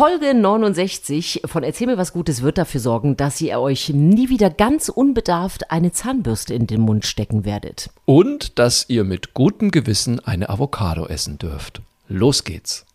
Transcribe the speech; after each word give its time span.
Folge 0.00 0.32
69 0.32 1.42
von 1.44 1.62
Erzähl 1.62 1.86
mir 1.86 1.98
was 1.98 2.14
Gutes 2.14 2.40
wird 2.40 2.56
dafür 2.56 2.80
sorgen, 2.80 3.18
dass 3.18 3.38
ihr 3.38 3.60
euch 3.60 3.90
nie 3.90 4.30
wieder 4.30 4.48
ganz 4.48 4.88
unbedarft 4.88 5.70
eine 5.70 5.92
Zahnbürste 5.92 6.54
in 6.54 6.66
den 6.66 6.80
Mund 6.80 7.04
stecken 7.04 7.44
werdet. 7.44 7.90
Und 8.06 8.58
dass 8.58 8.86
ihr 8.88 9.04
mit 9.04 9.34
gutem 9.34 9.70
Gewissen 9.70 10.18
eine 10.18 10.48
Avocado 10.48 11.04
essen 11.04 11.36
dürft. 11.36 11.82
Los 12.08 12.44
geht's. 12.44 12.86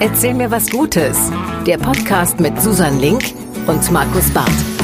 Erzähl 0.00 0.32
mir 0.32 0.50
was 0.50 0.70
Gutes. 0.70 1.30
Der 1.66 1.76
Podcast 1.76 2.40
mit 2.40 2.58
Susan 2.58 2.98
Link 2.98 3.22
und 3.66 3.92
Markus 3.92 4.30
Barth. 4.30 4.79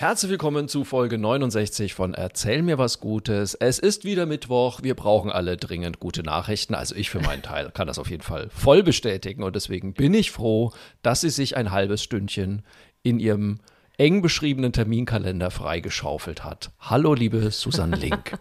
Herzlich 0.00 0.30
willkommen 0.30 0.66
zu 0.66 0.84
Folge 0.84 1.18
69 1.18 1.92
von 1.92 2.14
Erzähl 2.14 2.62
mir 2.62 2.78
was 2.78 3.00
Gutes. 3.00 3.52
Es 3.52 3.78
ist 3.78 4.04
wieder 4.04 4.24
Mittwoch. 4.24 4.82
Wir 4.82 4.94
brauchen 4.94 5.30
alle 5.30 5.58
dringend 5.58 6.00
gute 6.00 6.22
Nachrichten. 6.22 6.74
Also 6.74 6.94
ich 6.94 7.10
für 7.10 7.20
meinen 7.20 7.42
Teil 7.42 7.70
kann 7.70 7.86
das 7.86 7.98
auf 7.98 8.08
jeden 8.08 8.22
Fall 8.22 8.48
voll 8.48 8.82
bestätigen 8.82 9.42
und 9.42 9.54
deswegen 9.54 9.92
bin 9.92 10.14
ich 10.14 10.30
froh, 10.30 10.72
dass 11.02 11.20
Sie 11.20 11.28
sich 11.28 11.58
ein 11.58 11.70
halbes 11.70 12.02
Stündchen 12.02 12.62
in 13.02 13.20
Ihrem 13.20 13.60
eng 14.00 14.22
beschriebenen 14.22 14.72
Terminkalender 14.72 15.50
freigeschaufelt 15.50 16.42
hat. 16.42 16.70
Hallo, 16.80 17.12
liebe 17.12 17.50
Susanne 17.50 17.96
Link. 17.96 18.38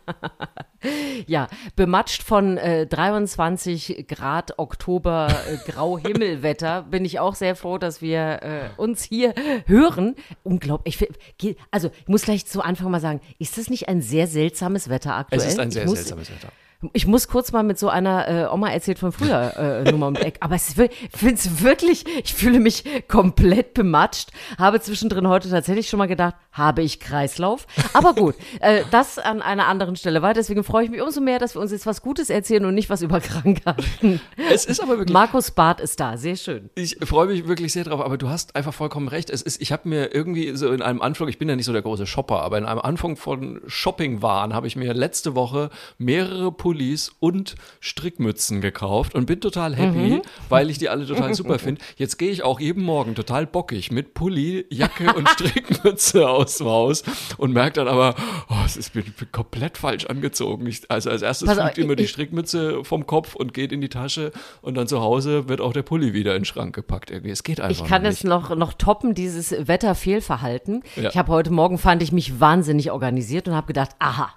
ja, 1.28 1.50
bematscht 1.76 2.24
von 2.24 2.58
äh, 2.58 2.88
23 2.88 4.06
Grad 4.08 4.58
Oktober 4.58 5.28
äh, 5.28 5.70
Grauhimmelwetter 5.70 6.84
bin 6.90 7.04
ich 7.04 7.20
auch 7.20 7.36
sehr 7.36 7.58
froh, 7.58 7.78
dass 7.78 8.02
wir 8.02 8.40
äh, 8.42 8.70
uns 8.78 9.04
hier 9.04 9.34
hören. 9.66 10.16
Unglaublich. 10.44 11.06
Ich, 11.42 11.58
also, 11.72 11.92
ich 12.04 12.08
muss 12.08 12.22
gleich 12.22 12.46
zu 12.46 12.62
Anfang 12.62 12.90
mal 12.90 13.02
sagen, 13.02 13.20
ist 13.38 13.58
das 13.58 13.70
nicht 13.70 13.90
ein 13.90 14.02
sehr 14.02 14.28
seltsames 14.28 14.88
Wetter 14.88 15.16
aktuell? 15.16 15.42
Es 15.42 15.46
ist 15.46 15.60
ein 15.60 15.72
sehr 15.72 15.86
muss, 15.86 15.96
seltsames 15.96 16.32
Wetter. 16.32 16.54
Ich 16.94 17.06
muss 17.06 17.28
kurz 17.28 17.52
mal 17.52 17.64
mit 17.64 17.78
so 17.78 17.90
einer 17.90 18.30
äh, 18.30 18.54
Oma 18.54 18.70
erzählt 18.70 19.00
von 19.00 19.12
früher 19.12 19.84
äh, 19.86 19.92
Nummer 19.92 20.08
um 20.08 20.16
Eck. 20.16 20.38
Aber 20.40 20.56
es 20.56 20.78
ich 20.78 20.90
finde 21.14 21.34
es 21.34 21.62
wirklich, 21.62 22.06
ich 22.24 22.34
fühle 22.34 22.62
mich 22.62 22.86
komplett 23.10 23.74
bematscht. 23.74 24.30
Habe 24.58 24.80
zwischendrin 24.80 25.28
heute 25.28 25.50
tatsächlich 25.50 25.90
schon 25.90 25.98
mal 25.98 26.08
gedacht, 26.08 26.36
habe 26.54 26.82
ich 26.82 27.02
Kreislauf? 27.02 27.68
Aber 27.92 28.14
gut, 28.14 28.36
äh, 28.62 28.84
das 28.92 29.20
an 29.20 29.42
einer 29.42 29.68
anderen 29.68 29.98
Stelle 29.98 30.22
war. 30.22 30.34
Deswegen 30.34 30.64
freue 30.64 30.86
ich 30.86 30.90
mich 30.90 31.02
umso 31.02 31.20
mehr, 31.20 31.38
dass 31.38 31.54
wir 31.54 31.62
uns 31.62 31.74
jetzt 31.74 31.86
was 31.86 32.02
Gutes 32.02 32.30
erzählen 32.30 32.64
und 32.64 32.76
nicht 32.76 32.90
was 32.90 33.02
über 33.02 33.20
Krankheiten. 33.20 34.22
Es 34.52 34.66
ist 34.66 34.82
aber 34.82 34.98
wirklich. 34.98 35.14
Markus 35.14 35.52
Barth 35.52 35.82
ist 35.82 36.00
da, 36.00 36.18
sehr 36.18 36.36
schön. 36.36 36.70
Ich 36.76 36.98
freue 37.04 37.28
mich 37.28 37.48
wirklich 37.48 37.74
sehr 37.74 37.84
drauf, 37.84 38.02
aber 38.02 38.18
du 38.18 38.30
hast 38.30 38.56
einfach 38.56 38.74
vollkommen 38.74 39.08
recht. 39.08 39.30
Es 39.30 39.42
ist, 39.42 39.62
ich 39.62 39.72
habe 39.72 39.88
mir 39.88 40.14
irgendwie 40.14 40.56
so 40.56 40.72
in 40.72 40.82
einem 40.82 41.02
Anfang, 41.02 41.28
ich 41.28 41.38
bin 41.38 41.50
ja 41.50 41.56
nicht 41.56 41.66
so 41.66 41.74
der 41.74 41.82
große 41.82 42.08
Shopper, 42.08 42.42
aber 42.42 42.58
in 42.58 42.66
einem 42.66 42.80
Anfang 42.80 43.16
von 43.16 43.62
Shopping-Waren 43.68 44.54
habe 44.54 44.68
ich 44.68 44.76
mir 44.76 44.94
letzte 44.94 45.36
Woche 45.36 45.70
mehrere 45.98 46.52
Pullis 46.70 47.12
und 47.20 47.56
Strickmützen 47.80 48.62
gekauft 48.62 49.16
und 49.16 49.26
bin 49.26 49.42
total 49.42 49.76
happy, 49.76 50.18
mhm. 50.18 50.22
weil 50.50 50.70
ich 50.70 50.78
die 50.78 50.88
alle 50.88 51.08
total 51.08 51.34
super 51.34 51.58
finde. 51.60 51.82
Jetzt 51.98 52.18
gehe 52.18 52.30
ich 52.30 52.44
auch 52.44 52.60
jeden 52.60 52.84
Morgen 52.84 53.16
total 53.16 53.48
bockig 53.48 53.92
mit 53.92 54.14
Pulli, 54.14 54.68
Jacke 54.70 55.12
und 55.16 55.28
Strickmütze 55.30 56.30
aus 56.30 56.60
dem 56.60 56.68
Haus 56.68 57.04
und 57.38 57.54
merke 57.54 57.74
dann 57.74 57.88
aber, 57.88 58.14
oh, 58.50 58.64
es 58.64 58.78
ist 58.78 58.94
bin, 58.94 59.04
bin 59.18 59.32
komplett 59.32 59.80
falsch 59.80 60.06
angezogen. 60.06 60.68
Ich, 60.68 60.84
also 60.92 61.10
als 61.10 61.24
erstes 61.24 61.52
fliegt 61.52 61.80
immer 61.80 61.96
die 61.96 62.08
Strickmütze 62.08 62.84
vom 62.84 63.08
Kopf 63.08 63.34
und 63.34 63.56
geht 63.56 63.72
in 63.72 63.82
die 63.82 63.90
Tasche 63.90 64.32
und 64.62 64.76
dann 64.76 64.88
zu 64.88 65.02
Hause 65.02 65.50
wird 65.50 65.62
auch 65.62 65.74
der 65.74 65.82
Pulli 65.82 66.14
wieder 66.14 66.36
in 66.36 66.42
den 66.42 66.46
Schrank 66.46 66.76
gepackt. 66.76 67.10
Irgendwie. 67.10 67.32
Es 67.32 67.42
geht 67.42 67.60
einfach 67.60 67.84
Ich 67.84 67.90
kann 67.90 68.06
es 68.06 68.24
noch, 68.24 68.56
noch 68.56 68.74
toppen, 68.74 69.16
dieses 69.16 69.52
Wetterfehlverhalten. 69.68 70.84
Ja. 70.98 71.10
Ich 71.10 71.18
habe 71.18 71.32
heute 71.32 71.50
Morgen, 71.50 71.80
fand 71.80 72.04
ich 72.04 72.12
mich 72.12 72.40
wahnsinnig 72.40 72.92
organisiert 72.92 73.48
und 73.48 73.56
habe 73.56 73.66
gedacht, 73.66 73.96
aha, 73.98 74.36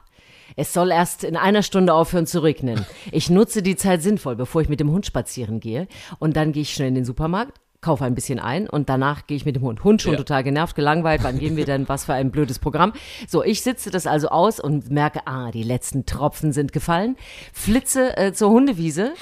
es 0.56 0.72
soll 0.72 0.90
erst 0.90 1.24
in 1.24 1.36
einer 1.36 1.62
Stunde 1.62 1.94
aufhören 1.94 2.26
zu 2.26 2.40
regnen. 2.40 2.86
Ich 3.10 3.30
nutze 3.30 3.62
die 3.62 3.76
Zeit 3.76 4.02
sinnvoll, 4.02 4.36
bevor 4.36 4.62
ich 4.62 4.68
mit 4.68 4.80
dem 4.80 4.90
Hund 4.90 5.06
spazieren 5.06 5.60
gehe. 5.60 5.88
Und 6.18 6.36
dann 6.36 6.52
gehe 6.52 6.62
ich 6.62 6.74
schnell 6.74 6.88
in 6.88 6.94
den 6.94 7.04
Supermarkt, 7.04 7.60
kaufe 7.80 8.04
ein 8.04 8.14
bisschen 8.14 8.38
ein 8.38 8.68
und 8.68 8.88
danach 8.88 9.26
gehe 9.26 9.36
ich 9.36 9.44
mit 9.44 9.56
dem 9.56 9.62
Hund. 9.62 9.84
Hund 9.84 10.00
schon 10.00 10.12
ja. 10.12 10.18
total 10.18 10.44
genervt, 10.44 10.76
gelangweilt. 10.76 11.24
Wann 11.24 11.38
gehen 11.38 11.56
wir 11.56 11.64
denn? 11.64 11.88
Was 11.88 12.04
für 12.04 12.14
ein 12.14 12.30
blödes 12.30 12.58
Programm. 12.58 12.92
So, 13.28 13.42
ich 13.42 13.62
sitze 13.62 13.90
das 13.90 14.06
also 14.06 14.28
aus 14.28 14.60
und 14.60 14.90
merke, 14.90 15.26
ah, 15.26 15.50
die 15.50 15.64
letzten 15.64 16.06
Tropfen 16.06 16.52
sind 16.52 16.72
gefallen. 16.72 17.16
Flitze 17.52 18.16
äh, 18.16 18.32
zur 18.32 18.50
Hundewiese 18.50 19.14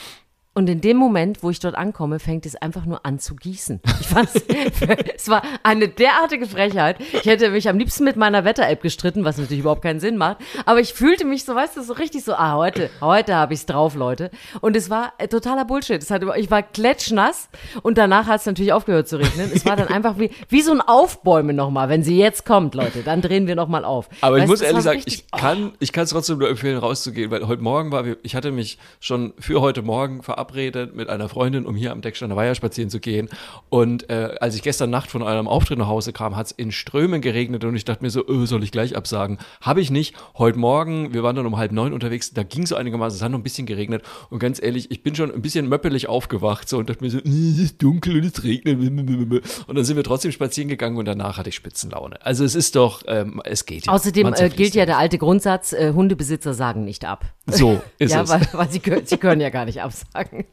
und 0.61 0.69
in 0.69 0.83
dem 0.83 0.99
Moment, 0.99 1.43
wo 1.43 1.49
ich 1.49 1.59
dort 1.59 1.75
ankomme, 1.75 2.19
fängt 2.19 2.45
es 2.45 2.55
einfach 2.55 2.85
nur 2.85 3.07
an 3.07 3.19
zu 3.19 3.35
gießen. 3.35 3.81
Ich 3.99 4.09
es 5.17 5.31
war 5.31 5.41
eine 5.63 5.89
derartige 5.89 6.45
Frechheit. 6.45 6.99
Ich 7.15 7.25
hätte 7.25 7.49
mich 7.49 7.67
am 7.71 7.79
liebsten 7.79 8.05
mit 8.05 8.17
meiner 8.17 8.45
Wetter-App 8.45 8.83
gestritten, 8.83 9.25
was 9.25 9.39
natürlich 9.39 9.61
überhaupt 9.61 9.81
keinen 9.81 10.01
Sinn 10.01 10.19
macht. 10.19 10.37
Aber 10.67 10.79
ich 10.79 10.93
fühlte 10.93 11.25
mich 11.25 11.47
so, 11.47 11.55
weißt 11.55 11.79
du, 11.79 11.83
so 11.83 11.95
richtig 11.95 12.25
so, 12.25 12.35
ah, 12.35 12.57
heute, 12.57 12.91
heute 13.01 13.37
habe 13.37 13.55
ich 13.55 13.61
es 13.61 13.67
drauf, 13.67 13.95
Leute. 13.95 14.31
Und 14.61 14.77
es 14.77 14.91
war 14.91 15.15
äh, 15.17 15.29
totaler 15.29 15.65
Bullshit. 15.65 16.03
Es 16.03 16.11
hat, 16.11 16.23
ich 16.37 16.51
war 16.51 16.63
klatschnass 16.63 17.49
und 17.81 17.97
danach 17.97 18.27
hat 18.27 18.41
es 18.41 18.47
natürlich 18.47 18.75
aufgehört 18.75 19.09
zu 19.09 19.17
regnen. 19.17 19.51
Es 19.55 19.65
war 19.65 19.77
dann 19.77 19.89
einfach 19.89 20.19
wie, 20.19 20.31
wie 20.51 20.61
so 20.61 20.73
ein 20.73 20.83
Aufbäumen 20.83 21.57
nochmal. 21.57 21.89
Wenn 21.89 22.03
sie 22.03 22.19
jetzt 22.19 22.45
kommt, 22.45 22.75
Leute, 22.75 23.03
dann 23.03 23.23
drehen 23.23 23.47
wir 23.47 23.55
nochmal 23.55 23.87
auf. 23.87 24.11
Aber 24.21 24.37
weißt, 24.37 24.45
ich 24.45 24.51
muss 24.51 24.61
ehrlich 24.61 24.83
sagen, 24.83 24.97
richtig, 24.99 25.25
ich 25.25 25.41
kann 25.41 25.69
oh. 25.69 25.77
ich 25.81 25.93
kann 25.93 26.05
es 26.05 26.11
trotzdem 26.11 26.37
nur 26.37 26.51
empfehlen, 26.51 26.77
rauszugehen, 26.77 27.31
weil 27.31 27.49
heute 27.49 27.63
Morgen 27.63 27.93
war, 27.93 28.05
ich 28.23 28.35
hatte 28.35 28.53
mich 28.53 28.77
schon 29.01 29.33
für 29.39 29.63
heute 29.63 29.81
Morgen 29.81 30.23
verabredet 30.23 30.50
verabredet 30.51 30.95
mit 30.95 31.09
einer 31.09 31.29
Freundin, 31.29 31.67
um 31.67 31.75
hier 31.75 31.93
am 31.93 32.01
Decksteiner 32.01 32.37
Weiher 32.37 32.55
spazieren 32.55 32.91
zu 32.91 33.01
gehen. 33.01 33.29
Und 33.69 34.11
äh, 34.11 34.37
als 34.41 34.55
ich 34.55 34.63
gestern 34.63 34.91
Nacht 34.91 35.11
von 35.11 35.23
einem 35.23 35.49
Auftritt 35.49 35.79
nach 35.79 35.87
Hause 35.87 36.13
kam, 36.13 36.37
hat 36.37 36.47
es 36.47 36.53
in 36.53 36.73
Strömen 36.73 37.21
geregnet 37.21 37.65
und 37.65 37.77
ich 37.77 37.85
dachte 37.85 38.03
mir 38.03 38.11
so, 38.11 38.27
öh, 38.27 38.47
soll 38.47 38.63
ich 38.65 38.73
gleich 38.73 38.97
absagen? 38.97 39.39
Habe 39.61 39.81
ich 39.81 39.91
nicht. 39.91 40.15
Heute 40.37 40.59
Morgen, 40.59 41.15
wir 41.15 41.23
waren 41.23 41.37
dann 41.37 41.47
um 41.47 41.57
halb 41.57 41.73
neun 41.73 41.93
unterwegs, 41.93 42.33
da 42.33 42.43
ging 42.43 42.67
so 42.67 42.77
einigermaßen, 42.77 43.17
es 43.17 43.23
hat 43.23 43.31
noch 43.31 43.39
ein 43.39 43.43
bisschen 43.43 43.67
geregnet. 43.67 44.03
Und 44.29 44.39
ganz 44.39 44.61
ehrlich, 44.61 44.91
ich 44.91 45.03
bin 45.03 45.15
schon 45.15 45.33
ein 45.33 45.43
bisschen 45.43 45.69
möppelig 45.69 46.09
aufgewacht 46.09 46.69
so, 46.69 46.79
und 46.79 46.91
dachte 46.91 47.05
mir 47.05 47.11
so, 47.11 47.19
es 47.19 47.59
ist 47.59 47.83
dunkel 47.83 48.17
und 48.17 48.25
es 48.25 48.43
regnet. 48.43 48.79
Und 48.81 49.77
dann 49.77 49.85
sind 49.85 49.97
wir 49.97 50.05
trotzdem 50.05 50.33
spazieren 50.33 50.69
gegangen 50.69 50.97
und 50.97 51.05
danach 51.05 51.39
hatte 51.39 51.49
ich 51.49 51.55
Spitzenlaune. 51.55 52.25
Also 52.25 52.45
es 52.45 52.55
ist 52.55 52.77
doch, 52.77 53.03
ähm, 53.07 53.41
es 53.45 53.67
geht 53.67 53.87
ja. 53.87 53.93
Außerdem 53.93 54.33
äh, 54.35 54.49
gilt 54.49 54.75
ja 54.75 54.87
der 54.87 54.99
alte 54.99 55.19
Grundsatz, 55.19 55.73
äh, 55.73 55.93
Hundebesitzer 55.93 56.55
sagen 56.55 56.85
nicht 56.85 57.05
ab. 57.05 57.25
So 57.47 57.81
ist 57.99 58.13
ja, 58.13 58.23
es. 58.23 58.31
Weil, 58.31 58.47
weil 58.53 58.71
sie, 58.71 58.81
sie 59.05 59.17
können 59.17 59.41
ja 59.41 59.51
gar 59.51 59.65
nicht 59.65 59.83
absagen. 59.83 60.30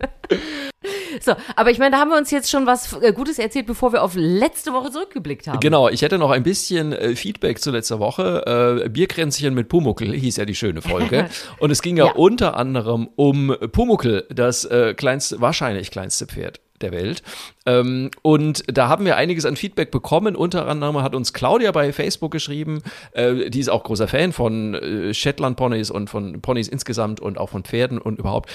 So, 1.19 1.33
aber 1.55 1.71
ich 1.71 1.79
meine, 1.79 1.91
da 1.91 1.97
haben 1.99 2.09
wir 2.09 2.17
uns 2.17 2.31
jetzt 2.31 2.49
schon 2.49 2.65
was 2.65 2.93
äh, 3.01 3.11
Gutes 3.11 3.39
erzählt, 3.39 3.65
bevor 3.65 3.91
wir 3.91 4.03
auf 4.03 4.13
letzte 4.15 4.73
Woche 4.73 4.91
zurückgeblickt 4.91 5.47
haben. 5.47 5.59
Genau, 5.59 5.89
ich 5.89 6.01
hätte 6.01 6.17
noch 6.17 6.31
ein 6.31 6.43
bisschen 6.43 6.93
äh, 6.93 7.15
Feedback 7.15 7.59
zu 7.59 7.71
letzter 7.71 7.99
Woche. 7.99 8.83
Äh, 8.85 8.89
Bierkränzchen 8.89 9.53
mit 9.53 9.69
Pumuckel 9.69 10.13
hieß 10.13 10.37
ja 10.37 10.45
die 10.45 10.55
schöne 10.55 10.81
Folge. 10.81 11.29
Und 11.59 11.71
es 11.71 11.81
ging 11.81 11.97
ja, 11.97 12.07
ja. 12.07 12.11
unter 12.13 12.55
anderem 12.55 13.09
um 13.15 13.55
Pumuckel, 13.71 14.27
das 14.29 14.65
äh, 14.65 14.93
kleinste, 14.93 15.41
wahrscheinlich 15.41 15.91
kleinste 15.91 16.27
Pferd 16.27 16.59
der 16.81 16.91
Welt. 16.91 17.23
Ähm, 17.67 18.09
und 18.23 18.63
da 18.67 18.87
haben 18.87 19.05
wir 19.05 19.17
einiges 19.17 19.45
an 19.45 19.55
Feedback 19.55 19.91
bekommen. 19.91 20.35
Unter 20.35 20.67
anderem 20.67 21.03
hat 21.03 21.13
uns 21.13 21.33
Claudia 21.33 21.71
bei 21.71 21.93
Facebook 21.93 22.31
geschrieben, 22.31 22.81
äh, 23.11 23.49
die 23.49 23.59
ist 23.59 23.69
auch 23.69 23.83
großer 23.83 24.07
Fan 24.07 24.31
von 24.31 24.73
äh, 24.73 25.13
Shetland 25.13 25.57
Ponys 25.57 25.91
und 25.91 26.09
von 26.09 26.41
Ponys 26.41 26.69
insgesamt 26.69 27.19
und 27.19 27.37
auch 27.37 27.49
von 27.49 27.63
Pferden 27.63 27.99
und 27.99 28.17
überhaupt 28.17 28.49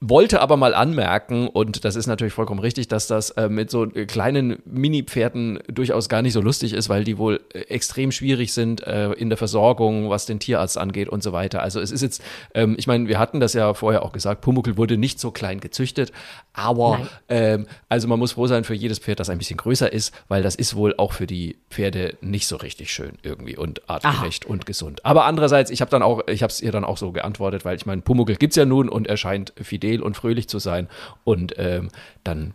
wollte 0.00 0.40
aber 0.40 0.56
mal 0.56 0.74
anmerken, 0.74 1.48
und 1.48 1.84
das 1.84 1.96
ist 1.96 2.06
natürlich 2.06 2.34
vollkommen 2.34 2.60
richtig, 2.60 2.88
dass 2.88 3.06
das 3.06 3.30
äh, 3.30 3.48
mit 3.48 3.70
so 3.70 3.86
kleinen 3.86 4.58
Mini-Pferden 4.66 5.60
durchaus 5.68 6.08
gar 6.08 6.20
nicht 6.20 6.34
so 6.34 6.40
lustig 6.42 6.74
ist, 6.74 6.88
weil 6.88 7.04
die 7.04 7.16
wohl 7.16 7.40
äh, 7.54 7.60
extrem 7.60 8.12
schwierig 8.12 8.52
sind 8.52 8.86
äh, 8.86 9.12
in 9.12 9.30
der 9.30 9.38
Versorgung, 9.38 10.10
was 10.10 10.26
den 10.26 10.38
Tierarzt 10.38 10.76
angeht 10.76 11.08
und 11.08 11.22
so 11.22 11.32
weiter. 11.32 11.62
Also 11.62 11.80
es 11.80 11.90
ist 11.90 12.02
jetzt, 12.02 12.22
ähm, 12.54 12.74
ich 12.78 12.86
meine, 12.86 13.08
wir 13.08 13.18
hatten 13.18 13.40
das 13.40 13.54
ja 13.54 13.72
vorher 13.72 14.02
auch 14.02 14.12
gesagt, 14.12 14.42
Pumuckl 14.42 14.76
wurde 14.76 14.98
nicht 14.98 15.18
so 15.18 15.30
klein 15.30 15.60
gezüchtet, 15.60 16.12
aber 16.52 17.00
ähm, 17.28 17.66
also 17.88 18.06
man 18.06 18.18
muss 18.18 18.25
froh 18.32 18.46
sein 18.46 18.64
für 18.64 18.74
jedes 18.74 18.98
Pferd, 18.98 19.20
das 19.20 19.30
ein 19.30 19.38
bisschen 19.38 19.56
größer 19.56 19.92
ist, 19.92 20.14
weil 20.28 20.42
das 20.42 20.54
ist 20.54 20.76
wohl 20.76 20.94
auch 20.96 21.12
für 21.12 21.26
die 21.26 21.56
Pferde 21.70 22.16
nicht 22.20 22.46
so 22.46 22.56
richtig 22.56 22.92
schön 22.92 23.12
irgendwie 23.22 23.56
und 23.56 23.88
artgerecht 23.88 24.44
Aha. 24.44 24.52
und 24.52 24.66
gesund. 24.66 25.04
Aber 25.04 25.24
andererseits, 25.24 25.70
ich 25.70 25.80
habe 25.80 25.90
dann 25.90 26.02
auch, 26.02 26.26
ich 26.28 26.42
habe 26.42 26.50
es 26.50 26.60
ihr 26.60 26.72
dann 26.72 26.84
auch 26.84 26.98
so 26.98 27.12
geantwortet, 27.12 27.64
weil 27.64 27.76
ich 27.76 27.86
meine, 27.86 28.02
Pumuckl 28.02 28.36
gibt 28.36 28.52
es 28.52 28.56
ja 28.56 28.64
nun 28.64 28.88
und 28.88 29.06
er 29.06 29.16
scheint 29.16 29.52
fidel 29.60 29.86
fidel 29.86 30.02
und 30.02 30.16
fröhlich 30.16 30.48
zu 30.48 30.58
sein. 30.58 30.88
Und 31.24 31.54
ähm, 31.58 31.88
dann 32.24 32.54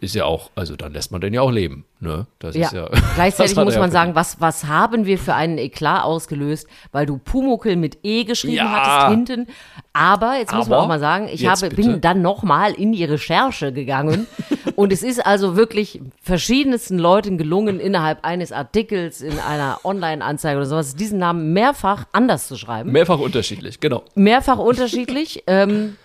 ist 0.00 0.14
ja 0.14 0.24
auch, 0.24 0.50
also 0.54 0.76
dann 0.76 0.92
lässt 0.92 1.10
man 1.10 1.20
den 1.20 1.34
ja 1.34 1.42
auch 1.42 1.50
leben. 1.50 1.84
Ne? 1.98 2.26
Das 2.38 2.54
ja. 2.54 2.66
ist 2.66 2.72
ja. 2.72 2.88
Gleichzeitig 3.16 3.56
muss 3.64 3.76
man 3.76 3.90
sagen, 3.90 4.14
was, 4.14 4.40
was 4.40 4.66
haben 4.66 5.06
wir 5.06 5.18
für 5.18 5.34
einen 5.34 5.58
Eklat 5.58 6.04
ausgelöst, 6.04 6.68
weil 6.92 7.04
du 7.04 7.18
Pumuckel 7.18 7.74
mit 7.74 7.98
E 8.04 8.22
geschrieben 8.22 8.56
ja. 8.56 8.70
hattest 8.70 9.10
hinten. 9.10 9.46
Aber 9.92 10.36
jetzt 10.38 10.54
muss 10.54 10.68
man 10.68 10.78
auch 10.78 10.86
mal 10.86 11.00
sagen, 11.00 11.28
ich 11.30 11.46
habe, 11.48 11.70
bin 11.70 12.00
dann 12.00 12.22
nochmal 12.22 12.72
in 12.74 12.92
die 12.92 13.04
Recherche 13.04 13.72
gegangen 13.72 14.28
und 14.76 14.92
es 14.92 15.02
ist 15.02 15.26
also 15.26 15.56
wirklich 15.56 16.00
verschiedensten 16.22 16.98
Leuten 16.98 17.36
gelungen, 17.36 17.80
innerhalb 17.80 18.24
eines 18.24 18.52
Artikels 18.52 19.20
in 19.20 19.40
einer 19.40 19.80
Online-Anzeige 19.82 20.58
oder 20.58 20.66
sowas, 20.66 20.94
diesen 20.94 21.18
Namen 21.18 21.52
mehrfach 21.52 22.06
anders 22.12 22.46
zu 22.46 22.56
schreiben. 22.56 22.92
Mehrfach 22.92 23.18
unterschiedlich, 23.18 23.80
genau. 23.80 24.04
Mehrfach 24.14 24.58
unterschiedlich. 24.58 25.42
ähm, 25.48 25.96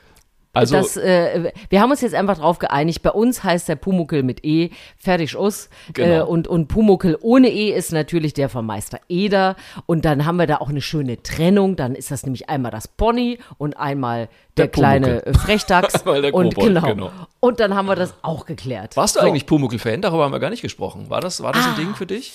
Also, 0.56 0.76
das, 0.76 0.98
äh, 0.98 1.52
wir 1.70 1.82
haben 1.82 1.90
uns 1.90 2.02
jetzt 2.02 2.14
einfach 2.14 2.38
darauf 2.38 2.60
geeinigt, 2.60 3.02
bei 3.02 3.10
uns 3.10 3.44
heißt 3.44 3.68
der 3.68 3.76
Pumuckel 3.76 4.22
mit 4.22 4.46
E, 4.46 4.70
fertig 4.98 5.36
aus. 5.36 5.68
Genau. 5.94 6.08
Äh, 6.08 6.22
und, 6.22 6.48
und 6.48 6.68
Pumuckel 6.68 7.18
ohne 7.22 7.50
E 7.50 7.72
ist 7.72 7.92
natürlich 7.92 8.36
der 8.36 8.50
von 8.50 8.64
Meister 8.64 9.00
Eder. 9.10 9.56
Und 9.88 10.06
dann 10.06 10.28
haben 10.28 10.36
wir 10.38 10.46
da 10.46 10.58
auch 10.58 10.70
eine 10.70 10.82
schöne 10.82 11.24
Trennung. 11.24 11.76
Dann 11.76 11.96
ist 11.96 12.12
das 12.12 12.24
nämlich 12.24 12.50
einmal 12.50 12.72
das 12.72 12.88
Pony 12.88 13.40
und 13.58 13.78
einmal 13.78 14.30
der, 14.56 14.66
der 14.66 14.68
kleine 14.68 15.26
äh, 15.26 15.34
Frechdachs. 15.34 16.04
der 16.06 16.32
und, 16.36 16.54
genau. 16.54 16.82
genau. 16.82 17.12
Und 17.40 17.60
dann 17.60 17.74
haben 17.74 17.88
wir 17.88 17.96
das 17.96 18.14
auch 18.22 18.46
geklärt. 18.46 18.96
Warst 18.96 19.16
du 19.16 19.22
so. 19.22 19.26
eigentlich 19.26 19.48
Pumuckel-Fan? 19.48 20.04
Darüber 20.04 20.26
haben 20.26 20.34
wir 20.34 20.40
gar 20.40 20.52
nicht 20.52 20.62
gesprochen. 20.62 21.10
War 21.10 21.20
das, 21.20 21.42
war 21.42 21.54
das 21.54 21.66
ah. 21.66 21.70
ein 21.72 21.78
Ding 21.78 21.96
für 21.96 22.06
dich? 22.06 22.32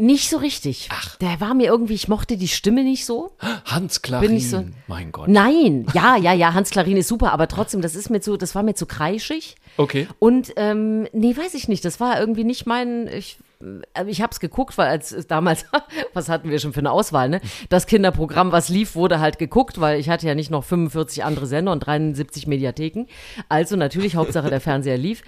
Nicht 0.00 0.30
so 0.30 0.38
richtig. 0.38 0.88
Ach. 0.90 1.16
Der 1.16 1.40
war 1.40 1.52
mir 1.52 1.66
irgendwie, 1.66 1.94
ich 1.94 2.08
mochte 2.08 2.36
die 2.38 2.48
Stimme 2.48 2.82
nicht 2.84 3.04
so. 3.04 3.32
Hans 3.66 4.00
Klarin, 4.00 4.40
so, 4.40 4.64
mein 4.86 5.12
Gott. 5.12 5.28
Nein, 5.28 5.86
ja, 5.94 6.16
ja, 6.16 6.32
ja, 6.32 6.54
Hans 6.54 6.70
Klarin 6.70 6.96
ist 6.96 7.08
super, 7.08 7.32
aber 7.32 7.48
trotzdem, 7.48 7.82
das 7.82 7.94
ist 7.94 8.08
mir 8.08 8.20
zu, 8.20 8.38
das 8.38 8.54
war 8.54 8.62
mir 8.62 8.74
zu 8.74 8.86
kreischig. 8.86 9.56
Okay. 9.76 10.08
Und 10.18 10.54
ähm, 10.56 11.06
nee, 11.12 11.36
weiß 11.36 11.52
ich 11.54 11.68
nicht, 11.68 11.84
das 11.84 12.00
war 12.00 12.18
irgendwie 12.18 12.44
nicht 12.44 12.66
mein, 12.66 13.08
ich 13.08 13.36
ich 14.06 14.22
habe 14.22 14.30
es 14.32 14.40
geguckt, 14.40 14.78
weil 14.78 14.88
als 14.88 15.14
damals, 15.26 15.66
was 16.14 16.28
hatten 16.30 16.50
wir 16.50 16.58
schon 16.58 16.72
für 16.72 16.80
eine 16.80 16.90
Auswahl, 16.90 17.28
ne? 17.28 17.40
Das 17.68 17.86
Kinderprogramm, 17.86 18.52
was 18.52 18.70
lief, 18.70 18.94
wurde 18.94 19.20
halt 19.20 19.38
geguckt, 19.38 19.80
weil 19.80 20.00
ich 20.00 20.08
hatte 20.08 20.26
ja 20.26 20.34
nicht 20.34 20.50
noch 20.50 20.64
45 20.64 21.24
andere 21.24 21.46
Sender 21.46 21.72
und 21.72 21.80
73 21.80 22.46
Mediatheken. 22.46 23.06
Also 23.48 23.76
natürlich 23.76 24.16
Hauptsache 24.16 24.48
der 24.48 24.60
Fernseher 24.60 24.96
lief. 24.96 25.22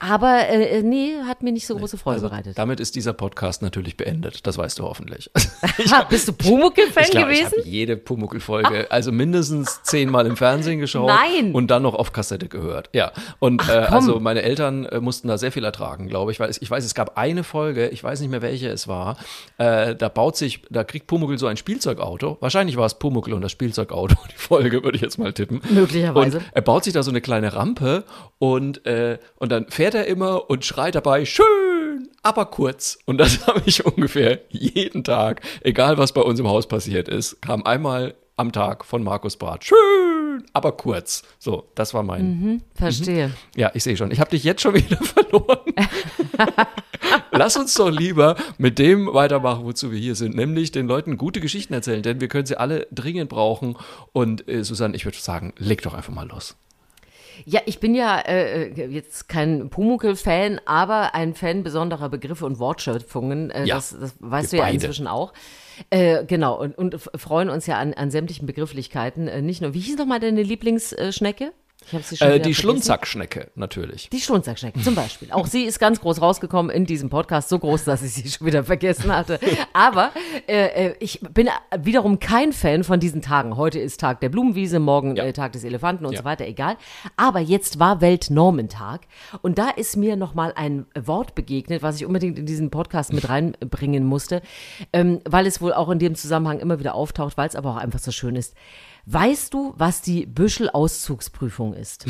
Aber 0.00 0.48
äh, 0.48 0.82
nee, 0.82 1.14
hat 1.26 1.44
mir 1.44 1.52
nicht 1.52 1.66
so 1.66 1.76
große 1.76 1.96
Freude 1.96 2.16
also, 2.16 2.28
bereitet. 2.28 2.58
Damit 2.58 2.80
ist 2.80 2.96
dieser 2.96 3.12
Podcast 3.12 3.62
natürlich 3.62 3.96
beendet. 3.96 4.46
Das 4.46 4.58
weißt 4.58 4.80
du 4.80 4.84
hoffentlich. 4.84 5.30
hab, 5.90 6.10
Bist 6.10 6.26
du 6.26 6.32
Pumuckel-Fan 6.32 7.10
gewesen? 7.10 7.52
Ich 7.58 7.58
habe 7.58 7.68
jede 7.68 7.96
Pumuckel-Folge, 7.96 8.90
also 8.90 9.12
mindestens 9.12 9.82
zehnmal 9.84 10.26
im 10.26 10.36
Fernsehen 10.36 10.80
geschaut. 10.80 11.08
Nein. 11.08 11.52
Und 11.52 11.70
dann 11.70 11.82
noch 11.82 11.94
auf 11.94 12.12
Kassette 12.12 12.48
gehört. 12.48 12.90
Ja. 12.92 13.12
Und 13.38 13.62
Ach, 13.62 13.68
äh, 13.68 13.72
also 13.72 14.18
meine 14.18 14.42
Eltern 14.42 14.86
äh, 14.86 15.00
mussten 15.00 15.28
da 15.28 15.38
sehr 15.38 15.52
viel 15.52 15.64
ertragen, 15.64 16.08
glaube 16.08 16.32
ich, 16.32 16.40
weil 16.40 16.50
ich 16.50 16.70
weiß, 16.70 16.84
es 16.84 16.94
gab 16.94 17.16
eine 17.16 17.44
Folge, 17.44 17.75
Folge, 17.76 17.88
ich 17.92 18.02
weiß 18.02 18.20
nicht 18.20 18.30
mehr 18.30 18.42
welche 18.42 18.68
es 18.68 18.88
war, 18.88 19.16
äh, 19.58 19.94
da 19.94 20.08
baut 20.08 20.36
sich, 20.36 20.62
da 20.70 20.82
kriegt 20.84 21.06
Pumuckl 21.06 21.38
so 21.38 21.46
ein 21.46 21.56
Spielzeugauto. 21.56 22.38
Wahrscheinlich 22.40 22.76
war 22.76 22.86
es 22.86 22.94
Pumuckl 22.94 23.34
und 23.34 23.42
das 23.42 23.52
Spielzeugauto, 23.52 24.16
die 24.32 24.38
Folge 24.38 24.82
würde 24.82 24.96
ich 24.96 25.02
jetzt 25.02 25.18
mal 25.18 25.32
tippen. 25.32 25.60
Möglicherweise. 25.70 26.38
Und 26.38 26.44
er 26.52 26.62
baut 26.62 26.84
sich 26.84 26.94
da 26.94 27.02
so 27.02 27.10
eine 27.10 27.20
kleine 27.20 27.54
Rampe 27.54 28.04
und, 28.38 28.86
äh, 28.86 29.18
und 29.36 29.52
dann 29.52 29.68
fährt 29.68 29.94
er 29.94 30.06
immer 30.06 30.48
und 30.48 30.64
schreit 30.64 30.94
dabei, 30.94 31.24
schön, 31.26 32.08
aber 32.22 32.46
kurz. 32.46 32.98
Und 33.04 33.18
das 33.18 33.46
habe 33.46 33.62
ich 33.66 33.84
ungefähr 33.84 34.40
jeden 34.48 35.04
Tag, 35.04 35.42
egal 35.60 35.98
was 35.98 36.12
bei 36.12 36.22
uns 36.22 36.40
im 36.40 36.48
Haus 36.48 36.66
passiert 36.66 37.08
ist, 37.08 37.42
kam 37.42 37.62
einmal 37.64 38.14
am 38.36 38.52
Tag 38.52 38.84
von 38.84 39.02
Markus 39.02 39.36
Barth. 39.36 39.64
Schön, 39.64 40.44
aber 40.52 40.72
kurz. 40.72 41.22
So, 41.38 41.68
das 41.74 41.94
war 41.94 42.02
mein. 42.02 42.40
Mhm, 42.40 42.62
verstehe. 42.74 43.28
Mhm. 43.28 43.34
Ja, 43.56 43.70
ich 43.74 43.82
sehe 43.82 43.96
schon. 43.96 44.10
Ich 44.10 44.20
habe 44.20 44.30
dich 44.30 44.44
jetzt 44.44 44.60
schon 44.62 44.74
wieder 44.74 44.98
verloren. 44.98 45.72
Lass 47.30 47.56
uns 47.56 47.74
doch 47.74 47.90
lieber 47.90 48.36
mit 48.58 48.78
dem 48.78 49.12
weitermachen, 49.12 49.64
wozu 49.64 49.92
wir 49.92 49.98
hier 49.98 50.14
sind, 50.14 50.34
nämlich 50.34 50.72
den 50.72 50.86
Leuten 50.86 51.16
gute 51.16 51.40
Geschichten 51.40 51.74
erzählen, 51.74 52.02
denn 52.02 52.20
wir 52.20 52.28
können 52.28 52.46
sie 52.46 52.56
alle 52.56 52.86
dringend 52.92 53.28
brauchen. 53.28 53.76
Und 54.12 54.48
äh, 54.48 54.64
Susanne, 54.64 54.96
ich 54.96 55.04
würde 55.04 55.18
sagen, 55.18 55.52
leg 55.58 55.82
doch 55.82 55.94
einfach 55.94 56.12
mal 56.12 56.28
los. 56.28 56.56
Ja, 57.44 57.60
ich 57.66 57.80
bin 57.80 57.94
ja 57.94 58.18
äh, 58.18 58.68
äh 58.68 58.86
jetzt 58.86 59.28
kein 59.28 59.68
Pumuckl-Fan, 59.68 60.60
aber 60.64 61.14
ein 61.14 61.34
Fan 61.34 61.62
besonderer 61.62 62.08
Begriffe 62.08 62.46
und 62.46 62.58
Wortschöpfungen. 62.58 63.50
Äh, 63.50 63.66
ja, 63.66 63.74
das, 63.76 63.96
das 63.98 64.14
weißt 64.20 64.52
du 64.52 64.56
ja 64.56 64.62
beide. 64.62 64.74
inzwischen 64.76 65.06
auch. 65.06 65.32
Äh, 65.90 66.24
genau, 66.24 66.58
und, 66.58 66.78
und 66.78 66.96
freuen 67.14 67.50
uns 67.50 67.66
ja 67.66 67.78
an, 67.78 67.92
an 67.92 68.10
sämtlichen 68.10 68.46
Begrifflichkeiten. 68.46 69.28
Äh, 69.28 69.42
nicht 69.42 69.60
nur, 69.60 69.74
wie 69.74 69.80
hieß 69.80 69.98
nochmal 69.98 70.20
deine 70.20 70.42
Lieblingsschnecke? 70.42 71.52
Äh, 72.20 72.40
die 72.40 72.54
Schlunzackschnecke, 72.54 73.50
natürlich. 73.54 74.08
Die 74.10 74.20
Schlunzackschnecke 74.20 74.80
zum 74.80 74.94
Beispiel. 74.94 75.30
Auch 75.30 75.46
sie 75.46 75.64
ist 75.64 75.78
ganz 75.78 76.00
groß 76.00 76.20
rausgekommen 76.20 76.74
in 76.74 76.84
diesem 76.84 77.10
Podcast, 77.10 77.48
so 77.48 77.58
groß, 77.58 77.84
dass 77.84 78.02
ich 78.02 78.12
sie 78.12 78.28
schon 78.28 78.46
wieder 78.46 78.64
vergessen 78.64 79.14
hatte. 79.14 79.38
Aber 79.72 80.10
äh, 80.48 80.88
äh, 80.88 80.94
ich 80.98 81.20
bin 81.20 81.48
wiederum 81.78 82.18
kein 82.18 82.52
Fan 82.52 82.84
von 82.84 83.00
diesen 83.00 83.22
Tagen. 83.22 83.56
Heute 83.56 83.78
ist 83.78 84.00
Tag 84.00 84.20
der 84.20 84.28
Blumenwiese, 84.28 84.80
morgen 84.80 85.16
ja. 85.16 85.24
äh, 85.24 85.32
Tag 85.32 85.52
des 85.52 85.64
Elefanten 85.64 86.06
und 86.06 86.12
ja. 86.12 86.18
so 86.18 86.24
weiter, 86.24 86.46
egal. 86.46 86.76
Aber 87.16 87.40
jetzt 87.40 87.78
war 87.78 88.00
Weltnormentag 88.00 89.02
und 89.42 89.58
da 89.58 89.70
ist 89.70 89.96
mir 89.96 90.16
nochmal 90.16 90.52
ein 90.56 90.86
Wort 90.98 91.34
begegnet, 91.34 91.82
was 91.82 91.96
ich 91.96 92.06
unbedingt 92.06 92.38
in 92.38 92.46
diesen 92.46 92.70
Podcast 92.70 93.12
mit 93.12 93.28
reinbringen 93.28 94.04
musste, 94.04 94.42
ähm, 94.92 95.20
weil 95.24 95.46
es 95.46 95.60
wohl 95.60 95.72
auch 95.72 95.90
in 95.90 95.98
dem 95.98 96.14
Zusammenhang 96.14 96.58
immer 96.58 96.78
wieder 96.78 96.94
auftaucht, 96.94 97.36
weil 97.36 97.48
es 97.48 97.56
aber 97.56 97.70
auch 97.70 97.76
einfach 97.76 98.00
so 98.00 98.10
schön 98.10 98.36
ist. 98.36 98.54
Weißt 99.06 99.54
du, 99.54 99.72
was 99.76 100.02
die 100.02 100.26
Büschel-Auszugsprüfung 100.26 101.74
ist? 101.74 102.06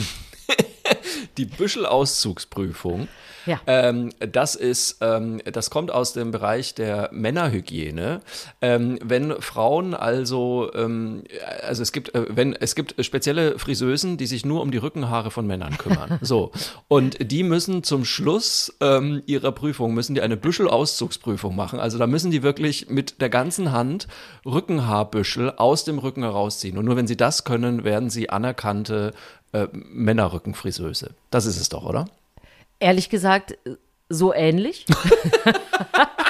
Die 1.37 1.45
Büschel-Auszugsprüfung. 1.45 3.09
Ja. 3.47 3.61
Ähm, 3.67 4.11
das 4.19 4.57
ist, 4.57 4.99
ähm, 5.01 5.41
das 5.45 5.71
kommt 5.71 5.91
aus 5.91 6.13
dem 6.13 6.33
Bereich 6.33 6.75
der 6.75 7.11
Männerhygiene. 7.13 8.21
Ähm, 8.61 8.99
wenn 9.03 9.41
Frauen 9.41 9.95
also, 9.95 10.71
ähm, 10.75 11.23
also 11.63 11.83
es 11.83 11.93
gibt, 11.93 12.15
äh, 12.15 12.27
wenn 12.29 12.55
es 12.55 12.75
gibt 12.75 13.03
spezielle 13.05 13.59
Friseusen, 13.59 14.17
die 14.17 14.27
sich 14.27 14.45
nur 14.45 14.63
um 14.63 14.71
die 14.71 14.79
Rückenhaare 14.79 15.31
von 15.31 15.47
Männern 15.47 15.79
kümmern. 15.79 16.19
so 16.23 16.51
und 16.89 17.31
die 17.31 17.45
müssen 17.45 17.85
zum 17.85 18.05
Schluss 18.05 18.75
ähm, 18.81 19.23
ihrer 19.27 19.53
Prüfung 19.53 19.95
müssen 19.95 20.15
die 20.15 20.23
eine 20.23 20.37
Büschel-Auszugsprüfung 20.37 21.55
machen. 21.55 21.79
Also 21.79 21.99
da 21.99 22.07
müssen 22.07 22.31
die 22.31 22.43
wirklich 22.43 22.91
mit 22.91 23.21
der 23.21 23.29
ganzen 23.29 23.73
Hand 23.73 24.09
Rückenhaarbüschel 24.45 25.53
aus 25.53 25.85
dem 25.85 25.99
Rücken 25.99 26.23
herausziehen. 26.23 26.79
Und 26.79 26.85
nur 26.85 26.97
wenn 26.97 27.07
sie 27.07 27.17
das 27.17 27.45
können, 27.45 27.85
werden 27.85 28.11
sie 28.11 28.31
anerkannte 28.31 29.13
äh, 29.57 29.69
Männerrückenfriseuse. 29.73 31.15
Das 31.31 31.47
ist 31.47 31.61
es 31.61 31.69
doch, 31.69 31.85
oder? 31.85 32.07
Ehrlich 32.79 33.09
gesagt, 33.09 33.57
so 34.09 34.35
ähnlich. 34.35 34.87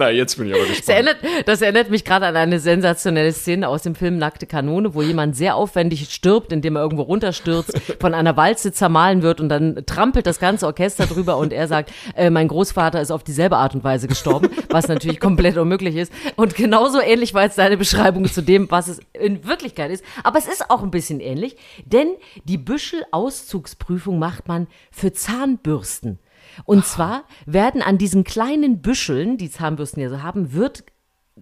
Na, 0.00 0.08
jetzt 0.08 0.38
bin 0.38 0.46
ich 0.46 0.54
aber 0.54 0.62
gespannt. 0.62 0.88
Das 0.88 0.94
erinnert, 0.94 1.16
das 1.44 1.60
erinnert 1.60 1.90
mich 1.90 2.06
gerade 2.06 2.24
an 2.24 2.34
eine 2.34 2.58
sensationelle 2.58 3.34
Szene 3.34 3.68
aus 3.68 3.82
dem 3.82 3.94
Film 3.94 4.16
Nackte 4.16 4.46
Kanone, 4.46 4.94
wo 4.94 5.02
jemand 5.02 5.36
sehr 5.36 5.56
aufwendig 5.56 6.08
stirbt, 6.10 6.54
indem 6.54 6.76
er 6.76 6.82
irgendwo 6.82 7.02
runterstürzt, 7.02 7.78
von 8.00 8.14
einer 8.14 8.34
Walze 8.34 8.72
zermahlen 8.72 9.20
wird 9.20 9.42
und 9.42 9.50
dann 9.50 9.82
trampelt 9.84 10.26
das 10.26 10.40
ganze 10.40 10.64
Orchester 10.64 11.04
drüber 11.04 11.36
und 11.36 11.52
er 11.52 11.68
sagt, 11.68 11.92
äh, 12.16 12.30
mein 12.30 12.48
Großvater 12.48 12.98
ist 12.98 13.10
auf 13.10 13.24
dieselbe 13.24 13.58
Art 13.58 13.74
und 13.74 13.84
Weise 13.84 14.08
gestorben, 14.08 14.48
was 14.70 14.88
natürlich 14.88 15.20
komplett 15.20 15.58
unmöglich 15.58 15.96
ist. 15.96 16.10
Und 16.34 16.54
genauso 16.54 17.02
ähnlich 17.02 17.34
war 17.34 17.42
jetzt 17.42 17.58
deine 17.58 17.76
Beschreibung 17.76 18.24
zu 18.24 18.42
dem, 18.42 18.70
was 18.70 18.88
es 18.88 19.00
in 19.12 19.46
Wirklichkeit 19.46 19.90
ist. 19.90 20.02
Aber 20.24 20.38
es 20.38 20.48
ist 20.48 20.70
auch 20.70 20.82
ein 20.82 20.90
bisschen 20.90 21.20
ähnlich, 21.20 21.56
denn 21.84 22.08
die 22.44 22.56
Büschel-Auszugsprüfung 22.56 24.18
macht 24.18 24.48
man 24.48 24.66
für 24.90 25.12
Zahnbürsten. 25.12 26.18
Und 26.64 26.84
zwar 26.84 27.24
werden 27.46 27.82
an 27.82 27.98
diesen 27.98 28.24
kleinen 28.24 28.80
Büscheln, 28.80 29.36
die 29.36 29.50
Zahnbürsten 29.50 30.02
ja 30.02 30.08
so 30.08 30.22
haben, 30.22 30.52
wird 30.52 30.84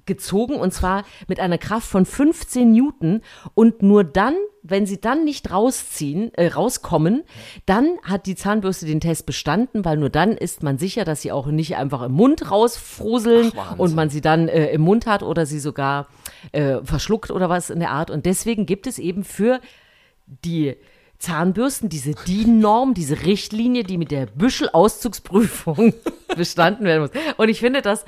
gezogen 0.06 0.56
und 0.56 0.72
zwar 0.72 1.04
mit 1.26 1.40
einer 1.40 1.58
Kraft 1.58 1.88
von 1.88 2.04
15 2.04 2.72
Newton 2.72 3.22
und 3.54 3.82
nur 3.82 4.04
dann, 4.04 4.34
wenn 4.62 4.86
sie 4.86 5.00
dann 5.00 5.24
nicht 5.24 5.50
rausziehen, 5.50 6.32
äh, 6.34 6.48
rauskommen, 6.48 7.24
dann 7.66 7.98
hat 8.02 8.26
die 8.26 8.34
Zahnbürste 8.34 8.86
den 8.86 9.00
Test 9.00 9.26
bestanden, 9.26 9.84
weil 9.84 9.96
nur 9.96 10.10
dann 10.10 10.32
ist 10.32 10.62
man 10.62 10.78
sicher, 10.78 11.04
dass 11.04 11.22
sie 11.22 11.32
auch 11.32 11.46
nicht 11.46 11.76
einfach 11.76 12.02
im 12.02 12.12
Mund 12.12 12.50
rausfruseln 12.50 13.52
Ach, 13.56 13.78
und 13.78 13.94
man 13.94 14.10
sie 14.10 14.20
dann 14.20 14.48
äh, 14.48 14.68
im 14.70 14.82
Mund 14.82 15.06
hat 15.06 15.22
oder 15.22 15.46
sie 15.46 15.60
sogar 15.60 16.08
äh, 16.52 16.78
verschluckt 16.82 17.30
oder 17.30 17.48
was 17.48 17.70
in 17.70 17.80
der 17.80 17.90
Art. 17.90 18.10
Und 18.10 18.26
deswegen 18.26 18.66
gibt 18.66 18.86
es 18.86 18.98
eben 18.98 19.24
für 19.24 19.60
die 20.44 20.76
Zahnbürsten, 21.18 21.88
diese 21.88 22.14
DIN-Norm, 22.14 22.94
diese 22.94 23.24
Richtlinie, 23.24 23.82
die 23.82 23.98
mit 23.98 24.10
der 24.10 24.26
Büschel-Auszugsprüfung 24.26 25.94
bestanden 26.36 26.84
werden 26.84 27.02
muss. 27.02 27.10
Und 27.36 27.48
ich 27.48 27.60
finde 27.60 27.82
das 27.82 28.04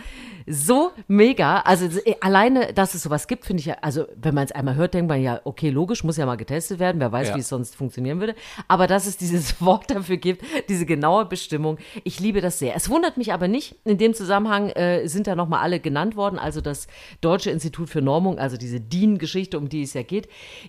so 0.51 0.91
mega. 1.07 1.61
Also 1.61 1.87
äh, 2.05 2.17
alleine, 2.21 2.73
dass 2.73 2.95
es 2.95 3.03
sowas 3.03 3.29
gibt, 3.29 3.47
finde 3.47 3.61
ich 3.61 3.67
ja, 3.67 3.77
also 3.81 4.07
wenn 4.17 4.35
man 4.35 4.45
es 4.45 4.53
einmal 4.53 4.75
hört, 4.75 4.95
denkt 4.95 5.09
man 5.09 5.23
ja, 5.23 5.41
okay, 5.45 5.71
logisch, 5.71 6.03
muss 6.05 6.17
ja 6.17 6.27
mal 6.27 6.37
getestet 6.37 6.81
werden, 6.81 7.01
wer 7.01 7.13
weiß, 7.13 7.29
ja. 7.29 7.37
wie 7.37 7.41
es 7.41 7.49
sonst 7.49 7.77
funktionieren 7.77 8.21
würde. 8.21 8.35
Aber 8.69 8.87
dass 8.87 9.07
es 9.07 9.17
dieses 9.17 9.61
Wort 9.65 9.91
dafür 9.91 10.17
gibt, 10.17 10.45
diese 10.69 10.87
genaue 10.87 11.27
Bestimmung, 11.27 11.79
ich 12.05 12.21
liebe 12.21 12.41
das 12.41 12.59
sehr. 12.59 12.75
Es 12.75 12.89
wundert 12.91 13.17
mich 13.17 13.33
aber 13.33 13.49
nicht, 13.49 13.77
in 13.85 13.99
dem 13.99 14.15
Zusammenhang 14.15 14.71
äh, 14.71 15.07
sind 15.07 15.27
da 15.27 15.37
nochmal 15.37 15.61
alle 15.61 15.81
genannt 15.81 16.17
worden, 16.17 16.39
also 16.39 16.61
das 16.61 16.87
Deutsche 17.21 17.51
Institut 17.51 17.89
für 17.89 18.03
Normung, 18.03 18.39
also 18.39 18.57
diese 18.57 18.81
DIN-Geschichte, 18.81 19.59
um 19.59 19.69
die 19.69 19.83
es 19.83 19.95
ja 19.95 20.03
geht, 20.03 20.29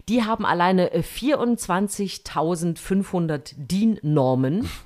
die 0.10 0.24
haben 0.24 0.46
alleine 0.46 0.92
24.500 0.92 3.34
äh, 3.34 3.40
DIN-Normen 3.58 4.70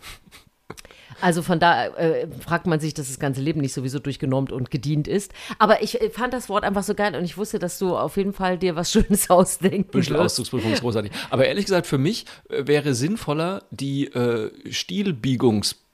also 1.22 1.42
von 1.42 1.60
da 1.60 1.88
äh, 1.88 2.28
fragt 2.40 2.68
man 2.68 2.80
sich, 2.80 2.94
dass 2.94 3.08
das 3.08 3.20
ganze 3.20 3.42
Leben 3.42 3.62
nicht 3.62 3.74
sowieso 3.74 4.00
durchgenormt 4.00 4.52
und 4.52 4.72
gedient 4.72 5.08
ist. 5.08 5.34
Aber 5.60 5.82
ich 5.82 6.02
äh, 6.02 6.10
fand 6.10 6.34
das 6.34 6.50
Wort 6.50 6.64
einfach 6.64 6.84
so 6.84 6.96
geil 6.96 7.16
und 7.16 7.24
ich 7.24 7.38
wusste, 7.38 7.60
dass 7.60 7.80
du 7.80 7.96
auf 7.96 8.18
jeden 8.18 8.34
Fall 8.34 8.58
dir 8.58 8.76
was 8.76 8.92
Schönes 8.96 9.30
ausdenken 9.30 9.92
Büschel 9.92 10.18
Auszugsprüfung 10.18 10.74
ist 10.74 10.82
großartig. 10.82 11.12
Aber 11.30 11.46
ehrlich 11.46 11.66
gesagt, 11.66 11.88
für 11.88 11.98
mich 11.98 12.26
äh, 12.50 12.68
wäre 12.68 12.94
sinnvoller 12.94 13.64
die 13.72 14.08
äh, 14.08 14.52
Stilbiegungs 14.72 15.85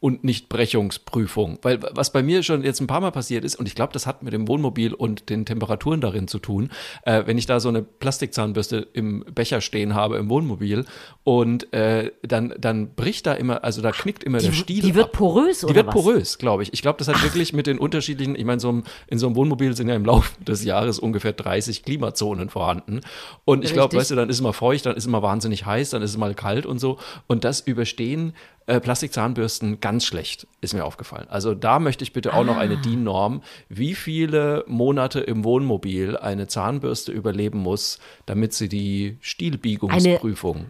und 0.00 0.24
nicht 0.24 0.48
Brechungsprüfung. 0.48 1.58
Weil 1.62 1.80
was 1.92 2.12
bei 2.12 2.22
mir 2.22 2.42
schon 2.42 2.62
jetzt 2.62 2.80
ein 2.80 2.86
paar 2.86 3.00
Mal 3.00 3.10
passiert 3.10 3.44
ist, 3.44 3.56
und 3.56 3.66
ich 3.66 3.74
glaube, 3.74 3.92
das 3.92 4.06
hat 4.06 4.22
mit 4.22 4.32
dem 4.32 4.48
Wohnmobil 4.48 4.94
und 4.94 5.30
den 5.30 5.46
Temperaturen 5.46 6.00
darin 6.00 6.28
zu 6.28 6.38
tun, 6.38 6.70
äh, 7.02 7.22
wenn 7.26 7.38
ich 7.38 7.46
da 7.46 7.60
so 7.60 7.68
eine 7.68 7.82
Plastikzahnbürste 7.82 8.86
im 8.92 9.24
Becher 9.34 9.60
stehen 9.60 9.94
habe 9.94 10.16
im 10.18 10.28
Wohnmobil 10.28 10.84
und 11.24 11.72
äh, 11.72 12.12
dann, 12.22 12.54
dann 12.58 12.94
bricht 12.94 13.26
da 13.26 13.32
immer, 13.32 13.64
also 13.64 13.82
da 13.82 13.92
knickt 13.92 14.22
immer 14.24 14.38
die, 14.38 14.46
der 14.46 14.52
Stiel. 14.52 14.82
Die 14.82 14.94
wird 14.94 15.06
ab. 15.06 15.12
porös, 15.12 15.64
oder? 15.64 15.72
Die 15.72 15.76
wird 15.76 15.86
was? 15.86 15.94
porös, 15.94 16.38
glaube 16.38 16.62
ich. 16.62 16.72
Ich 16.72 16.82
glaube, 16.82 16.98
das 16.98 17.08
hat 17.08 17.16
Ach. 17.18 17.24
wirklich 17.24 17.52
mit 17.52 17.66
den 17.66 17.78
unterschiedlichen, 17.78 18.36
ich 18.36 18.44
meine, 18.44 18.60
so 18.60 18.82
in 19.06 19.18
so 19.18 19.26
einem 19.26 19.36
Wohnmobil 19.36 19.74
sind 19.76 19.88
ja 19.88 19.94
im 19.94 20.04
Laufe 20.04 20.32
des 20.46 20.64
Jahres 20.64 20.98
ungefähr 20.98 21.32
30 21.32 21.82
Klimazonen 21.82 22.48
vorhanden. 22.48 23.00
Und 23.44 23.64
ich 23.64 23.72
glaube, 23.72 23.96
weißt 23.96 24.10
du, 24.10 24.14
dann 24.14 24.28
ist 24.28 24.36
es 24.36 24.42
mal 24.42 24.52
feucht, 24.52 24.86
dann 24.86 24.96
ist 24.96 25.04
es 25.04 25.10
mal 25.10 25.22
wahnsinnig 25.22 25.64
heiß, 25.64 25.90
dann 25.90 26.02
ist 26.02 26.10
es 26.10 26.16
mal 26.16 26.34
kalt 26.34 26.66
und 26.66 26.78
so. 26.78 26.98
Und 27.26 27.44
das 27.44 27.60
überstehen 27.60 28.34
äh, 28.66 28.80
Plastikzahnbürsten 28.80 29.80
ganz 29.80 30.04
schlecht, 30.04 30.46
ist 30.60 30.74
mir 30.74 30.84
aufgefallen. 30.84 31.26
Also 31.28 31.54
da 31.54 31.78
möchte 31.78 32.04
ich 32.04 32.12
bitte 32.12 32.34
auch 32.34 32.40
ah. 32.40 32.44
noch 32.44 32.56
eine 32.56 32.74
ah. 32.74 32.80
DIN-Norm, 32.80 33.42
wie 33.68 33.94
viele 33.94 34.64
Monate 34.66 35.20
im 35.20 35.44
Wohnmobil 35.44 36.16
eine 36.16 36.48
Zahnbürste 36.48 37.12
überleben 37.12 37.58
muss, 37.58 37.98
damit 38.26 38.52
sie 38.52 38.68
die 38.68 39.18
Stielbiegungsprüfung 39.20 40.66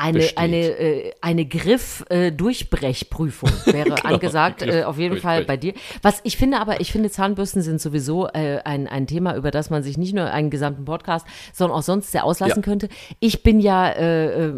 eine 0.00 0.20
eine, 0.20 0.36
eine, 0.36 0.56
äh, 0.56 1.12
eine 1.20 1.46
Griff-Durchbrechprüfung 1.46 3.50
äh, 3.66 3.66
wäre 3.72 3.90
genau, 3.90 4.02
angesagt, 4.02 4.62
äh, 4.62 4.84
auf 4.84 4.98
jeden 4.98 5.18
Fall 5.18 5.44
bei 5.44 5.56
dir. 5.56 5.74
Was 6.02 6.20
ich 6.24 6.36
finde 6.36 6.58
aber, 6.58 6.80
ich 6.80 6.92
finde, 6.92 7.10
Zahnbürsten 7.10 7.62
sind 7.62 7.80
sowieso 7.80 8.26
äh, 8.28 8.60
ein, 8.64 8.86
ein 8.88 9.06
Thema, 9.06 9.36
über 9.36 9.50
das 9.50 9.70
man 9.70 9.82
sich 9.82 9.96
nicht 9.98 10.14
nur 10.14 10.30
einen 10.30 10.50
gesamten 10.50 10.84
Podcast, 10.84 11.26
sondern 11.52 11.78
auch 11.78 11.82
sonst 11.82 12.12
sehr 12.12 12.24
auslassen 12.24 12.58
ja. 12.58 12.62
könnte. 12.62 12.88
Ich 13.18 13.42
bin 13.42 13.60
ja 13.60 13.88
äh, 13.90 14.48
äh 14.48 14.52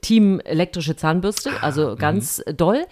Team 0.00 0.40
elektrische 0.40 0.96
Zahnbürste, 0.96 1.50
ah, 1.50 1.62
also 1.62 1.90
mhm. 1.90 1.96
ganz 1.96 2.42
doll. 2.56 2.86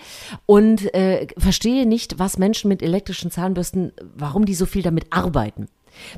Und 0.47 0.95
äh, 0.95 1.27
verstehe 1.39 1.87
nicht, 1.87 2.19
was 2.19 2.39
Menschen 2.39 2.69
mit 2.69 2.83
elektrischen 2.83 3.31
Zahnbürsten, 3.31 3.93
warum 4.15 4.45
die 4.45 4.55
so 4.55 4.67
viel 4.67 4.83
damit 4.83 5.07
arbeiten. 5.11 5.69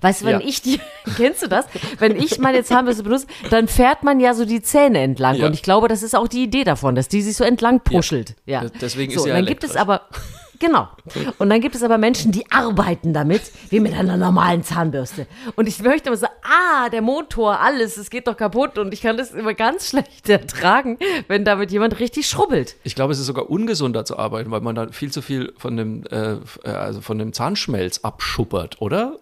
Weißt 0.01 0.23
du, 0.23 0.27
wenn 0.27 0.41
ja. 0.41 0.47
ich 0.47 0.63
die, 0.63 0.81
kennst 1.17 1.43
du 1.43 1.49
das? 1.49 1.67
Wenn 1.99 2.17
ich 2.17 2.39
meine 2.39 2.65
Zahnbürste 2.65 3.03
benutze, 3.03 3.27
dann 3.51 3.69
fährt 3.69 4.03
man 4.03 4.21
ja 4.21 4.35
so 4.35 4.45
die 4.45 4.63
Zähne 4.63 5.01
entlang. 5.01 5.37
Ja. 5.37 5.47
Und 5.47 5.55
ich 5.55 5.63
glaube, 5.63 5.89
das 5.89 6.03
ist 6.03 6.15
auch 6.15 6.29
die 6.29 6.45
Idee 6.45 6.65
davon, 6.65 6.95
dass 6.95 7.09
die 7.09 7.23
sich 7.23 7.37
so 7.37 7.45
entlang 7.45 7.81
puschelt. 7.81 8.35
Ja. 8.47 8.65
ja. 8.65 8.71
Deswegen 8.81 9.13
so, 9.13 9.21
ist 9.21 9.27
ja 9.27 9.35
dann 9.35 9.47
gibt 9.47 9.65
es 9.65 9.77
aber, 9.77 10.03
genau. 10.59 10.89
Und 11.39 11.51
dann 11.51 11.61
gibt 11.61 11.75
es 11.75 11.83
aber 11.83 11.99
Menschen, 11.99 12.33
die 12.33 12.51
arbeiten 12.51 13.13
damit, 13.13 13.43
wie 13.69 13.81
mit 13.81 13.93
einer 13.93 14.17
normalen 14.17 14.63
Zahnbürste. 14.63 15.27
Und 15.57 15.67
ich 15.67 15.83
möchte 15.83 16.09
immer 16.09 16.17
so, 16.17 16.27
ah, 16.27 16.89
der 16.89 17.03
Motor, 17.03 17.61
alles, 17.61 17.97
es 17.97 18.09
geht 18.09 18.27
doch 18.27 18.37
kaputt. 18.37 18.79
Und 18.79 18.95
ich 18.95 19.03
kann 19.03 19.17
das 19.17 19.33
immer 19.33 19.55
ganz 19.55 19.89
schlecht 19.89 20.29
ertragen, 20.29 20.99
wenn 21.29 21.45
damit 21.45 21.71
jemand 21.71 21.99
richtig 21.99 22.27
schrubbelt. 22.29 22.77
Ich 22.85 22.95
glaube, 22.95 23.13
es 23.13 23.19
ist 23.19 23.27
sogar 23.27 23.51
ungesunder 23.51 24.05
zu 24.05 24.19
arbeiten, 24.19 24.51
weil 24.51 24.61
man 24.61 24.75
da 24.75 24.89
viel 24.89 25.13
zu 25.13 25.21
viel 25.21 25.53
von 25.59 25.77
dem, 25.77 26.05
äh, 26.11 26.37
also 26.69 27.01
von 27.01 27.19
dem 27.19 27.33
Zahnschmelz 27.33 27.99
abschuppert, 27.99 28.81
oder? 28.81 29.19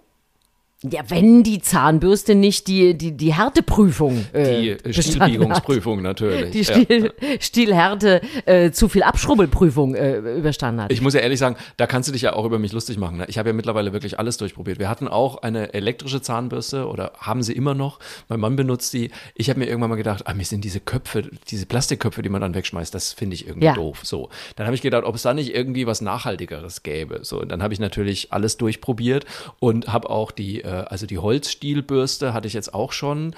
Ja, 0.83 1.03
wenn 1.09 1.43
die 1.43 1.61
Zahnbürste 1.61 2.35
nicht 2.35 2.67
die, 2.67 2.97
die, 2.97 3.13
die 3.13 3.35
Härteprüfung. 3.35 4.25
Äh, 4.33 4.77
die 4.77 4.95
Stielbiegungsprüfung 4.95 6.01
natürlich. 6.01 6.53
Die 6.53 6.65
Stiel, 6.65 7.13
ja. 7.21 7.29
Stielhärte, 7.39 8.23
äh, 8.47 8.71
zu 8.71 8.89
viel 8.89 9.03
Abschrubbelprüfung 9.03 9.95
äh, 9.95 10.17
überstanden 10.39 10.85
hat. 10.85 10.93
Ich 10.93 11.03
muss 11.03 11.13
ja 11.13 11.21
ehrlich 11.21 11.39
sagen, 11.39 11.57
da 11.77 11.87
kannst 11.87 12.09
du 12.09 12.15
dich 12.15 12.23
ja 12.23 12.33
auch 12.33 12.47
über 12.47 12.59
mich 12.59 12.73
lustig 12.73 12.97
machen. 12.97 13.19
Ne? 13.19 13.27
Ich 13.29 13.37
habe 13.37 13.51
ja 13.51 13.53
mittlerweile 13.53 13.93
wirklich 13.93 14.19
alles 14.19 14.39
durchprobiert. 14.39 14.79
Wir 14.79 14.89
hatten 14.89 15.07
auch 15.07 15.43
eine 15.43 15.75
elektrische 15.75 16.23
Zahnbürste 16.23 16.87
oder 16.89 17.13
haben 17.19 17.43
sie 17.43 17.53
immer 17.53 17.75
noch. 17.75 17.99
Mein 18.31 18.41
Mann 18.41 18.57
benutzt 18.57 18.95
die. 18.95 19.11
Ich 19.35 19.51
habe 19.51 19.59
mir 19.59 19.67
irgendwann 19.67 19.91
mal 19.91 19.97
gedacht, 19.97 20.27
ah, 20.29 20.33
mir 20.33 20.47
sind 20.47 20.65
diese 20.65 20.81
Köpfe, 20.81 21.29
diese 21.49 21.67
Plastikköpfe, 21.67 22.23
die 22.23 22.31
man 22.31 22.41
dann 22.41 22.55
wegschmeißt, 22.55 22.95
das 22.95 23.13
finde 23.13 23.35
ich 23.35 23.47
irgendwie 23.47 23.67
ja. 23.67 23.75
doof. 23.75 24.01
So. 24.03 24.31
Dann 24.57 24.65
habe 24.65 24.75
ich 24.75 24.81
gedacht, 24.81 25.05
ob 25.05 25.15
es 25.15 25.21
da 25.21 25.35
nicht 25.35 25.55
irgendwie 25.55 25.87
was 25.87 26.01
Nachhaltigeres 26.01 26.83
gäbe. 26.83 27.21
So, 27.23 27.39
und 27.39 27.51
dann 27.53 27.63
habe 27.63 27.75
ich 27.75 27.81
natürlich 27.81 28.33
alles 28.33 28.57
durchprobiert 28.57 29.27
und 29.59 29.93
habe 29.93 30.09
auch 30.09 30.31
die 30.31 30.63
äh, 30.63 30.70
also 30.71 31.07
die 31.07 31.19
Holzstielbürste 31.19 32.33
hatte 32.33 32.49
ich 32.49 32.55
jetzt 32.55 32.75
auch 32.75 32.93
schon. 32.93 33.35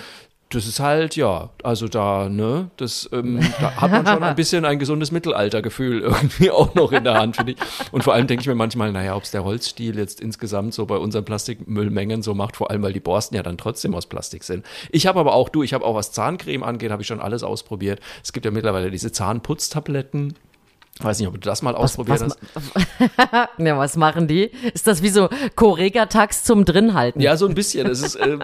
Das 0.50 0.66
ist 0.66 0.80
halt, 0.80 1.16
ja, 1.16 1.48
also 1.62 1.88
da, 1.88 2.28
ne, 2.28 2.70
das, 2.76 3.08
ähm, 3.10 3.40
da 3.58 3.74
hat 3.76 3.90
man 3.90 4.06
schon 4.06 4.22
ein 4.22 4.36
bisschen 4.36 4.66
ein 4.66 4.78
gesundes 4.78 5.10
Mittelaltergefühl 5.10 6.00
irgendwie 6.02 6.50
auch 6.50 6.74
noch 6.74 6.92
in 6.92 7.04
der 7.04 7.14
Hand, 7.14 7.36
finde 7.36 7.52
ich. 7.52 7.58
Und 7.90 8.04
vor 8.04 8.12
allem 8.12 8.26
denke 8.26 8.42
ich 8.42 8.46
mir 8.46 8.54
manchmal, 8.54 8.92
naja, 8.92 9.16
ob 9.16 9.22
es 9.22 9.30
der 9.30 9.44
Holzstiel 9.44 9.96
jetzt 9.96 10.20
insgesamt 10.20 10.74
so 10.74 10.84
bei 10.84 10.96
unseren 10.96 11.24
Plastikmüllmengen 11.24 12.20
so 12.22 12.34
macht, 12.34 12.56
vor 12.56 12.70
allem, 12.70 12.82
weil 12.82 12.92
die 12.92 13.00
Borsten 13.00 13.34
ja 13.34 13.42
dann 13.42 13.56
trotzdem 13.56 13.94
aus 13.94 14.04
Plastik 14.04 14.44
sind. 14.44 14.66
Ich 14.90 15.06
habe 15.06 15.18
aber 15.20 15.32
auch, 15.32 15.48
du, 15.48 15.62
ich 15.62 15.72
habe 15.72 15.86
auch 15.86 15.94
was 15.94 16.12
Zahncreme 16.12 16.64
angeht, 16.64 16.90
habe 16.90 17.00
ich 17.00 17.08
schon 17.08 17.20
alles 17.20 17.42
ausprobiert. 17.42 18.00
Es 18.22 18.34
gibt 18.34 18.44
ja 18.44 18.50
mittlerweile 18.50 18.90
diese 18.90 19.10
Zahnputztabletten 19.10 20.34
Weiß 21.00 21.18
nicht, 21.18 21.26
ob 21.26 21.34
du 21.34 21.40
das 21.40 21.62
mal 21.62 21.74
ausprobiert 21.74 22.20
was, 22.20 22.36
hast. 22.54 23.48
ja, 23.58 23.78
was 23.78 23.96
machen 23.96 24.28
die? 24.28 24.50
Ist 24.74 24.86
das 24.86 25.02
wie 25.02 25.08
so 25.08 25.30
Correga-Tax 25.56 26.44
zum 26.44 26.66
Drinhalten? 26.66 27.20
Ja, 27.20 27.36
so 27.38 27.46
ein 27.46 27.54
bisschen. 27.54 27.86
Es 27.88 28.02
ist, 28.02 28.16
äh, 28.16 28.38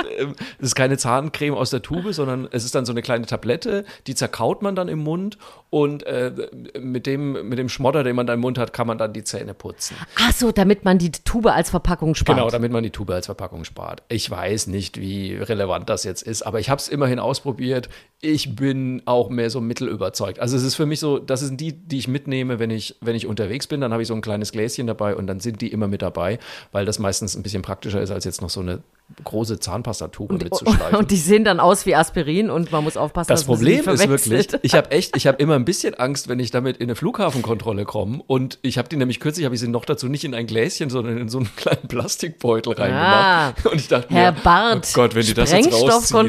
es 0.58 0.68
ist 0.68 0.74
keine 0.74 0.96
Zahncreme 0.96 1.54
aus 1.54 1.70
der 1.70 1.82
Tube, 1.82 2.14
sondern 2.14 2.48
es 2.50 2.64
ist 2.64 2.74
dann 2.74 2.86
so 2.86 2.92
eine 2.92 3.02
kleine 3.02 3.26
Tablette, 3.26 3.84
die 4.06 4.14
zerkaut 4.14 4.62
man 4.62 4.74
dann 4.74 4.88
im 4.88 5.00
Mund 5.00 5.36
und 5.70 6.04
äh, 6.04 6.32
mit, 6.80 7.06
dem, 7.06 7.48
mit 7.48 7.58
dem 7.58 7.68
Schmodder, 7.68 8.02
den 8.02 8.16
man 8.16 8.26
da 8.26 8.32
im 8.32 8.40
Mund 8.40 8.56
hat, 8.56 8.72
kann 8.72 8.86
man 8.86 8.96
dann 8.96 9.12
die 9.12 9.24
Zähne 9.24 9.52
putzen. 9.52 9.96
Ach 10.18 10.32
so, 10.32 10.50
damit 10.50 10.84
man 10.84 10.96
die 10.96 11.12
Tube 11.12 11.46
als 11.46 11.68
Verpackung 11.68 12.14
spart. 12.14 12.38
Genau, 12.38 12.50
damit 12.50 12.72
man 12.72 12.82
die 12.82 12.90
Tube 12.90 13.10
als 13.10 13.26
Verpackung 13.26 13.64
spart. 13.64 14.02
Ich 14.08 14.30
weiß 14.30 14.68
nicht, 14.68 14.98
wie 14.98 15.36
relevant 15.36 15.90
das 15.90 16.04
jetzt 16.04 16.22
ist, 16.22 16.42
aber 16.42 16.60
ich 16.60 16.70
habe 16.70 16.80
es 16.80 16.88
immerhin 16.88 17.18
ausprobiert. 17.18 17.90
Ich 18.20 18.56
bin 18.56 19.02
auch 19.04 19.28
mehr 19.28 19.50
so 19.50 19.60
mittelüberzeugt. 19.60 20.40
Also 20.40 20.56
es 20.56 20.64
ist 20.64 20.74
für 20.74 20.86
mich 20.86 20.98
so, 20.98 21.18
das 21.18 21.40
sind 21.40 21.60
die, 21.60 21.72
die 21.72 21.98
ich 21.98 22.08
mitnehme 22.08 22.38
nehme, 22.38 22.58
wenn 22.58 22.70
ich, 22.70 22.96
wenn 23.00 23.16
ich 23.16 23.26
unterwegs 23.26 23.66
bin, 23.66 23.80
dann 23.80 23.92
habe 23.92 24.02
ich 24.02 24.08
so 24.08 24.14
ein 24.14 24.20
kleines 24.20 24.52
Gläschen 24.52 24.86
dabei 24.86 25.14
und 25.14 25.26
dann 25.26 25.40
sind 25.40 25.60
die 25.60 25.68
immer 25.68 25.88
mit 25.88 26.02
dabei, 26.02 26.38
weil 26.72 26.84
das 26.84 26.98
meistens 26.98 27.36
ein 27.36 27.42
bisschen 27.42 27.62
praktischer 27.62 28.00
ist, 28.00 28.10
als 28.10 28.24
jetzt 28.24 28.40
noch 28.40 28.50
so 28.50 28.60
eine 28.60 28.80
große 29.24 29.58
Zahnpastatube 29.58 30.34
mitzuschleifen. 30.34 30.94
Und 30.98 31.10
die 31.10 31.16
sehen 31.16 31.42
dann 31.42 31.60
aus 31.60 31.86
wie 31.86 31.94
Aspirin 31.94 32.50
und 32.50 32.70
man 32.72 32.84
muss 32.84 32.98
aufpassen, 32.98 33.28
das 33.28 33.40
dass 33.40 33.46
Problem 33.46 33.82
man 33.86 33.96
sie 33.96 34.04
ist 34.04 34.28
wirklich, 34.28 34.48
ich 34.62 34.74
habe 34.74 34.90
echt, 34.90 35.16
ich 35.16 35.26
habe 35.26 35.38
immer 35.42 35.54
ein 35.54 35.64
bisschen 35.64 35.94
Angst, 35.94 36.28
wenn 36.28 36.38
ich 36.40 36.50
damit 36.50 36.76
in 36.76 36.84
eine 36.84 36.94
Flughafenkontrolle 36.94 37.86
komme 37.86 38.22
und 38.26 38.58
ich 38.60 38.76
habe 38.76 38.88
die 38.90 38.96
nämlich 38.96 39.18
kürzlich, 39.18 39.46
habe 39.46 39.54
ich 39.54 39.62
sie 39.62 39.68
noch 39.68 39.86
dazu 39.86 40.08
nicht 40.08 40.24
in 40.24 40.34
ein 40.34 40.46
Gläschen, 40.46 40.90
sondern 40.90 41.16
in 41.16 41.30
so 41.30 41.38
einen 41.38 41.48
kleinen 41.56 41.88
Plastikbeutel 41.88 42.74
reingemacht. 42.74 43.56
Ah, 43.64 43.70
und 43.70 43.76
ich 43.76 43.88
dachte 43.88 44.12
Herr 44.12 44.32
mir, 44.32 44.40
Barth, 44.42 44.88
oh 44.90 44.94
Gott, 44.94 45.14
wenn 45.14 45.24
die 45.24 45.32
das 45.32 45.52
jetzt 45.52 45.72
rausziehen 45.72 46.28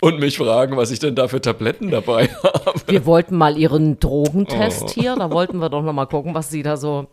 und 0.00 0.20
mich 0.20 0.38
fragen, 0.38 0.76
was 0.76 0.92
ich 0.92 1.00
denn 1.00 1.16
da 1.16 1.21
für 1.28 1.40
Tabletten 1.40 1.90
dabei 1.90 2.28
habe. 2.28 2.80
Wir 2.86 3.06
wollten 3.06 3.36
mal 3.36 3.56
ihren 3.56 3.98
Drogentest 3.98 4.82
oh. 4.82 4.88
hier, 4.88 5.16
da 5.16 5.30
wollten 5.30 5.58
wir 5.60 5.68
doch 5.68 5.82
noch 5.82 5.92
mal 5.92 6.06
gucken, 6.06 6.34
was 6.34 6.50
sie 6.50 6.62
da 6.62 6.76
so 6.76 7.06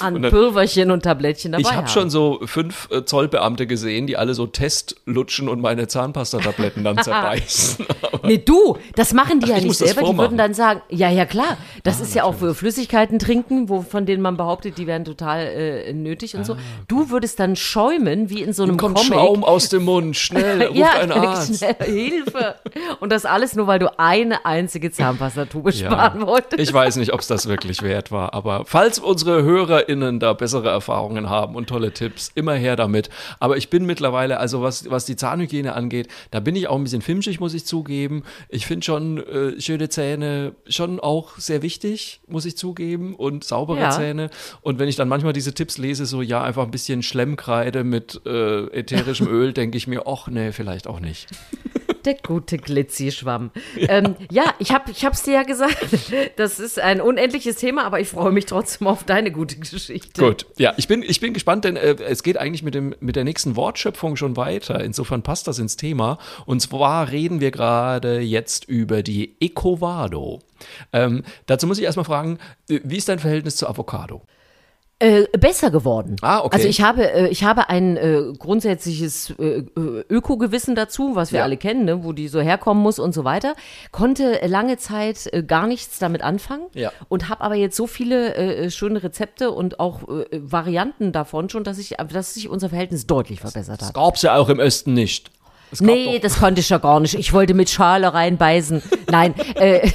an 0.00 0.22
dann, 0.22 0.30
Pulverchen 0.30 0.90
und 0.90 1.02
Tablettchen 1.02 1.52
dabei 1.52 1.62
Ich 1.62 1.72
habe 1.72 1.88
schon 1.88 2.10
so 2.10 2.40
fünf 2.44 2.88
äh, 2.90 3.04
Zollbeamte 3.04 3.66
gesehen, 3.66 4.06
die 4.06 4.16
alle 4.16 4.34
so 4.34 4.46
Testlutschen 4.46 5.48
und 5.48 5.60
meine 5.60 5.88
Zahnpastatabletten 5.88 6.84
dann 6.84 6.98
zerbeißen. 7.02 7.86
nee, 8.24 8.38
du, 8.38 8.76
das 8.94 9.12
machen 9.12 9.40
die 9.40 9.52
Ach, 9.52 9.56
ja 9.56 9.62
nicht 9.62 9.76
selber. 9.76 10.02
Die 10.02 10.16
würden 10.16 10.38
dann 10.38 10.54
sagen, 10.54 10.82
ja, 10.88 11.10
ja, 11.10 11.24
klar, 11.24 11.56
das 11.82 12.00
ah, 12.00 12.04
ist 12.04 12.14
ja 12.14 12.24
auch 12.24 12.34
für 12.34 12.54
Flüssigkeiten 12.54 13.18
trinken, 13.18 13.68
wo, 13.68 13.82
von 13.82 14.06
denen 14.06 14.22
man 14.22 14.36
behauptet, 14.36 14.78
die 14.78 14.86
wären 14.86 15.04
total 15.04 15.46
äh, 15.46 15.92
nötig 15.92 16.34
und 16.34 16.42
ah, 16.42 16.44
so. 16.44 16.56
Du 16.86 17.10
würdest 17.10 17.40
dann 17.40 17.56
schäumen, 17.56 18.30
wie 18.30 18.42
in 18.42 18.52
so 18.52 18.62
einem 18.62 18.76
kommt 18.76 18.96
Comic. 18.96 19.12
Schaum 19.14 19.44
aus 19.44 19.68
dem 19.68 19.84
Mund, 19.84 20.16
schnell, 20.16 20.62
ruft 20.66 20.78
ja, 20.78 20.92
ein 20.92 21.12
Arzt. 21.12 21.58
Schnell, 21.58 21.76
Hilfe. 21.84 22.56
Und 23.00 23.10
das 23.10 23.24
alles 23.24 23.54
nur, 23.54 23.66
weil 23.66 23.78
du 23.78 23.98
eine 23.98 24.44
einzige 24.44 24.90
Zahnpastatube 24.90 25.70
ja, 25.70 25.86
sparen 25.86 26.26
wolltest. 26.26 26.60
Ich 26.60 26.72
weiß 26.72 26.96
nicht, 26.96 27.12
ob 27.12 27.20
es 27.20 27.26
das 27.26 27.48
wirklich 27.48 27.82
wert 27.82 28.12
war, 28.12 28.34
aber 28.34 28.64
falls 28.64 28.98
unsere 28.98 29.42
Hörer 29.42 29.77
HörerInnen 29.78 30.20
da 30.20 30.32
bessere 30.32 30.68
Erfahrungen 30.68 31.28
haben 31.28 31.54
und 31.54 31.68
tolle 31.68 31.92
Tipps, 31.92 32.30
immer 32.34 32.54
her 32.54 32.76
damit. 32.76 33.08
Aber 33.40 33.56
ich 33.56 33.70
bin 33.70 33.86
mittlerweile, 33.86 34.38
also 34.38 34.62
was, 34.62 34.90
was 34.90 35.04
die 35.04 35.16
Zahnhygiene 35.16 35.74
angeht, 35.74 36.08
da 36.30 36.40
bin 36.40 36.56
ich 36.56 36.68
auch 36.68 36.76
ein 36.76 36.84
bisschen 36.84 37.02
filmschig, 37.02 37.40
muss 37.40 37.54
ich 37.54 37.64
zugeben. 37.64 38.24
Ich 38.48 38.66
finde 38.66 38.84
schon 38.84 39.18
äh, 39.18 39.60
schöne 39.60 39.88
Zähne 39.88 40.54
schon 40.66 41.00
auch 41.00 41.38
sehr 41.38 41.62
wichtig, 41.62 42.20
muss 42.26 42.44
ich 42.44 42.56
zugeben, 42.56 43.14
und 43.14 43.44
saubere 43.44 43.80
ja. 43.80 43.90
Zähne. 43.90 44.30
Und 44.62 44.78
wenn 44.78 44.88
ich 44.88 44.96
dann 44.96 45.08
manchmal 45.08 45.32
diese 45.32 45.54
Tipps 45.54 45.78
lese, 45.78 46.06
so 46.06 46.22
ja, 46.22 46.42
einfach 46.42 46.64
ein 46.64 46.70
bisschen 46.70 47.02
Schlemmkreide 47.02 47.84
mit 47.84 48.20
äh, 48.26 48.66
ätherischem 48.66 49.26
Öl, 49.28 49.52
denke 49.52 49.78
ich 49.78 49.86
mir, 49.86 50.06
ach 50.06 50.28
nee, 50.28 50.52
vielleicht 50.52 50.86
auch 50.86 51.00
nicht. 51.00 51.28
Der 52.04 52.14
gute 52.14 52.58
Glitzi-Schwamm. 52.58 53.50
Ja, 53.76 53.88
ähm, 53.88 54.16
ja 54.30 54.54
ich 54.58 54.72
habe 54.72 54.90
es 54.90 55.22
dir 55.22 55.34
ja 55.34 55.42
gesagt. 55.42 55.78
Das 56.36 56.60
ist 56.60 56.78
ein 56.78 57.00
unendliches 57.00 57.56
Thema, 57.56 57.84
aber 57.84 58.00
ich 58.00 58.08
freue 58.08 58.32
mich 58.32 58.46
trotzdem 58.46 58.86
auf 58.86 59.04
deine 59.04 59.32
gute 59.32 59.56
Geschichte. 59.56 60.20
Gut, 60.20 60.46
ja, 60.56 60.74
ich 60.76 60.88
bin, 60.88 61.02
ich 61.02 61.20
bin 61.20 61.32
gespannt, 61.32 61.64
denn 61.64 61.76
äh, 61.76 61.94
es 61.94 62.22
geht 62.22 62.36
eigentlich 62.36 62.62
mit, 62.62 62.74
dem, 62.74 62.94
mit 63.00 63.16
der 63.16 63.24
nächsten 63.24 63.56
Wortschöpfung 63.56 64.16
schon 64.16 64.36
weiter. 64.36 64.82
Insofern 64.82 65.22
passt 65.22 65.46
das 65.48 65.58
ins 65.58 65.76
Thema. 65.76 66.18
Und 66.46 66.60
zwar 66.60 67.10
reden 67.10 67.40
wir 67.40 67.50
gerade 67.50 68.20
jetzt 68.20 68.64
über 68.64 69.02
die 69.02 69.36
Ecovado. 69.40 70.40
Ähm, 70.92 71.24
dazu 71.46 71.66
muss 71.66 71.78
ich 71.78 71.84
erstmal 71.84 72.04
fragen, 72.04 72.38
wie 72.68 72.96
ist 72.96 73.08
dein 73.08 73.18
Verhältnis 73.18 73.56
zu 73.56 73.68
Avocado? 73.68 74.22
Äh, 75.00 75.26
besser 75.38 75.70
geworden. 75.70 76.16
Ah, 76.22 76.40
okay. 76.40 76.56
Also 76.56 76.66
ich 76.66 76.80
habe, 76.80 77.08
äh, 77.12 77.28
ich 77.28 77.44
habe 77.44 77.68
ein 77.68 77.96
äh, 77.96 78.20
grundsätzliches 78.36 79.30
äh, 79.38 79.58
äh, 79.58 79.64
Öko-Gewissen 80.10 80.74
dazu, 80.74 81.14
was 81.14 81.30
wir 81.30 81.38
Ja. 81.38 81.44
alle 81.44 81.56
kennen, 81.56 81.84
ne? 81.84 82.02
wo 82.02 82.12
die 82.12 82.26
so 82.26 82.40
herkommen 82.40 82.82
muss 82.82 82.98
und 82.98 83.14
so 83.14 83.22
weiter. 83.22 83.54
Konnte 83.92 84.40
lange 84.44 84.76
Zeit 84.76 85.28
äh, 85.32 85.44
gar 85.44 85.68
nichts 85.68 86.00
damit 86.00 86.22
anfangen 86.22 86.64
Ja. 86.74 86.90
und 87.08 87.28
habe 87.28 87.42
aber 87.42 87.54
jetzt 87.54 87.76
so 87.76 87.86
viele 87.86 88.34
äh, 88.34 88.70
schöne 88.70 89.00
Rezepte 89.00 89.52
und 89.52 89.78
auch 89.78 90.02
äh, 90.08 90.24
Varianten 90.32 91.12
davon 91.12 91.48
schon, 91.48 91.62
dass, 91.62 91.78
ich, 91.78 91.94
dass 92.12 92.34
sich 92.34 92.48
unser 92.48 92.70
Verhältnis 92.70 93.06
deutlich 93.06 93.38
verbessert 93.38 93.80
Das 93.80 93.88
hat. 93.88 93.94
gab's 93.94 94.22
ja 94.22 94.34
auch 94.34 94.48
im 94.48 94.58
Osten 94.58 94.94
nicht. 94.94 95.30
Gab 95.70 95.80
Nee, 95.82 96.14
doch- 96.16 96.22
das 96.22 96.40
konnte 96.40 96.60
ich 96.60 96.70
ja 96.70 96.78
gar 96.78 96.98
nicht. 96.98 97.14
Ich 97.14 97.32
wollte 97.32 97.54
mit 97.54 97.70
Schale 97.70 98.12
reinbeißen. 98.14 98.82
Nein, 99.12 99.34
äh, 99.54 99.88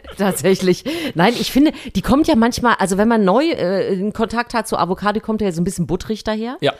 tatsächlich. 0.16 0.84
Nein, 1.14 1.34
ich 1.38 1.52
finde, 1.52 1.72
die 1.94 2.02
kommt 2.02 2.28
ja 2.28 2.36
manchmal, 2.36 2.76
also 2.78 2.98
wenn 2.98 3.08
man 3.08 3.24
neu 3.24 3.44
äh, 3.50 3.92
in 3.94 4.12
Kontakt 4.12 4.54
hat 4.54 4.68
zu 4.68 4.76
Avocado, 4.76 5.20
kommt 5.20 5.40
ja 5.40 5.52
so 5.52 5.60
ein 5.60 5.64
bisschen 5.64 5.86
butterig 5.86 6.24
daher. 6.24 6.56
Ja. 6.60 6.72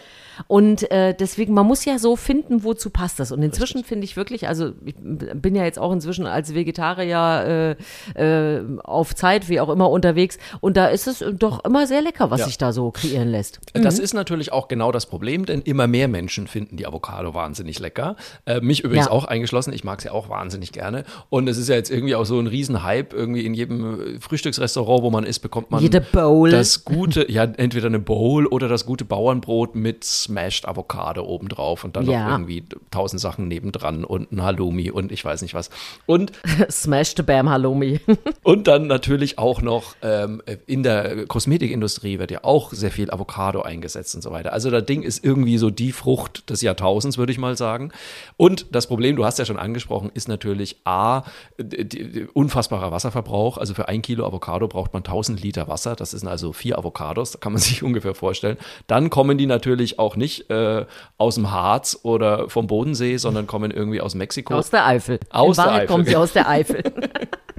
Und 0.47 0.91
äh, 0.91 1.15
deswegen, 1.19 1.55
man 1.55 1.67
muss 1.67 1.85
ja 1.85 1.99
so 1.99 2.17
finden, 2.17 2.65
wozu 2.65 2.91
passt 2.91 3.21
das. 3.21 3.33
Und 3.33 3.43
inzwischen 3.43 3.85
finde 3.85 4.05
ich 4.05 4.17
wirklich, 4.17 4.49
also 4.49 4.73
ich 4.85 4.95
bin 4.97 5.55
ja 5.55 5.65
jetzt 5.65 5.79
auch 5.79 5.93
inzwischen 5.93 6.27
als 6.27 6.55
Vegetarier 6.55 7.77
äh, 8.17 8.57
äh, 8.59 8.63
auf 8.85 9.15
Zeit, 9.15 9.49
wie 9.49 9.61
auch 9.61 9.69
immer, 9.69 9.91
unterwegs. 9.91 10.39
Und 10.61 10.77
da 10.77 10.87
ist 10.87 11.07
es 11.07 11.25
doch 11.39 11.65
immer 11.65 11.87
sehr 11.87 12.03
lecker, 12.03 12.31
was 12.31 12.41
Ja. 12.41 12.47
sich 12.47 12.59
da 12.59 12.73
so 12.73 12.91
kreieren 12.91 13.29
lässt. 13.29 13.61
Das 13.75 13.99
ist 13.99 14.15
natürlich 14.15 14.53
auch 14.53 14.69
genau 14.69 14.93
das 14.93 15.07
Problem, 15.07 15.47
denn 15.47 15.63
immer 15.63 15.87
mehr 15.87 16.09
Menschen 16.09 16.47
finden 16.47 16.77
die 16.77 16.87
Avocado 16.87 17.35
wahnsinnig 17.35 17.79
lecker. 17.79 18.17
Äh, 18.47 18.61
mich 18.61 18.85
übrigens 18.85 19.07
Ja. 19.07 19.13
auch 19.13 19.25
eingeschlossen. 19.25 19.73
Ich 19.73 19.85
mag 19.85 20.01
sie 20.01 20.11
auch 20.11 20.29
wahnsinnig 20.29 20.73
gerne. 20.73 21.05
Und 21.31 21.49
es 21.49 21.59
ist 21.59 21.69
ja 21.69 21.75
jetzt 21.77 21.91
irgendwie 21.91 22.15
auch 22.15 22.25
so 22.27 22.39
ein 22.39 22.47
Riesenhype. 22.47 23.15
Irgendwie 23.17 23.45
in 23.47 23.55
jedem 23.55 24.17
äh, 24.17 24.21
Frühstücksrestaurant, 24.21 25.03
wo 25.03 25.11
man 25.11 25.25
ist, 25.25 25.41
bekommt 25.41 25.71
man 25.71 25.83
Jede 25.83 26.01
Bowl. 26.01 26.51
das 26.51 26.85
gute, 26.85 27.31
ja, 27.31 27.45
entweder 27.45 27.87
eine 27.87 27.99
Bowl 28.01 28.47
oder 28.47 28.69
das 28.69 28.87
gute 28.87 29.05
Bauernbrot 29.05 29.75
mit 29.75 30.05
Smashed 30.33 30.67
Avocado 30.67 31.25
obendrauf 31.25 31.85
und 31.85 31.97
dann 31.97 32.07
Ja. 32.07 32.25
noch 32.25 32.33
irgendwie 32.33 32.65
tausend 32.91 33.21
Sachen 33.21 33.49
nebendran 33.49 34.05
und 34.05 34.33
ein 34.33 34.43
Halloumi 34.43 34.91
und 34.91 35.13
ich 35.13 35.25
weiß 35.25 35.43
nicht 35.43 35.55
was. 35.55 35.71
Und 36.07 36.33
Smash 36.71 37.15
the 37.17 37.23
Bam 37.23 37.51
Halloumi. 37.51 38.01
und 38.43 38.67
dann 38.67 38.87
natürlich 38.87 39.39
auch 39.39 39.61
noch 39.63 39.95
ähm, 40.03 40.43
in 40.67 40.83
der 40.83 41.27
Kosmetikindustrie 41.27 42.19
wird 42.19 42.31
ja 42.31 42.41
auch 42.45 42.73
sehr 42.73 42.91
viel 42.91 43.11
Avocado 43.11 43.63
eingesetzt 43.63 44.15
und 44.15 44.23
so 44.23 44.31
weiter. 44.31 44.53
Also 44.53 44.71
das 44.71 44.87
Ding 44.87 45.03
ist 45.03 45.25
irgendwie 45.25 45.59
so 45.59 45.71
die 45.71 45.93
Frucht 45.93 46.49
des 46.51 46.63
Jahrtausends, 46.63 47.19
würde 47.19 47.33
ich 47.33 47.39
mal 47.39 47.57
sagen. 47.57 47.93
Und 48.37 48.67
das 48.75 48.87
Problem, 48.87 49.17
du 49.17 49.25
hast 49.25 49.39
ja 49.39 49.45
schon 49.45 49.59
angesprochen, 49.59 50.11
ist 50.15 50.29
natürlich 50.29 50.77
A, 50.85 51.23
die, 51.59 51.89
die, 51.89 52.27
unfassbarer 52.33 52.91
Wasserverbrauch. 52.91 53.59
Also 53.59 53.75
für 53.75 53.89
ein 53.89 54.01
Kilo 54.03 54.27
Avocado 54.27 54.67
braucht 54.69 54.93
man 54.95 55.01
1000 55.01 55.43
Liter 55.43 55.69
Wasser. 55.69 55.95
Das 55.95 56.13
sind 56.13 56.27
also 56.29 56.53
vier 56.53 56.79
Avocados, 56.79 57.33
da 57.33 57.39
kann 57.39 57.53
man 57.53 57.61
sich 57.63 57.83
ungefähr 57.83 58.15
vorstellen. 58.15 58.57
Dann 58.87 59.11
kommen 59.11 59.37
die 59.39 59.47
natürlich 59.47 59.99
auch 59.99 60.12
nicht 60.17 60.51
äh, 60.51 60.85
aus 61.19 61.35
dem 61.37 61.51
Harz 61.51 61.99
oder 62.03 62.49
vom 62.49 62.67
Bodensee, 62.67 63.17
sondern 63.17 63.47
kommen 63.47 63.71
irgendwie 63.71 64.01
aus 64.01 64.15
Mexiko. 64.15 64.55
Aus 64.55 64.71
der 64.71 64.87
Eifel. 64.87 65.19
Aus 65.31 65.57
In 65.59 65.63
der 65.63 65.65
Wahrheit 65.71 65.83
Eifel. 65.83 65.95
kommt 65.95 66.09
sie 66.09 66.17
aus 66.17 66.33
der 66.33 66.49
Eifel. 66.49 66.83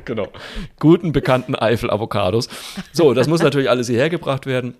Genau. 0.05 0.27
Guten, 0.81 1.13
bekannten 1.13 1.55
Eifel-Avocados. 1.55 2.50
So, 2.91 3.13
das 3.13 3.29
muss 3.29 3.41
natürlich 3.41 3.69
alles 3.69 3.88
hierher 3.88 4.10
gebracht 4.10 4.45
werden. 4.45 4.75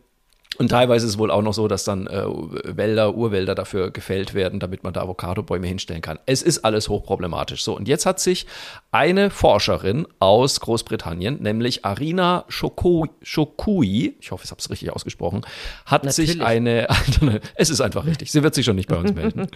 Und 0.58 0.70
teilweise 0.70 1.06
ist 1.06 1.14
es 1.14 1.18
wohl 1.18 1.32
auch 1.32 1.42
noch 1.42 1.54
so, 1.54 1.68
dass 1.68 1.84
dann 1.84 2.08
äh, 2.08 2.24
Wälder, 2.66 3.16
Urwälder 3.16 3.56
dafür 3.56 3.92
gefällt 3.92 4.34
werden, 4.34 4.60
damit 4.60 4.84
man 4.84 4.94
da 4.94 5.02
Avocadobäume 5.02 5.68
hinstellen 5.68 6.02
kann. 6.02 6.20
Es 6.26 6.42
ist 6.42 6.64
alles 6.66 6.90
hochproblematisch. 6.90 7.64
So, 7.64 7.76
und 7.76 7.88
jetzt 7.88 8.06
hat 8.06 8.20
sich 8.20 8.46
eine 8.92 9.30
Forscherin 9.30 10.08
aus 10.20 10.60
Großbritannien, 10.60 11.42
nämlich 11.42 11.86
Arina 11.86 12.46
Shoko- 12.50 13.10
Shokui, 13.22 14.16
ich 14.20 14.32
hoffe, 14.32 14.44
ich 14.46 14.52
habe 14.52 14.60
es 14.60 14.70
richtig 14.70 14.92
ausgesprochen, 14.92 15.42
hat 15.86 16.12
sich 16.14 16.38
Natürlich. 16.38 16.48
eine, 16.48 16.88
es 17.56 17.70
ist 17.70 17.82
einfach 17.82 18.06
richtig, 18.06 18.32
sie 18.32 18.44
wird 18.44 18.54
sich 18.54 18.66
schon 18.66 18.76
nicht 18.76 18.90
bei 18.90 18.98
uns 18.98 19.14
melden, 19.16 19.48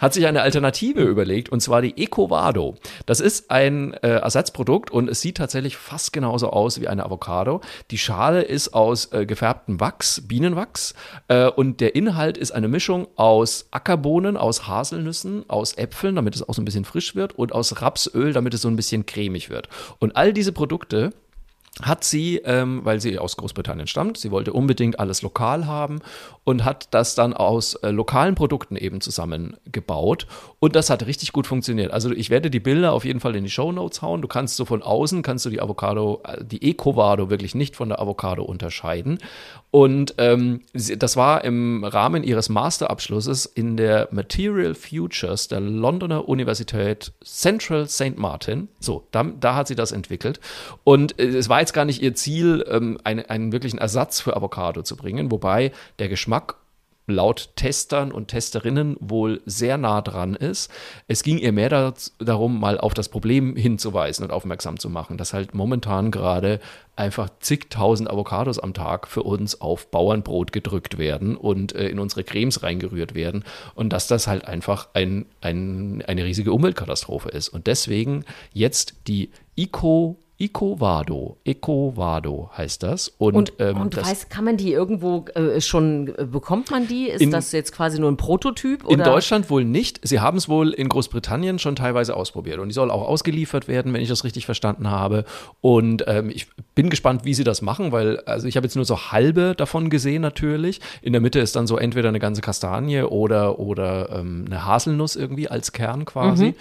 hat 0.00 0.14
sich 0.14 0.26
eine 0.26 0.42
Alternative 0.42 1.02
überlegt, 1.02 1.50
und 1.50 1.60
zwar 1.60 1.82
die 1.82 1.96
Ecovado. 2.02 2.74
Das 3.06 3.20
ist 3.20 3.50
ein 3.50 3.94
äh, 3.94 4.08
Ersatzprodukt 4.08 4.90
und 4.90 5.08
es 5.08 5.20
sieht 5.20 5.36
tatsächlich 5.36 5.76
fast 5.76 6.12
genauso 6.12 6.50
aus 6.50 6.80
wie 6.80 6.88
eine 6.88 7.04
Avocado. 7.04 7.60
Die 7.90 7.98
Schale 7.98 8.42
ist 8.42 8.74
aus 8.74 9.12
äh, 9.12 9.26
gefärbtem 9.26 9.80
Wachs, 9.80 10.22
Bienenwachs, 10.32 10.94
äh, 11.28 11.50
und 11.50 11.82
der 11.82 11.94
Inhalt 11.94 12.38
ist 12.38 12.52
eine 12.52 12.66
Mischung 12.66 13.06
aus 13.16 13.66
Ackerbohnen, 13.70 14.38
aus 14.38 14.66
Haselnüssen, 14.66 15.44
aus 15.50 15.76
Äpfeln, 15.76 16.16
damit 16.16 16.34
es 16.34 16.48
auch 16.48 16.54
so 16.54 16.62
ein 16.62 16.64
bisschen 16.64 16.86
frisch 16.86 17.14
wird, 17.14 17.38
und 17.38 17.52
aus 17.52 17.82
Rapsöl, 17.82 18.32
damit 18.32 18.54
es 18.54 18.62
so 18.62 18.68
ein 18.68 18.76
bisschen 18.76 19.04
cremig 19.04 19.50
wird. 19.50 19.68
Und 19.98 20.16
all 20.16 20.32
diese 20.32 20.52
Produkte 20.52 21.10
hat 21.80 22.04
sie, 22.04 22.36
ähm, 22.44 22.80
weil 22.84 23.00
sie 23.00 23.18
aus 23.18 23.38
Großbritannien 23.38 23.86
stammt, 23.86 24.18
sie 24.18 24.30
wollte 24.30 24.52
unbedingt 24.52 25.00
alles 25.00 25.22
lokal 25.22 25.66
haben 25.66 26.00
und 26.44 26.66
hat 26.66 26.88
das 26.90 27.14
dann 27.14 27.32
aus 27.32 27.74
äh, 27.76 27.90
lokalen 27.90 28.34
Produkten 28.34 28.76
eben 28.76 29.00
zusammengebaut 29.00 30.26
und 30.58 30.76
das 30.76 30.90
hat 30.90 31.06
richtig 31.06 31.32
gut 31.32 31.46
funktioniert. 31.46 31.90
Also 31.90 32.10
ich 32.10 32.28
werde 32.28 32.50
die 32.50 32.60
Bilder 32.60 32.92
auf 32.92 33.06
jeden 33.06 33.20
Fall 33.20 33.34
in 33.36 33.44
die 33.44 33.50
Show 33.50 33.72
Notes 33.72 34.02
hauen. 34.02 34.20
Du 34.20 34.28
kannst 34.28 34.56
so 34.56 34.66
von 34.66 34.82
außen 34.82 35.22
kannst 35.22 35.46
du 35.46 35.50
die 35.50 35.62
Avocado, 35.62 36.20
äh, 36.24 36.44
die 36.44 36.70
Ecovado 36.70 37.30
wirklich 37.30 37.54
nicht 37.54 37.74
von 37.74 37.88
der 37.88 38.00
Avocado 38.00 38.42
unterscheiden 38.42 39.18
und 39.70 40.16
ähm, 40.18 40.60
sie, 40.74 40.98
das 40.98 41.16
war 41.16 41.44
im 41.44 41.82
Rahmen 41.84 42.24
ihres 42.24 42.50
Masterabschlusses 42.50 43.46
in 43.46 43.78
der 43.78 44.08
Material 44.10 44.74
Futures 44.74 45.48
der 45.48 45.60
Londoner 45.60 46.28
Universität 46.28 47.12
Central 47.24 47.88
St. 47.88 48.18
Martin. 48.18 48.68
So, 48.80 49.08
da, 49.12 49.22
da 49.22 49.54
hat 49.54 49.68
sie 49.68 49.74
das 49.74 49.90
entwickelt. 49.90 50.40
Und 50.84 51.18
äh, 51.18 51.28
es 51.28 51.48
war 51.48 51.61
jetzt 51.62 51.72
gar 51.72 51.84
nicht 51.84 52.02
ihr 52.02 52.14
Ziel, 52.14 52.64
ähm, 52.68 52.98
eine, 53.04 53.30
einen 53.30 53.52
wirklichen 53.52 53.78
Ersatz 53.78 54.20
für 54.20 54.36
Avocado 54.36 54.82
zu 54.82 54.96
bringen, 54.96 55.30
wobei 55.30 55.72
der 55.98 56.08
Geschmack 56.08 56.56
laut 57.06 57.50
Testern 57.56 58.12
und 58.12 58.28
Testerinnen 58.28 58.96
wohl 59.00 59.42
sehr 59.44 59.76
nah 59.76 60.00
dran 60.00 60.34
ist. 60.34 60.70
Es 61.08 61.22
ging 61.22 61.38
ihr 61.38 61.52
mehr 61.52 61.68
da, 61.68 61.94
darum, 62.18 62.60
mal 62.60 62.78
auf 62.78 62.94
das 62.94 63.08
Problem 63.08 63.56
hinzuweisen 63.56 64.24
und 64.24 64.30
aufmerksam 64.30 64.78
zu 64.78 64.88
machen, 64.88 65.18
dass 65.18 65.32
halt 65.32 65.54
momentan 65.54 66.10
gerade 66.10 66.60
einfach 66.94 67.28
zigtausend 67.40 68.08
Avocados 68.08 68.58
am 68.58 68.72
Tag 68.72 69.08
für 69.08 69.22
uns 69.22 69.60
auf 69.60 69.90
Bauernbrot 69.90 70.52
gedrückt 70.52 70.98
werden 70.98 71.36
und 71.36 71.74
äh, 71.74 71.88
in 71.88 71.98
unsere 71.98 72.22
Cremes 72.22 72.62
reingerührt 72.62 73.14
werden 73.14 73.44
und 73.74 73.92
dass 73.92 74.06
das 74.06 74.26
halt 74.26 74.44
einfach 74.44 74.88
ein, 74.94 75.26
ein, 75.40 76.04
eine 76.06 76.24
riesige 76.24 76.52
Umweltkatastrophe 76.52 77.30
ist. 77.30 77.48
Und 77.48 77.66
deswegen 77.66 78.24
jetzt 78.52 78.94
die 79.08 79.30
Eco 79.56 80.18
Ecovado, 80.42 81.36
Ecovado 81.44 82.50
heißt 82.56 82.82
das. 82.82 83.08
Und, 83.18 83.36
Und, 83.36 83.52
ähm, 83.60 83.80
und 83.80 83.96
das, 83.96 84.10
weiß, 84.10 84.28
kann 84.28 84.44
man 84.44 84.56
die 84.56 84.72
irgendwo 84.72 85.24
äh, 85.36 85.60
schon, 85.60 86.08
äh, 86.18 86.24
bekommt 86.24 86.72
man 86.72 86.88
die? 86.88 87.06
Ist 87.08 87.20
In- 87.20 87.30
das 87.30 87.52
jetzt 87.52 87.70
quasi 87.72 88.00
nur 88.00 88.10
ein 88.10 88.16
Prototyp? 88.16 88.82
In 88.88 89.00
oder? 89.00 89.04
Deutschland 89.04 89.50
wohl 89.50 89.64
nicht. 89.64 90.00
Sie 90.02 90.18
haben 90.18 90.36
es 90.36 90.48
wohl 90.48 90.70
in 90.70 90.88
Großbritannien 90.88 91.60
schon 91.60 91.76
teilweise 91.76 92.16
ausprobiert. 92.16 92.58
Und 92.58 92.68
die 92.68 92.74
soll 92.74 92.90
auch 92.90 93.06
ausgeliefert 93.06 93.68
werden, 93.68 93.92
wenn 93.94 94.00
ich 94.00 94.08
das 94.08 94.24
richtig 94.24 94.44
verstanden 94.44 94.90
habe. 94.90 95.24
Und 95.60 96.04
ähm, 96.08 96.28
ich 96.30 96.48
bin 96.74 96.90
gespannt, 96.90 97.24
wie 97.24 97.34
sie 97.34 97.44
das 97.44 97.62
machen, 97.62 97.92
weil 97.92 98.18
also 98.20 98.48
ich 98.48 98.56
habe 98.56 98.66
jetzt 98.66 98.74
nur 98.74 98.84
so 98.84 99.12
halbe 99.12 99.54
davon 99.56 99.90
gesehen 99.90 100.22
natürlich. 100.22 100.80
In 101.02 101.12
der 101.12 101.20
Mitte 101.20 101.38
ist 101.38 101.54
dann 101.54 101.68
so 101.68 101.76
entweder 101.76 102.08
eine 102.08 102.18
ganze 102.18 102.40
Kastanie 102.40 103.02
oder, 103.02 103.60
oder 103.60 104.10
ähm, 104.10 104.46
eine 104.46 104.66
Haselnuss 104.66 105.14
irgendwie 105.14 105.46
als 105.46 105.70
Kern 105.70 106.04
quasi. 106.04 106.54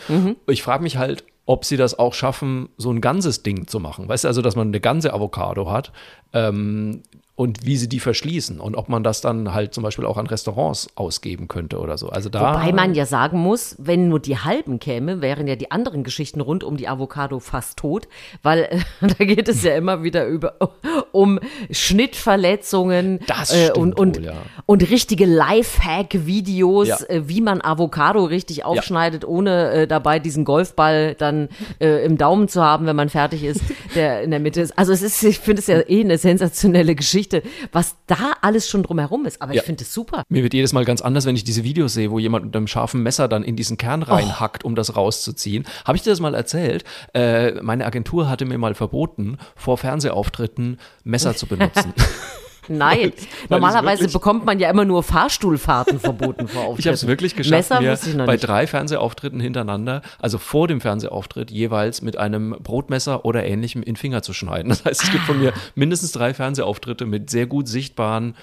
ich 0.47 0.61
frage 0.61 0.83
mich 0.83 0.97
halt, 0.97 1.23
ob 1.45 1.65
sie 1.65 1.77
das 1.77 1.97
auch 1.97 2.13
schaffen, 2.13 2.69
so 2.77 2.91
ein 2.91 3.01
ganzes 3.01 3.43
Ding 3.43 3.67
zu 3.67 3.79
machen. 3.79 4.07
Weißt 4.07 4.23
du, 4.23 4.27
also, 4.27 4.41
dass 4.41 4.55
man 4.55 4.67
eine 4.67 4.79
ganze 4.79 5.13
Avocado 5.13 5.69
hat. 5.71 5.91
Ähm, 6.33 7.03
und 7.41 7.65
wie 7.65 7.75
sie 7.75 7.89
die 7.89 7.99
verschließen 7.99 8.59
und 8.59 8.75
ob 8.75 8.87
man 8.87 9.03
das 9.03 9.19
dann 9.19 9.51
halt 9.51 9.73
zum 9.73 9.81
Beispiel 9.81 10.05
auch 10.05 10.17
an 10.17 10.27
Restaurants 10.27 10.89
ausgeben 10.93 11.47
könnte 11.47 11.79
oder 11.79 11.97
so. 11.97 12.09
Also 12.09 12.29
da 12.29 12.53
Wobei 12.53 12.71
man 12.71 12.93
ja 12.93 13.07
sagen 13.07 13.39
muss, 13.39 13.75
wenn 13.79 14.09
nur 14.09 14.19
die 14.19 14.37
halben 14.37 14.79
käme, 14.79 15.21
wären 15.21 15.47
ja 15.47 15.55
die 15.55 15.71
anderen 15.71 16.03
Geschichten 16.03 16.39
rund 16.39 16.63
um 16.63 16.77
die 16.77 16.87
Avocado 16.87 17.39
fast 17.39 17.79
tot, 17.79 18.07
weil 18.43 18.65
äh, 18.69 18.79
da 19.17 19.25
geht 19.25 19.49
es 19.49 19.63
ja 19.63 19.73
immer 19.75 20.03
wieder 20.03 20.27
über 20.27 20.53
um 21.11 21.39
Schnittverletzungen 21.71 23.21
äh, 23.49 23.71
und, 23.71 23.97
und, 23.97 24.17
wohl, 24.17 24.25
ja. 24.25 24.33
und 24.67 24.87
richtige 24.91 25.25
Lifehack-Videos, 25.25 26.89
Ja. 26.89 26.97
äh, 27.07 27.27
wie 27.27 27.41
man 27.41 27.61
Avocado 27.63 28.23
richtig 28.23 28.65
aufschneidet, 28.65 29.25
ohne 29.25 29.71
äh, 29.71 29.87
dabei 29.87 30.19
diesen 30.19 30.45
Golfball 30.45 31.15
dann 31.15 31.49
äh, 31.79 32.05
im 32.05 32.19
Daumen 32.19 32.47
zu 32.49 32.63
haben, 32.63 32.85
wenn 32.85 32.95
man 32.95 33.09
fertig 33.09 33.43
ist, 33.43 33.61
der 33.95 34.21
in 34.21 34.29
der 34.29 34.39
Mitte 34.39 34.61
ist. 34.61 34.77
Also 34.77 34.93
es 34.93 35.01
ist, 35.01 35.23
ich 35.23 35.39
finde 35.39 35.61
es 35.61 35.65
ja 35.65 35.79
eh 35.89 36.01
eine 36.01 36.19
sensationelle 36.19 36.93
Geschichte, 36.93 37.30
was 37.71 37.95
da 38.07 38.33
alles 38.41 38.69
schon 38.69 38.83
drumherum 38.83 39.25
ist. 39.25 39.41
Aber 39.41 39.53
Ja. 39.53 39.61
ich 39.61 39.65
finde 39.65 39.83
es 39.83 39.93
super. 39.93 40.23
Mir 40.29 40.43
wird 40.43 40.53
jedes 40.53 40.73
Mal 40.73 40.85
ganz 40.85 41.01
anders, 41.01 41.25
wenn 41.25 41.35
ich 41.35 41.43
diese 41.43 41.63
Videos 41.63 41.93
sehe, 41.93 42.11
wo 42.11 42.19
jemand 42.19 42.45
mit 42.45 42.55
einem 42.55 42.67
scharfen 42.67 43.01
Messer 43.03 43.27
dann 43.27 43.43
in 43.43 43.55
diesen 43.55 43.77
Kern 43.77 44.03
reinhackt, 44.03 44.63
um 44.63 44.75
das 44.75 44.95
rauszuziehen. 44.95 45.65
Habe 45.85 45.95
ich 45.97 46.03
dir 46.03 46.09
das 46.11 46.19
mal 46.19 46.33
erzählt? 46.35 46.83
Äh, 47.13 47.61
meine 47.61 47.85
Agentur 47.85 48.29
hatte 48.29 48.45
mir 48.45 48.57
mal 48.57 48.75
verboten, 48.75 49.37
vor 49.55 49.77
Fernsehauftritten 49.77 50.79
Messer 51.03 51.35
zu 51.35 51.47
benutzen. 51.47 51.93
Nein, 52.67 53.11
normalerweise 53.49 54.07
bekommt 54.07 54.45
man 54.45 54.59
ja 54.59 54.69
immer 54.69 54.85
nur 54.85 55.03
Fahrstuhlfahrten 55.03 55.99
verboten 55.99 56.47
vor 56.47 56.61
Auftritten. 56.65 56.79
Ich 56.79 56.87
habe 56.87 56.95
es 56.95 57.07
wirklich 57.07 57.35
geschafft, 57.35 57.69
Messer 57.69 57.81
mir 57.81 58.25
bei 58.25 58.33
nicht. 58.33 58.47
drei 58.47 58.67
Fernsehauftritten 58.67 59.39
hintereinander, 59.39 60.01
also 60.19 60.37
vor 60.37 60.67
dem 60.67 60.79
Fernsehauftritt, 60.79 61.49
jeweils 61.49 62.01
mit 62.01 62.17
einem 62.17 62.55
Brotmesser 62.61 63.25
oder 63.25 63.45
ähnlichem 63.45 63.81
in 63.81 63.95
Finger 63.95 64.21
zu 64.21 64.33
schneiden. 64.33 64.69
Das 64.69 64.85
heißt, 64.85 65.03
es 65.03 65.11
gibt 65.11 65.23
von 65.23 65.39
mir 65.39 65.53
mindestens 65.75 66.11
drei 66.11 66.33
Fernsehauftritte 66.33 67.05
mit 67.05 67.29
sehr 67.29 67.47
gut 67.47 67.67
sichtbaren 67.67 68.35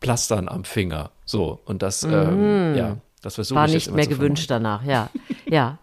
Plastern 0.00 0.48
am 0.48 0.64
Finger. 0.64 1.10
So, 1.24 1.60
und 1.64 1.82
das, 1.82 2.04
mhm. 2.04 2.12
ähm, 2.12 2.74
ja, 2.76 2.96
das 3.22 3.36
versuche 3.36 3.58
War 3.58 3.66
ich 3.66 3.74
nicht 3.74 3.94
mehr 3.94 4.06
gewünscht 4.06 4.50
danach, 4.50 4.84
ja. 4.84 5.08
ja. 5.46 5.78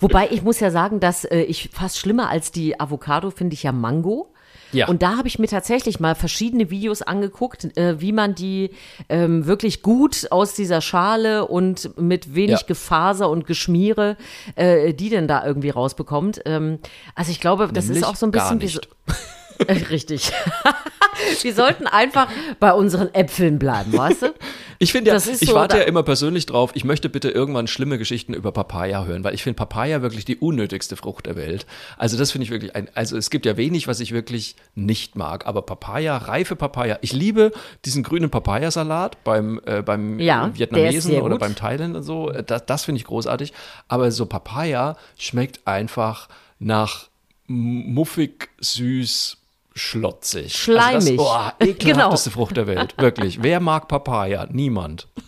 Wobei 0.00 0.28
ich 0.30 0.42
muss 0.42 0.60
ja 0.60 0.70
sagen, 0.70 1.00
dass 1.00 1.24
äh, 1.24 1.40
ich 1.40 1.70
fast 1.72 1.98
schlimmer 1.98 2.28
als 2.28 2.52
die 2.52 2.78
Avocado 2.78 3.30
finde 3.30 3.54
ich 3.54 3.62
ja 3.62 3.72
Mango. 3.72 4.32
Ja. 4.72 4.88
Und 4.88 5.02
da 5.02 5.16
habe 5.16 5.28
ich 5.28 5.38
mir 5.38 5.46
tatsächlich 5.46 6.00
mal 6.00 6.14
verschiedene 6.14 6.70
Videos 6.70 7.02
angeguckt, 7.02 7.76
äh, 7.76 8.00
wie 8.00 8.12
man 8.12 8.34
die 8.34 8.70
ähm, 9.08 9.46
wirklich 9.46 9.82
gut 9.82 10.28
aus 10.30 10.54
dieser 10.54 10.80
Schale 10.80 11.46
und 11.46 11.98
mit 11.98 12.34
wenig 12.34 12.60
ja. 12.60 12.66
Gefaser 12.66 13.30
und 13.30 13.46
Geschmiere, 13.46 14.16
äh, 14.56 14.94
die 14.94 15.10
denn 15.10 15.28
da 15.28 15.44
irgendwie 15.44 15.70
rausbekommt. 15.70 16.42
Ähm, 16.44 16.78
also 17.14 17.30
ich 17.30 17.40
glaube, 17.40 17.70
das 17.72 17.86
Nämlich 17.86 18.02
ist 18.02 18.08
auch 18.08 18.16
so 18.16 18.26
ein 18.26 18.32
bisschen 18.32 18.60
wie 18.60 18.68
so, 18.68 18.80
Richtig. 19.90 20.32
Wir 21.42 21.54
sollten 21.54 21.86
einfach 21.86 22.28
bei 22.58 22.72
unseren 22.72 23.12
Äpfeln 23.14 23.58
bleiben, 23.58 23.92
weißt 23.92 24.22
du? 24.22 24.34
Ich 24.78 24.90
finde 24.90 25.10
ja, 25.10 25.16
ich 25.16 25.38
so, 25.38 25.54
warte 25.54 25.78
ja 25.78 25.84
immer 25.84 26.02
persönlich 26.02 26.46
drauf, 26.46 26.72
ich 26.74 26.84
möchte 26.84 27.08
bitte 27.08 27.30
irgendwann 27.30 27.68
schlimme 27.68 27.98
Geschichten 27.98 28.34
über 28.34 28.50
Papaya 28.50 29.04
hören, 29.04 29.22
weil 29.22 29.34
ich 29.34 29.44
finde 29.44 29.56
Papaya 29.56 30.02
wirklich 30.02 30.24
die 30.24 30.36
unnötigste 30.36 30.96
Frucht 30.96 31.26
der 31.26 31.36
Welt. 31.36 31.66
Also 31.98 32.18
das 32.18 32.32
finde 32.32 32.46
ich 32.46 32.50
wirklich 32.50 32.74
ein, 32.74 32.88
also 32.94 33.16
es 33.16 33.30
gibt 33.30 33.46
ja 33.46 33.56
wenig, 33.56 33.86
was 33.86 34.00
ich 34.00 34.10
wirklich 34.12 34.56
nicht 34.74 35.14
mag, 35.14 35.46
aber 35.46 35.62
Papaya, 35.62 36.16
reife 36.16 36.56
Papaya. 36.56 36.98
Ich 37.00 37.12
liebe 37.12 37.52
diesen 37.84 38.02
grünen 38.02 38.30
Papayasalat 38.30 39.22
beim, 39.22 39.60
äh, 39.66 39.82
beim 39.82 40.18
ja, 40.18 40.50
Vietnamesen 40.52 41.20
oder 41.20 41.38
beim 41.38 41.54
Thailand 41.54 41.94
und 41.94 42.02
so. 42.02 42.30
Das, 42.30 42.66
das 42.66 42.84
finde 42.84 42.98
ich 42.98 43.04
großartig. 43.04 43.52
Aber 43.86 44.10
so 44.10 44.26
Papaya 44.26 44.96
schmeckt 45.16 45.60
einfach 45.64 46.28
nach 46.58 47.06
muffig, 47.46 48.48
süß, 48.60 49.36
schlotzig. 49.74 50.54
Schleimig. 50.56 51.18
Also 51.18 51.24
das, 51.24 51.52
oh, 51.60 51.64
ekelhafteste 51.64 52.30
genau. 52.30 52.40
Frucht 52.40 52.56
der 52.56 52.66
Welt. 52.66 52.94
Wirklich. 52.98 53.42
Wer 53.42 53.60
mag 53.60 53.88
Papaya? 53.88 54.46
Niemand. 54.50 55.08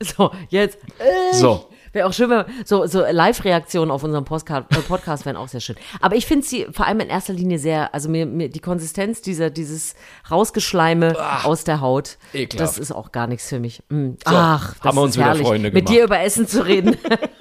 So, 0.00 0.30
jetzt. 0.50 0.78
Äh, 0.98 1.34
so. 1.34 1.70
Wäre 1.96 2.08
auch 2.08 2.12
schön, 2.12 2.28
wenn 2.28 2.44
so, 2.66 2.86
so 2.86 3.02
Live-Reaktionen 3.10 3.90
auf 3.90 4.04
unserem 4.04 4.26
Postcard, 4.26 4.70
äh, 4.76 4.80
Podcast 4.82 5.24
wären 5.24 5.36
auch 5.36 5.48
sehr 5.48 5.60
schön. 5.60 5.76
Aber 6.02 6.14
ich 6.14 6.26
finde 6.26 6.44
sie 6.44 6.66
vor 6.70 6.86
allem 6.86 7.00
in 7.00 7.08
erster 7.08 7.32
Linie 7.32 7.58
sehr, 7.58 7.94
also 7.94 8.10
mir, 8.10 8.26
mir 8.26 8.50
die 8.50 8.60
Konsistenz 8.60 9.22
dieser, 9.22 9.48
dieses 9.48 9.94
Rausgeschleime 10.30 11.16
Ach, 11.18 11.46
aus 11.46 11.64
der 11.64 11.80
Haut, 11.80 12.18
ekelhaft. 12.34 12.60
das 12.60 12.76
ist 12.76 12.92
auch 12.92 13.12
gar 13.12 13.26
nichts 13.26 13.48
für 13.48 13.60
mich. 13.60 13.82
Mhm. 13.88 14.18
So, 14.26 14.36
Ach, 14.36 14.74
das 14.74 14.84
haben 14.84 14.96
wir 14.96 15.02
uns 15.02 15.16
herrlich, 15.16 15.38
wieder 15.38 15.48
Freunde 15.48 15.70
gemacht. 15.70 15.88
Mit 15.88 15.96
dir 15.96 16.04
über 16.04 16.20
Essen 16.20 16.46
zu 16.46 16.66
reden. 16.66 16.98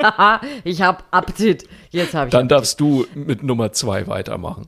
ich 0.64 0.82
habe 0.82 1.04
Appetit. 1.12 1.68
Jetzt 1.90 2.14
habe 2.14 2.28
ich. 2.28 2.32
Dann 2.32 2.46
Appetit. 2.46 2.52
darfst 2.52 2.80
du 2.80 3.06
mit 3.14 3.44
Nummer 3.44 3.74
zwei 3.74 4.08
weitermachen. 4.08 4.68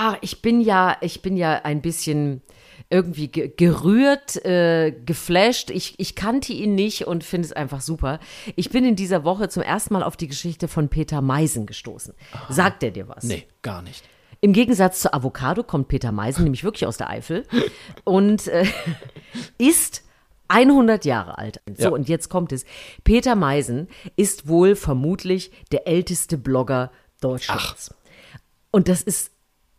Ah, 0.00 0.16
ich 0.20 0.42
bin 0.42 0.60
ja, 0.60 0.96
ich 1.00 1.22
bin 1.22 1.36
ja 1.36 1.62
ein 1.64 1.82
bisschen 1.82 2.40
irgendwie 2.88 3.26
gerührt, 3.26 4.36
äh, 4.44 4.92
geflasht. 4.92 5.70
Ich, 5.70 5.98
ich 5.98 6.14
kannte 6.14 6.52
ihn 6.52 6.76
nicht 6.76 7.08
und 7.08 7.24
finde 7.24 7.46
es 7.46 7.52
einfach 7.52 7.80
super. 7.80 8.20
Ich 8.54 8.70
bin 8.70 8.84
in 8.84 8.94
dieser 8.94 9.24
Woche 9.24 9.48
zum 9.48 9.64
ersten 9.64 9.94
Mal 9.94 10.04
auf 10.04 10.16
die 10.16 10.28
Geschichte 10.28 10.68
von 10.68 10.88
Peter 10.88 11.20
Meisen 11.20 11.66
gestoßen. 11.66 12.14
Aha. 12.30 12.52
Sagt 12.52 12.84
er 12.84 12.92
dir 12.92 13.08
was? 13.08 13.24
Nee, 13.24 13.48
gar 13.62 13.82
nicht. 13.82 14.04
Im 14.40 14.52
Gegensatz 14.52 15.00
zu 15.00 15.12
Avocado 15.12 15.64
kommt 15.64 15.88
Peter 15.88 16.12
Meisen 16.12 16.44
nämlich 16.44 16.62
wirklich 16.62 16.86
aus 16.86 16.96
der 16.96 17.10
Eifel 17.10 17.44
und 18.04 18.46
äh, 18.46 18.66
ist 19.58 20.04
100 20.46 21.06
Jahre 21.06 21.38
alt. 21.38 21.60
So, 21.76 21.82
ja. 21.82 21.88
und 21.88 22.08
jetzt 22.08 22.28
kommt 22.28 22.52
es. 22.52 22.64
Peter 23.02 23.34
Meisen 23.34 23.88
ist 24.14 24.46
wohl 24.46 24.76
vermutlich 24.76 25.50
der 25.72 25.88
älteste 25.88 26.38
Blogger 26.38 26.92
Deutschlands. 27.20 27.90
Ach. 27.92 27.96
Und 28.70 28.86
das 28.86 29.02
ist 29.02 29.32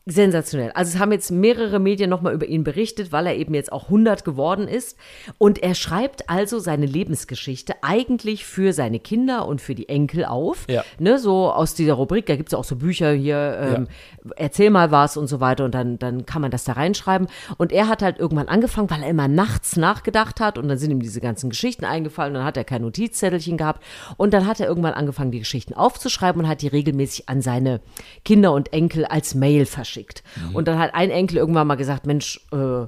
Sensationell. 0.09 0.71
Also 0.71 0.95
es 0.95 0.99
haben 0.99 1.11
jetzt 1.11 1.29
mehrere 1.29 1.79
Medien 1.79 2.09
nochmal 2.09 2.33
über 2.33 2.47
ihn 2.47 2.63
berichtet, 2.63 3.11
weil 3.11 3.27
er 3.27 3.35
eben 3.35 3.53
jetzt 3.53 3.71
auch 3.71 3.85
100 3.85 4.25
geworden 4.25 4.67
ist. 4.67 4.97
Und 5.37 5.61
er 5.61 5.75
schreibt 5.75 6.29
also 6.29 6.57
seine 6.57 6.87
Lebensgeschichte 6.87 7.75
eigentlich 7.83 8.45
für 8.45 8.73
seine 8.73 8.99
Kinder 8.99 9.47
und 9.47 9.61
für 9.61 9.75
die 9.75 9.87
Enkel 9.87 10.25
auf. 10.25 10.65
Ja. 10.67 10.83
Ne, 10.97 11.19
so 11.19 11.51
aus 11.51 11.75
dieser 11.75 11.93
Rubrik, 11.93 12.25
da 12.25 12.35
gibt 12.35 12.49
es 12.49 12.55
auch 12.55 12.63
so 12.63 12.75
Bücher 12.77 13.11
hier, 13.11 13.59
ähm, 13.61 13.87
ja. 14.25 14.31
erzähl 14.37 14.71
mal 14.71 14.89
was 14.89 15.15
und 15.15 15.27
so 15.27 15.39
weiter. 15.39 15.63
Und 15.63 15.75
dann, 15.75 15.99
dann 15.99 16.25
kann 16.25 16.41
man 16.41 16.49
das 16.49 16.63
da 16.63 16.73
reinschreiben. 16.73 17.27
Und 17.57 17.71
er 17.71 17.87
hat 17.87 18.01
halt 18.01 18.17
irgendwann 18.17 18.47
angefangen, 18.47 18.89
weil 18.89 19.03
er 19.03 19.09
immer 19.09 19.27
nachts 19.27 19.77
nachgedacht 19.77 20.39
hat. 20.39 20.57
Und 20.57 20.67
dann 20.69 20.79
sind 20.79 20.89
ihm 20.89 21.01
diese 21.01 21.21
ganzen 21.21 21.51
Geschichten 21.51 21.85
eingefallen. 21.85 22.31
Und 22.33 22.39
dann 22.39 22.45
hat 22.45 22.57
er 22.57 22.63
kein 22.63 22.81
Notizzettelchen 22.81 23.57
gehabt. 23.57 23.83
Und 24.17 24.33
dann 24.33 24.47
hat 24.47 24.59
er 24.59 24.67
irgendwann 24.67 24.93
angefangen, 24.93 25.31
die 25.31 25.39
Geschichten 25.39 25.75
aufzuschreiben 25.75 26.41
und 26.41 26.47
hat 26.47 26.63
die 26.63 26.67
regelmäßig 26.67 27.29
an 27.29 27.41
seine 27.41 27.79
Kinder 28.25 28.53
und 28.53 28.73
Enkel 28.73 29.05
als 29.05 29.35
Mail 29.35 29.67
verschickt 29.67 29.98
geschickt. 29.99 30.23
Mhm. 30.35 30.55
Und 30.55 30.67
dann 30.67 30.79
hat 30.79 30.93
ein 30.93 31.09
Enkel 31.11 31.37
irgendwann 31.37 31.67
mal 31.67 31.75
gesagt, 31.75 32.05
Mensch, 32.05 32.39
äh, 32.51 32.85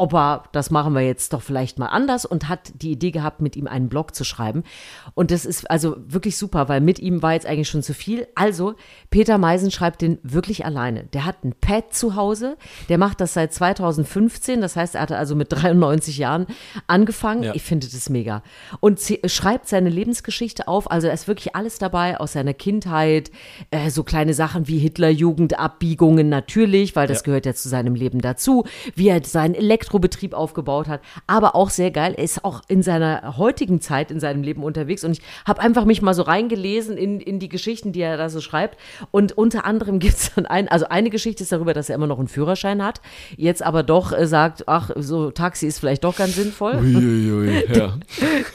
Opa, 0.00 0.44
das 0.52 0.70
machen 0.70 0.94
wir 0.94 1.00
jetzt 1.00 1.32
doch 1.32 1.42
vielleicht 1.42 1.80
mal 1.80 1.88
anders 1.88 2.24
und 2.24 2.48
hat 2.48 2.70
die 2.82 2.92
Idee 2.92 3.10
gehabt, 3.10 3.40
mit 3.40 3.56
ihm 3.56 3.66
einen 3.66 3.88
Blog 3.88 4.14
zu 4.14 4.22
schreiben. 4.22 4.62
Und 5.14 5.32
das 5.32 5.44
ist 5.44 5.68
also 5.68 5.96
wirklich 6.06 6.36
super, 6.36 6.68
weil 6.68 6.80
mit 6.80 7.00
ihm 7.00 7.20
war 7.20 7.32
jetzt 7.32 7.46
eigentlich 7.46 7.68
schon 7.68 7.82
zu 7.82 7.94
viel. 7.94 8.28
Also, 8.36 8.74
Peter 9.10 9.38
Meisen 9.38 9.72
schreibt 9.72 10.00
den 10.00 10.20
wirklich 10.22 10.64
alleine. 10.64 11.02
Der 11.12 11.24
hat 11.24 11.42
ein 11.42 11.52
Pad 11.60 11.92
zu 11.92 12.14
Hause, 12.14 12.56
der 12.88 12.96
macht 12.96 13.20
das 13.20 13.34
seit 13.34 13.52
2015, 13.52 14.60
das 14.60 14.76
heißt, 14.76 14.94
er 14.94 15.00
hatte 15.00 15.18
also 15.18 15.34
mit 15.34 15.48
93 15.50 16.16
Jahren 16.16 16.46
angefangen. 16.86 17.42
Ja. 17.42 17.54
Ich 17.56 17.64
finde 17.64 17.88
das 17.88 18.08
mega. 18.08 18.44
Und 18.78 19.00
schreibt 19.26 19.68
seine 19.68 19.90
Lebensgeschichte 19.90 20.68
auf, 20.68 20.92
also 20.92 21.08
da 21.08 21.12
ist 21.12 21.26
wirklich 21.26 21.56
alles 21.56 21.80
dabei 21.80 22.20
aus 22.20 22.34
seiner 22.34 22.54
Kindheit, 22.54 23.32
äh, 23.72 23.90
so 23.90 24.04
kleine 24.04 24.32
Sachen 24.32 24.68
wie 24.68 24.78
Hitlerjugendabbiegungen 24.78 26.28
natürlich, 26.28 26.94
weil 26.94 27.08
das 27.08 27.18
ja. 27.18 27.24
gehört 27.24 27.46
ja 27.46 27.54
zu 27.54 27.68
seinem 27.68 27.96
Leben 27.96 28.20
dazu, 28.20 28.64
wie 28.94 29.08
er 29.08 29.24
sein 29.24 29.56
Elektro 29.56 29.87
Elektrobetrieb 29.88 30.34
aufgebaut 30.34 30.86
hat, 30.88 31.00
aber 31.26 31.54
auch 31.54 31.70
sehr 31.70 31.90
geil. 31.90 32.14
Er 32.16 32.24
ist 32.24 32.44
auch 32.44 32.62
in 32.68 32.82
seiner 32.82 33.38
heutigen 33.38 33.80
Zeit 33.80 34.10
in 34.10 34.20
seinem 34.20 34.42
Leben 34.42 34.62
unterwegs 34.62 35.02
und 35.02 35.12
ich 35.12 35.22
habe 35.46 35.60
einfach 35.60 35.84
mich 35.84 36.02
mal 36.02 36.14
so 36.14 36.22
reingelesen 36.22 36.96
in, 36.96 37.20
in 37.20 37.38
die 37.38 37.48
Geschichten, 37.48 37.92
die 37.92 38.00
er 38.00 38.16
da 38.16 38.28
so 38.28 38.40
schreibt. 38.40 38.78
Und 39.10 39.32
unter 39.32 39.64
anderem 39.64 39.98
gibt 39.98 40.14
es 40.14 40.34
dann 40.34 40.46
ein, 40.46 40.68
also 40.68 40.86
eine 40.88 41.10
Geschichte 41.10 41.42
ist 41.42 41.52
darüber, 41.52 41.72
dass 41.72 41.88
er 41.88 41.94
immer 41.94 42.06
noch 42.06 42.18
einen 42.18 42.28
Führerschein 42.28 42.82
hat, 42.82 43.00
jetzt 43.36 43.62
aber 43.62 43.82
doch 43.82 44.12
äh, 44.12 44.26
sagt, 44.26 44.68
ach, 44.68 44.90
so 44.96 45.30
Taxi 45.30 45.66
ist 45.66 45.78
vielleicht 45.78 46.04
doch 46.04 46.16
ganz 46.16 46.36
sinnvoll. 46.36 46.74
Uiuiui, 46.74 47.64
ja. 47.74 47.94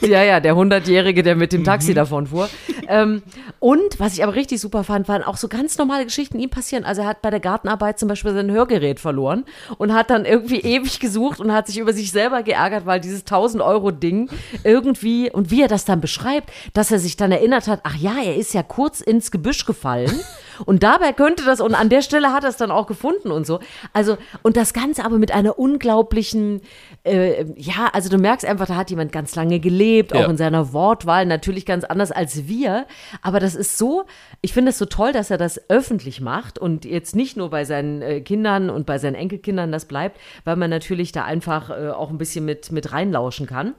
ja, 0.00 0.22
ja, 0.22 0.40
der 0.40 0.54
Hundertjährige, 0.54 1.22
der 1.22 1.34
mit 1.34 1.52
dem 1.52 1.64
Taxi 1.64 1.90
mhm. 1.90 1.96
davon 1.96 2.26
fuhr. 2.28 2.48
Ähm, 2.86 3.22
und 3.58 3.98
was 3.98 4.14
ich 4.14 4.22
aber 4.22 4.34
richtig 4.34 4.60
super 4.60 4.84
fand, 4.84 5.08
waren 5.08 5.22
auch 5.22 5.36
so 5.36 5.48
ganz 5.48 5.78
normale 5.78 6.04
Geschichten 6.04 6.38
ihm 6.38 6.50
passieren. 6.50 6.84
Also 6.84 7.02
er 7.02 7.08
hat 7.08 7.22
bei 7.22 7.30
der 7.30 7.40
Gartenarbeit 7.40 7.98
zum 7.98 8.08
Beispiel 8.08 8.32
sein 8.34 8.50
Hörgerät 8.50 9.00
verloren 9.00 9.44
und 9.78 9.92
hat 9.94 10.10
dann 10.10 10.24
irgendwie 10.24 10.60
ewig 10.60 11.00
gesucht 11.00 11.23
gesucht 11.24 11.40
und 11.40 11.52
hat 11.52 11.66
sich 11.66 11.78
über 11.78 11.92
sich 11.92 12.12
selber 12.12 12.42
geärgert, 12.42 12.86
weil 12.86 13.00
dieses 13.00 13.20
1000 13.20 13.62
Euro 13.62 13.90
Ding 13.90 14.28
irgendwie 14.62 15.30
und 15.30 15.50
wie 15.50 15.62
er 15.62 15.68
das 15.68 15.84
dann 15.84 16.00
beschreibt, 16.00 16.50
dass 16.72 16.90
er 16.90 16.98
sich 16.98 17.16
dann 17.16 17.32
erinnert 17.32 17.68
hat, 17.68 17.80
ach 17.82 17.96
ja, 17.96 18.16
er 18.22 18.36
ist 18.36 18.54
ja 18.54 18.62
kurz 18.62 19.00
ins 19.00 19.30
Gebüsch 19.30 19.64
gefallen 19.64 20.20
und 20.64 20.82
dabei 20.82 21.12
könnte 21.12 21.44
das 21.44 21.60
und 21.60 21.74
an 21.74 21.88
der 21.88 22.02
Stelle 22.02 22.32
hat 22.32 22.44
er 22.44 22.50
es 22.50 22.56
dann 22.56 22.70
auch 22.70 22.86
gefunden 22.86 23.30
und 23.30 23.46
so. 23.46 23.60
Also 23.92 24.16
und 24.42 24.56
das 24.56 24.72
Ganze 24.72 25.04
aber 25.04 25.18
mit 25.18 25.32
einer 25.32 25.58
unglaublichen, 25.58 26.60
äh, 27.04 27.44
ja, 27.56 27.90
also 27.92 28.08
du 28.08 28.18
merkst 28.18 28.46
einfach, 28.46 28.66
da 28.66 28.76
hat 28.76 28.90
jemand 28.90 29.12
ganz 29.12 29.34
lange 29.34 29.60
gelebt, 29.60 30.12
ja. 30.12 30.24
auch 30.24 30.28
in 30.28 30.36
seiner 30.36 30.72
Wortwahl 30.72 31.26
natürlich 31.26 31.66
ganz 31.66 31.84
anders 31.84 32.12
als 32.12 32.46
wir, 32.46 32.86
aber 33.22 33.40
das 33.40 33.54
ist 33.54 33.78
so, 33.78 34.04
ich 34.40 34.52
finde 34.52 34.70
es 34.70 34.78
so 34.78 34.86
toll, 34.86 35.12
dass 35.12 35.30
er 35.30 35.38
das 35.38 35.70
öffentlich 35.70 36.20
macht 36.20 36.58
und 36.58 36.84
jetzt 36.84 37.16
nicht 37.16 37.36
nur 37.36 37.50
bei 37.50 37.64
seinen 37.64 38.02
äh, 38.02 38.20
Kindern 38.20 38.70
und 38.70 38.86
bei 38.86 38.98
seinen 38.98 39.14
Enkelkindern 39.14 39.72
das 39.72 39.86
bleibt, 39.86 40.20
weil 40.44 40.56
man 40.56 40.70
natürlich 40.70 41.12
da 41.12 41.24
einfach 41.24 41.70
äh, 41.70 41.90
auch 41.90 42.10
ein 42.10 42.18
bisschen 42.18 42.44
mit, 42.44 42.72
mit 42.72 42.92
reinlauschen 42.92 43.46
kann. 43.46 43.74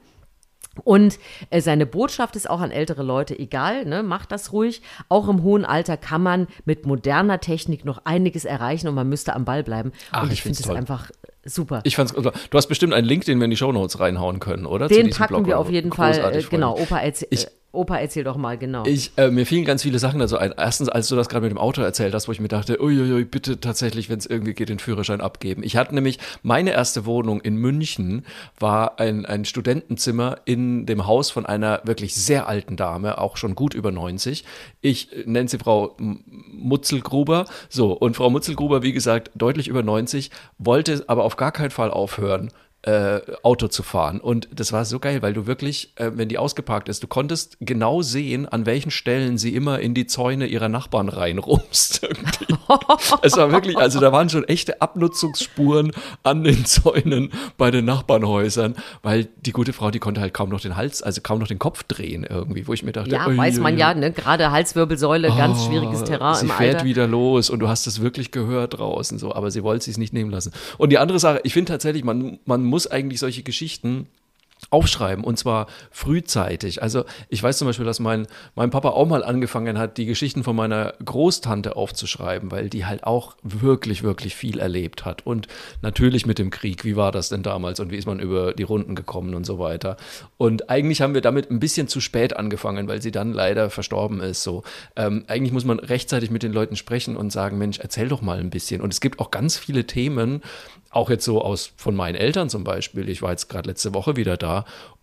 Und 0.84 1.18
äh, 1.50 1.60
seine 1.60 1.86
Botschaft 1.86 2.36
ist 2.36 2.48
auch 2.48 2.60
an 2.60 2.70
ältere 2.70 3.02
Leute 3.02 3.38
egal, 3.38 3.84
ne, 3.84 4.02
macht 4.02 4.32
das 4.32 4.52
ruhig. 4.52 4.82
Auch 5.08 5.28
im 5.28 5.42
hohen 5.42 5.64
Alter 5.64 5.96
kann 5.96 6.22
man 6.22 6.46
mit 6.64 6.86
moderner 6.86 7.40
Technik 7.40 7.84
noch 7.84 8.02
einiges 8.04 8.44
erreichen 8.44 8.88
und 8.88 8.94
man 8.94 9.08
müsste 9.08 9.34
am 9.34 9.44
Ball 9.44 9.62
bleiben. 9.62 9.92
Ach, 10.12 10.22
und 10.22 10.28
ich, 10.28 10.34
ich 10.34 10.42
finde 10.42 10.60
es 10.60 10.68
einfach 10.68 11.10
super. 11.44 11.80
Ich 11.84 11.96
fand's 11.96 12.12
Du 12.12 12.30
hast 12.52 12.66
bestimmt 12.66 12.92
einen 12.92 13.06
Link, 13.06 13.24
den 13.24 13.38
wir 13.38 13.44
in 13.44 13.50
die 13.50 13.56
Shownotes 13.56 14.00
reinhauen 14.00 14.40
können, 14.40 14.66
oder? 14.66 14.88
Den 14.88 15.10
packen 15.10 15.34
Blog 15.34 15.46
wir 15.46 15.58
auf 15.58 15.70
jeden 15.70 15.92
Fall. 15.92 16.18
Äh, 16.34 16.42
genau, 16.42 16.78
Opa 16.78 16.98
erzählt. 16.98 17.50
Opa, 17.76 17.98
erzähl 17.98 18.24
doch 18.24 18.36
mal, 18.36 18.58
genau. 18.58 18.84
Ich, 18.86 19.12
äh, 19.16 19.30
mir 19.30 19.46
fielen 19.46 19.64
ganz 19.64 19.82
viele 19.82 19.98
Sachen 19.98 20.18
dazu 20.18 20.38
ein. 20.38 20.54
Erstens, 20.56 20.88
als 20.88 21.08
du 21.08 21.16
das 21.16 21.28
gerade 21.28 21.42
mit 21.42 21.50
dem 21.50 21.58
Auto 21.58 21.82
erzählt 21.82 22.14
hast, 22.14 22.26
wo 22.28 22.32
ich 22.32 22.40
mir 22.40 22.48
dachte, 22.48 22.82
uiuiui, 22.82 23.24
bitte 23.24 23.60
tatsächlich, 23.60 24.08
wenn 24.08 24.18
es 24.18 24.26
irgendwie 24.26 24.54
geht, 24.54 24.68
den 24.68 24.78
Führerschein 24.78 25.20
abgeben. 25.20 25.62
Ich 25.62 25.76
hatte 25.76 25.94
nämlich, 25.94 26.18
meine 26.42 26.72
erste 26.72 27.04
Wohnung 27.04 27.40
in 27.40 27.56
München 27.56 28.24
war 28.58 28.98
ein, 28.98 29.26
ein 29.26 29.44
Studentenzimmer 29.44 30.38
in 30.44 30.86
dem 30.86 31.06
Haus 31.06 31.30
von 31.30 31.46
einer 31.46 31.82
wirklich 31.84 32.14
sehr 32.14 32.48
alten 32.48 32.76
Dame, 32.76 33.18
auch 33.18 33.36
schon 33.36 33.54
gut 33.54 33.74
über 33.74 33.92
90. 33.92 34.44
Ich 34.80 35.10
nenne 35.26 35.48
sie 35.48 35.58
Frau 35.58 35.96
Mutzelgruber. 35.98 37.44
So, 37.68 37.92
und 37.92 38.16
Frau 38.16 38.30
Mutzelgruber, 38.30 38.82
wie 38.82 38.92
gesagt, 38.92 39.30
deutlich 39.34 39.68
über 39.68 39.82
90, 39.82 40.30
wollte 40.58 41.04
aber 41.06 41.24
auf 41.24 41.36
gar 41.36 41.52
keinen 41.52 41.70
Fall 41.70 41.90
aufhören 41.90 42.50
äh, 42.86 43.20
Auto 43.42 43.68
zu 43.68 43.82
fahren. 43.82 44.20
Und 44.20 44.48
das 44.54 44.72
war 44.72 44.84
so 44.84 45.00
geil, 45.00 45.20
weil 45.20 45.32
du 45.32 45.46
wirklich, 45.46 45.92
äh, 45.96 46.12
wenn 46.14 46.28
die 46.28 46.38
ausgeparkt 46.38 46.88
ist, 46.88 47.02
du 47.02 47.08
konntest 47.08 47.56
genau 47.60 48.02
sehen, 48.02 48.46
an 48.46 48.64
welchen 48.64 48.90
Stellen 48.90 49.38
sie 49.38 49.54
immer 49.54 49.80
in 49.80 49.92
die 49.92 50.06
Zäune 50.06 50.46
ihrer 50.46 50.68
Nachbarn 50.68 51.08
reinrumst. 51.08 52.02
es 53.22 53.36
war 53.36 53.50
wirklich, 53.50 53.76
also 53.76 53.98
da 53.98 54.12
waren 54.12 54.28
schon 54.28 54.44
echte 54.44 54.80
Abnutzungsspuren 54.80 55.90
an 56.22 56.44
den 56.44 56.64
Zäunen 56.64 57.32
bei 57.58 57.72
den 57.72 57.84
Nachbarnhäusern, 57.84 58.76
weil 59.02 59.28
die 59.40 59.52
gute 59.52 59.72
Frau, 59.72 59.90
die 59.90 59.98
konnte 59.98 60.20
halt 60.20 60.32
kaum 60.32 60.48
noch 60.48 60.60
den 60.60 60.76
Hals, 60.76 61.02
also 61.02 61.20
kaum 61.20 61.40
noch 61.40 61.48
den 61.48 61.58
Kopf 61.58 61.82
drehen 61.82 62.24
irgendwie, 62.24 62.68
wo 62.68 62.72
ich 62.72 62.84
mir 62.84 62.92
dachte, 62.92 63.10
ja, 63.10 63.36
weiß 63.36 63.58
man 63.58 63.76
ja, 63.78 63.94
ne? 63.94 64.12
gerade 64.12 64.52
Halswirbelsäule, 64.52 65.30
oh, 65.32 65.36
ganz 65.36 65.64
schwieriges 65.64 66.04
Terrain 66.04 66.36
sie 66.36 66.46
im 66.46 66.52
fährt 66.52 66.76
Alter. 66.76 66.86
wieder 66.86 67.06
los 67.08 67.50
und 67.50 67.58
du 67.58 67.68
hast 67.68 67.86
es 67.86 68.00
wirklich 68.00 68.30
gehört 68.30 68.78
draußen 68.78 69.18
so, 69.18 69.34
aber 69.34 69.50
sie 69.50 69.64
wollte 69.64 69.90
es 69.90 69.98
nicht 69.98 70.12
nehmen 70.12 70.30
lassen. 70.30 70.52
Und 70.78 70.90
die 70.90 70.98
andere 70.98 71.18
Sache, 71.18 71.40
ich 71.42 71.52
finde 71.52 71.72
tatsächlich, 71.72 72.04
man, 72.04 72.38
man 72.44 72.62
muss 72.62 72.75
muss 72.76 72.86
eigentlich 72.86 73.20
solche 73.20 73.42
Geschichten 73.42 74.06
aufschreiben 74.70 75.22
und 75.22 75.38
zwar 75.38 75.66
frühzeitig. 75.90 76.82
Also 76.82 77.04
ich 77.28 77.42
weiß 77.42 77.58
zum 77.58 77.68
Beispiel, 77.68 77.84
dass 77.86 78.00
mein, 78.00 78.26
mein 78.54 78.70
Papa 78.70 78.90
auch 78.90 79.06
mal 79.06 79.22
angefangen 79.22 79.78
hat, 79.78 79.96
die 79.96 80.06
Geschichten 80.06 80.42
von 80.42 80.56
meiner 80.56 80.94
Großtante 81.04 81.76
aufzuschreiben, 81.76 82.50
weil 82.50 82.68
die 82.68 82.84
halt 82.84 83.04
auch 83.04 83.36
wirklich, 83.42 84.02
wirklich 84.02 84.34
viel 84.34 84.58
erlebt 84.58 85.04
hat. 85.04 85.24
Und 85.24 85.46
natürlich 85.82 86.26
mit 86.26 86.38
dem 86.38 86.50
Krieg, 86.50 86.84
wie 86.84 86.96
war 86.96 87.12
das 87.12 87.28
denn 87.28 87.42
damals 87.42 87.80
und 87.80 87.90
wie 87.90 87.96
ist 87.96 88.06
man 88.06 88.18
über 88.18 88.54
die 88.54 88.64
Runden 88.64 88.94
gekommen 88.94 89.34
und 89.34 89.46
so 89.46 89.58
weiter. 89.58 89.96
Und 90.36 90.68
eigentlich 90.68 91.00
haben 91.00 91.14
wir 91.14 91.20
damit 91.20 91.50
ein 91.50 91.60
bisschen 91.60 91.86
zu 91.86 92.00
spät 92.00 92.36
angefangen, 92.36 92.88
weil 92.88 93.00
sie 93.00 93.12
dann 93.12 93.32
leider 93.32 93.70
verstorben 93.70 94.20
ist. 94.20 94.42
So 94.42 94.64
ähm, 94.96 95.24
eigentlich 95.28 95.52
muss 95.52 95.64
man 95.64 95.78
rechtzeitig 95.78 96.30
mit 96.30 96.42
den 96.42 96.52
Leuten 96.52 96.76
sprechen 96.76 97.16
und 97.16 97.30
sagen, 97.30 97.58
Mensch, 97.58 97.78
erzähl 97.78 98.08
doch 98.08 98.22
mal 98.22 98.38
ein 98.38 98.50
bisschen. 98.50 98.80
Und 98.80 98.92
es 98.92 99.00
gibt 99.00 99.20
auch 99.20 99.30
ganz 99.30 99.58
viele 99.58 99.86
Themen, 99.86 100.42
auch 100.90 101.10
jetzt 101.10 101.24
so 101.24 101.42
aus 101.42 101.72
von 101.76 101.94
meinen 101.94 102.14
Eltern 102.14 102.48
zum 102.48 102.64
Beispiel. 102.64 103.08
Ich 103.08 103.20
war 103.20 103.30
jetzt 103.30 103.48
gerade 103.48 103.68
letzte 103.68 103.92
Woche 103.92 104.16
wieder 104.16 104.36
da 104.36 104.45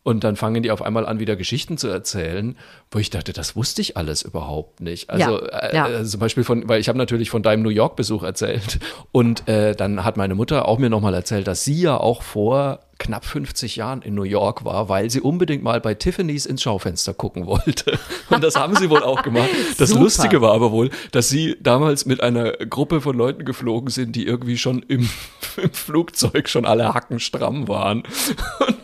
und 0.04 0.26
dann 0.26 0.36
fangen 0.36 0.62
die 0.62 0.72
auf 0.72 0.82
einmal 0.82 1.06
an, 1.06 1.20
wieder 1.20 1.38
Geschichten 1.38 1.78
zu 1.78 1.88
erzählen, 1.88 2.58
wo 2.92 3.00
ich 3.00 3.10
dachte, 3.10 3.32
das 3.32 3.56
wusste 3.56 3.82
ich 3.82 3.96
alles 3.96 4.22
überhaupt 4.22 4.82
nicht. 4.82 5.10
Also 5.10 5.40
ja, 5.42 5.48
äh, 5.48 5.76
ja. 5.76 5.88
Äh, 5.88 6.04
zum 6.04 6.20
Beispiel 6.20 6.44
von, 6.44 6.68
weil 6.68 6.82
ich 6.82 6.90
habe 6.90 6.98
natürlich 6.98 7.30
von 7.30 7.42
deinem 7.42 7.64
New 7.64 7.70
York-Besuch 7.70 8.22
erzählt. 8.22 8.80
Und 9.14 9.48
äh, 9.48 9.76
dann 9.76 10.04
hat 10.04 10.18
meine 10.18 10.36
Mutter 10.36 10.68
auch 10.68 10.78
mir 10.78 10.90
nochmal 10.90 11.14
erzählt, 11.14 11.48
dass 11.48 11.64
sie 11.64 11.80
ja 11.80 11.98
auch 11.98 12.22
vor 12.22 12.80
knapp 13.00 13.26
50 13.26 13.78
Jahren 13.78 14.02
in 14.02 14.14
New 14.14 14.24
York 14.24 14.66
war, 14.66 14.88
weil 14.90 15.10
sie 15.10 15.22
unbedingt 15.22 15.64
mal 15.64 15.80
bei 15.80 15.94
Tiffany's 15.94 16.46
ins 16.46 16.62
Schaufenster 16.62 17.14
gucken 17.14 17.46
wollte. 17.46 17.98
Und 18.30 18.44
das 18.44 18.56
haben 18.56 18.76
sie 18.76 18.90
wohl 18.90 19.04
auch 19.04 19.24
gemacht. 19.24 19.50
Das 19.78 19.90
Super. 19.90 20.02
Lustige 20.02 20.42
war 20.42 20.54
aber 20.54 20.72
wohl, 20.72 20.90
dass 21.12 21.30
sie 21.30 21.56
damals 21.62 22.06
mit 22.06 22.22
einer 22.22 22.52
Gruppe 22.52 23.00
von 23.00 23.18
Leuten 23.18 23.46
geflogen 23.46 23.90
sind, 23.90 24.16
die 24.16 24.26
irgendwie 24.26 24.58
schon 24.58 24.84
im, 24.84 25.10
im 25.58 25.72
Flugzeug 25.72 26.50
schon 26.50 26.66
alle 26.66 26.94
Hacken 26.94 27.20
stramm 27.22 27.70
waren. 27.70 28.04
Und 28.68 28.83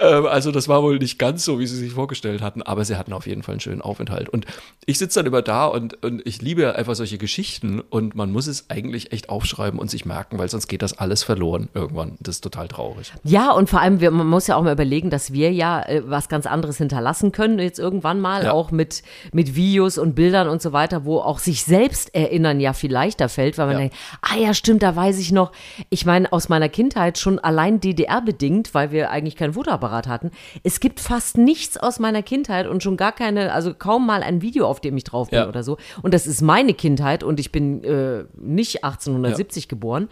ähm, 0.00 0.26
also 0.26 0.50
das 0.50 0.68
war 0.68 0.82
wohl 0.82 0.98
nicht 0.98 1.18
ganz 1.18 1.44
so, 1.44 1.58
wie 1.58 1.66
sie 1.66 1.76
sich 1.76 1.92
vorgestellt 1.92 2.42
hatten, 2.42 2.62
aber 2.62 2.84
sie 2.84 2.96
hatten 2.96 3.12
auf 3.12 3.26
jeden 3.26 3.42
Fall 3.42 3.54
einen 3.54 3.60
schönen 3.60 3.80
Aufenthalt. 3.80 4.28
Und 4.28 4.46
ich 4.86 4.98
sitze 4.98 5.20
dann 5.20 5.26
immer 5.26 5.42
da 5.42 5.66
und, 5.66 6.02
und 6.04 6.22
ich 6.26 6.42
liebe 6.42 6.74
einfach 6.76 6.94
solche 6.94 7.18
Geschichten 7.18 7.80
und 7.80 8.14
man 8.14 8.32
muss 8.32 8.46
es 8.46 8.70
eigentlich 8.70 9.12
echt 9.12 9.28
aufschreiben 9.28 9.78
und 9.78 9.90
sich 9.90 10.04
merken, 10.04 10.38
weil 10.38 10.48
sonst 10.48 10.68
geht 10.68 10.82
das 10.82 10.98
alles 10.98 11.22
verloren 11.22 11.68
irgendwann. 11.74 12.16
Das 12.20 12.36
ist 12.36 12.40
total 12.42 12.68
traurig. 12.68 13.12
Ja, 13.24 13.52
und 13.52 13.70
vor 13.70 13.80
allem, 13.80 14.00
wir, 14.00 14.10
man 14.10 14.26
muss 14.26 14.46
ja 14.46 14.56
auch 14.56 14.62
mal 14.62 14.72
überlegen, 14.72 15.10
dass 15.10 15.32
wir 15.32 15.52
ja 15.52 15.82
äh, 15.82 16.02
was 16.06 16.28
ganz 16.28 16.46
anderes 16.46 16.78
hinterlassen 16.78 17.32
können, 17.32 17.58
jetzt 17.58 17.78
irgendwann 17.78 18.20
mal, 18.20 18.44
ja. 18.44 18.52
auch 18.52 18.70
mit, 18.70 19.02
mit 19.32 19.54
Videos 19.54 19.98
und 19.98 20.14
Bildern 20.14 20.48
und 20.48 20.62
so 20.62 20.72
weiter, 20.72 21.04
wo 21.04 21.18
auch 21.18 21.38
sich 21.38 21.64
selbst 21.64 22.14
erinnern 22.14 22.60
ja 22.60 22.72
viel 22.72 22.92
leichter 22.92 23.28
fällt, 23.28 23.58
weil 23.58 23.66
man 23.66 23.74
ja. 23.74 23.80
denkt, 23.80 23.96
ah 24.22 24.36
ja, 24.36 24.54
stimmt, 24.54 24.82
da 24.82 24.94
weiß 24.94 25.18
ich 25.18 25.32
noch. 25.32 25.52
Ich 25.90 26.06
meine, 26.06 26.32
aus 26.32 26.48
meiner 26.48 26.68
Kindheit 26.68 27.18
schon 27.18 27.38
allein 27.38 27.80
DDR 27.80 28.20
bedingt, 28.20 28.74
weil 28.74 28.90
wir 28.90 29.10
eigentlich 29.10 29.36
kein 29.36 29.54
Fotoapparat 29.74 30.06
hatten. 30.08 30.30
Es 30.62 30.80
gibt 30.80 31.00
fast 31.00 31.38
nichts 31.38 31.76
aus 31.76 31.98
meiner 31.98 32.22
Kindheit 32.22 32.66
und 32.66 32.82
schon 32.82 32.96
gar 32.96 33.12
keine, 33.12 33.52
also 33.52 33.74
kaum 33.74 34.06
mal 34.06 34.22
ein 34.22 34.42
Video, 34.42 34.66
auf 34.66 34.80
dem 34.80 34.96
ich 34.96 35.04
drauf 35.04 35.30
bin 35.30 35.40
ja. 35.40 35.48
oder 35.48 35.62
so. 35.62 35.76
Und 36.02 36.14
das 36.14 36.26
ist 36.26 36.42
meine 36.42 36.74
Kindheit 36.74 37.22
und 37.22 37.40
ich 37.40 37.52
bin 37.52 37.82
äh, 37.84 38.24
nicht 38.36 38.84
1870 38.84 39.64
ja. 39.64 39.68
geboren. 39.68 40.08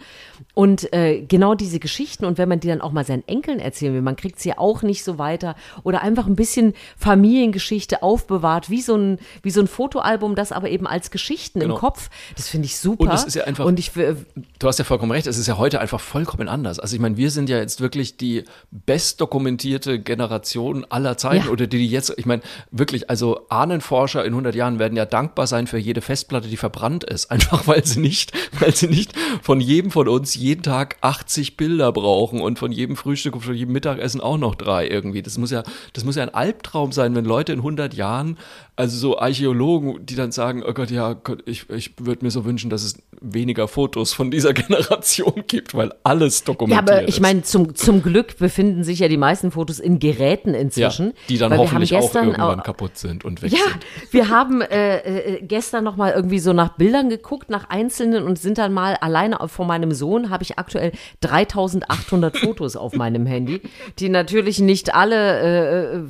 Und 0.53 0.93
äh, 0.93 1.21
genau 1.21 1.55
diese 1.55 1.79
Geschichten 1.79 2.25
und 2.25 2.37
wenn 2.37 2.49
man 2.49 2.59
die 2.59 2.67
dann 2.67 2.81
auch 2.81 2.91
mal 2.91 3.05
seinen 3.05 3.27
Enkeln 3.27 3.59
erzählen 3.59 3.93
will, 3.93 4.01
man 4.01 4.15
kriegt 4.15 4.39
sie 4.39 4.49
ja 4.49 4.57
auch 4.57 4.83
nicht 4.83 5.03
so 5.03 5.17
weiter 5.17 5.55
oder 5.83 6.01
einfach 6.01 6.27
ein 6.27 6.35
bisschen 6.35 6.73
Familiengeschichte 6.97 8.03
aufbewahrt, 8.03 8.69
wie 8.69 8.81
so 8.81 8.95
ein, 8.95 9.19
wie 9.41 9.51
so 9.51 9.61
ein 9.61 9.67
Fotoalbum, 9.67 10.35
das 10.35 10.51
aber 10.51 10.69
eben 10.69 10.87
als 10.87 11.11
Geschichten 11.11 11.59
genau. 11.59 11.75
im 11.75 11.79
Kopf. 11.79 12.09
Das 12.35 12.49
finde 12.49 12.65
ich 12.65 12.77
super. 12.77 13.03
Und 13.03 13.13
es 13.13 13.23
ist 13.23 13.35
ja 13.35 13.45
einfach, 13.45 13.65
und 13.65 13.79
ich, 13.79 13.91
du 13.93 14.67
hast 14.67 14.79
ja 14.79 14.85
vollkommen 14.85 15.11
recht, 15.11 15.27
es 15.27 15.37
ist 15.37 15.47
ja 15.47 15.57
heute 15.57 15.79
einfach 15.79 15.99
vollkommen 15.99 16.47
anders. 16.47 16.79
Also 16.79 16.95
ich 16.95 17.01
meine, 17.01 17.17
wir 17.17 17.31
sind 17.31 17.49
ja 17.49 17.57
jetzt 17.57 17.81
wirklich 17.81 18.17
die 18.17 18.43
best 18.71 19.19
dokumentierte 19.53 19.99
Generation 19.99 20.85
aller 20.89 21.17
Zeiten 21.17 21.45
ja. 21.45 21.51
oder 21.51 21.67
die, 21.67 21.77
die 21.77 21.87
jetzt, 21.87 22.13
ich 22.17 22.25
meine, 22.25 22.41
wirklich, 22.71 23.09
also 23.09 23.45
Ahnenforscher 23.49 24.25
in 24.25 24.33
100 24.33 24.55
Jahren 24.55 24.79
werden 24.79 24.97
ja 24.97 25.05
dankbar 25.05 25.47
sein 25.47 25.67
für 25.67 25.77
jede 25.77 26.01
Festplatte, 26.01 26.47
die 26.47 26.57
verbrannt 26.57 27.03
ist. 27.03 27.29
Einfach 27.31 27.67
weil 27.67 27.85
sie 27.85 27.99
nicht, 27.99 28.31
weil 28.59 28.75
sie 28.75 28.87
nicht 28.87 29.13
von 29.41 29.59
jedem 29.59 29.91
von 29.91 30.07
uns 30.07 30.35
jeden 30.35 30.63
Tag 30.63 30.97
80 31.01 31.57
Bilder 31.57 31.91
brauchen 31.91 32.41
und 32.41 32.59
von 32.59 32.71
jedem 32.71 32.95
Frühstück 32.95 33.35
und 33.35 33.41
von 33.41 33.55
jedem 33.55 33.73
Mittagessen 33.73 34.21
auch 34.21 34.37
noch 34.37 34.55
drei 34.55 34.87
irgendwie. 34.87 35.21
Das 35.21 35.37
muss 35.37 35.51
ja, 35.51 35.63
das 35.93 36.03
muss 36.03 36.15
ja 36.15 36.23
ein 36.23 36.33
Albtraum 36.33 36.91
sein, 36.91 37.15
wenn 37.15 37.25
Leute 37.25 37.53
in 37.53 37.59
100 37.59 37.93
Jahren 37.93 38.37
also 38.75 38.97
so 38.97 39.19
Archäologen, 39.19 40.03
die 40.03 40.15
dann 40.15 40.31
sagen, 40.31 40.63
oh 40.67 40.73
Gott, 40.73 40.89
ja, 40.89 41.15
ich, 41.45 41.69
ich 41.69 41.93
würde 41.99 42.25
mir 42.25 42.31
so 42.31 42.43
wünschen, 42.43 42.71
dass 42.71 42.83
es 42.83 42.97
weniger 43.21 43.67
Fotos 43.67 44.13
von 44.13 44.31
dieser 44.31 44.53
Generation 44.53 45.43
gibt, 45.47 45.75
weil 45.75 45.93
alles 46.03 46.43
dokumentiert 46.43 46.83
ist. 46.83 46.89
Ja, 46.89 46.97
aber 46.97 47.07
ich 47.07 47.19
meine, 47.19 47.43
zum, 47.43 47.75
zum 47.75 48.01
Glück 48.01 48.37
befinden 48.37 48.83
sich 48.83 48.99
ja 48.99 49.07
die 49.07 49.17
meisten 49.17 49.51
Fotos 49.51 49.79
in 49.79 49.99
Geräten 49.99 50.55
inzwischen. 50.55 51.07
Ja, 51.07 51.13
die 51.29 51.37
dann 51.37 51.57
hoffentlich 51.57 51.95
auch 51.95 52.13
irgendwann 52.15 52.59
auch, 52.59 52.63
kaputt 52.63 52.97
sind 52.97 53.25
und 53.25 53.43
weg 53.43 53.51
ja, 53.51 53.59
sind. 53.59 53.85
wir 54.11 54.29
haben 54.29 54.61
äh, 54.61 54.97
äh, 54.97 55.41
gestern 55.43 55.83
noch 55.83 55.95
mal 55.95 56.11
irgendwie 56.11 56.39
so 56.39 56.51
nach 56.51 56.75
Bildern 56.75 57.09
geguckt, 57.09 57.51
nach 57.51 57.69
einzelnen 57.69 58.23
und 58.23 58.39
sind 58.39 58.57
dann 58.57 58.73
mal 58.73 58.95
alleine 58.95 59.37
von 59.47 59.67
meinem 59.67 59.91
Sohn 59.91 60.29
habe 60.29 60.43
ich 60.43 60.57
aktuell 60.57 60.93
3800 61.21 62.37
Fotos 62.37 62.75
auf 62.75 62.93
meinem 62.93 63.25
Handy, 63.25 63.61
die 63.99 64.09
natürlich 64.09 64.59
nicht 64.59 64.95
alle, 64.95 65.39
äh, 65.41 65.95
äh 65.97 66.03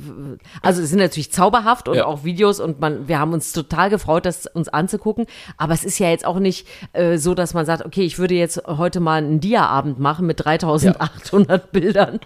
also 0.62 0.84
sind 0.84 0.98
natürlich 0.98 1.30
zauberhaft 1.30 1.88
und 1.88 1.96
ja. 1.96 2.06
auch 2.06 2.24
Videos 2.24 2.53
Videos 2.54 2.60
und 2.60 2.80
man, 2.80 3.08
wir 3.08 3.18
haben 3.18 3.32
uns 3.32 3.52
total 3.52 3.90
gefreut, 3.90 4.26
das 4.26 4.46
uns 4.46 4.68
anzugucken. 4.68 5.26
Aber 5.56 5.74
es 5.74 5.84
ist 5.84 5.98
ja 5.98 6.10
jetzt 6.10 6.24
auch 6.24 6.38
nicht 6.38 6.66
äh, 6.92 7.16
so, 7.16 7.34
dass 7.34 7.54
man 7.54 7.66
sagt, 7.66 7.84
okay, 7.84 8.02
ich 8.02 8.18
würde 8.18 8.34
jetzt 8.34 8.62
heute 8.66 9.00
mal 9.00 9.18
einen 9.18 9.40
Dia-Abend 9.40 9.98
machen 9.98 10.26
mit 10.26 10.44
3800 10.44 11.62
ja. 11.62 11.68
Bildern 11.72 12.20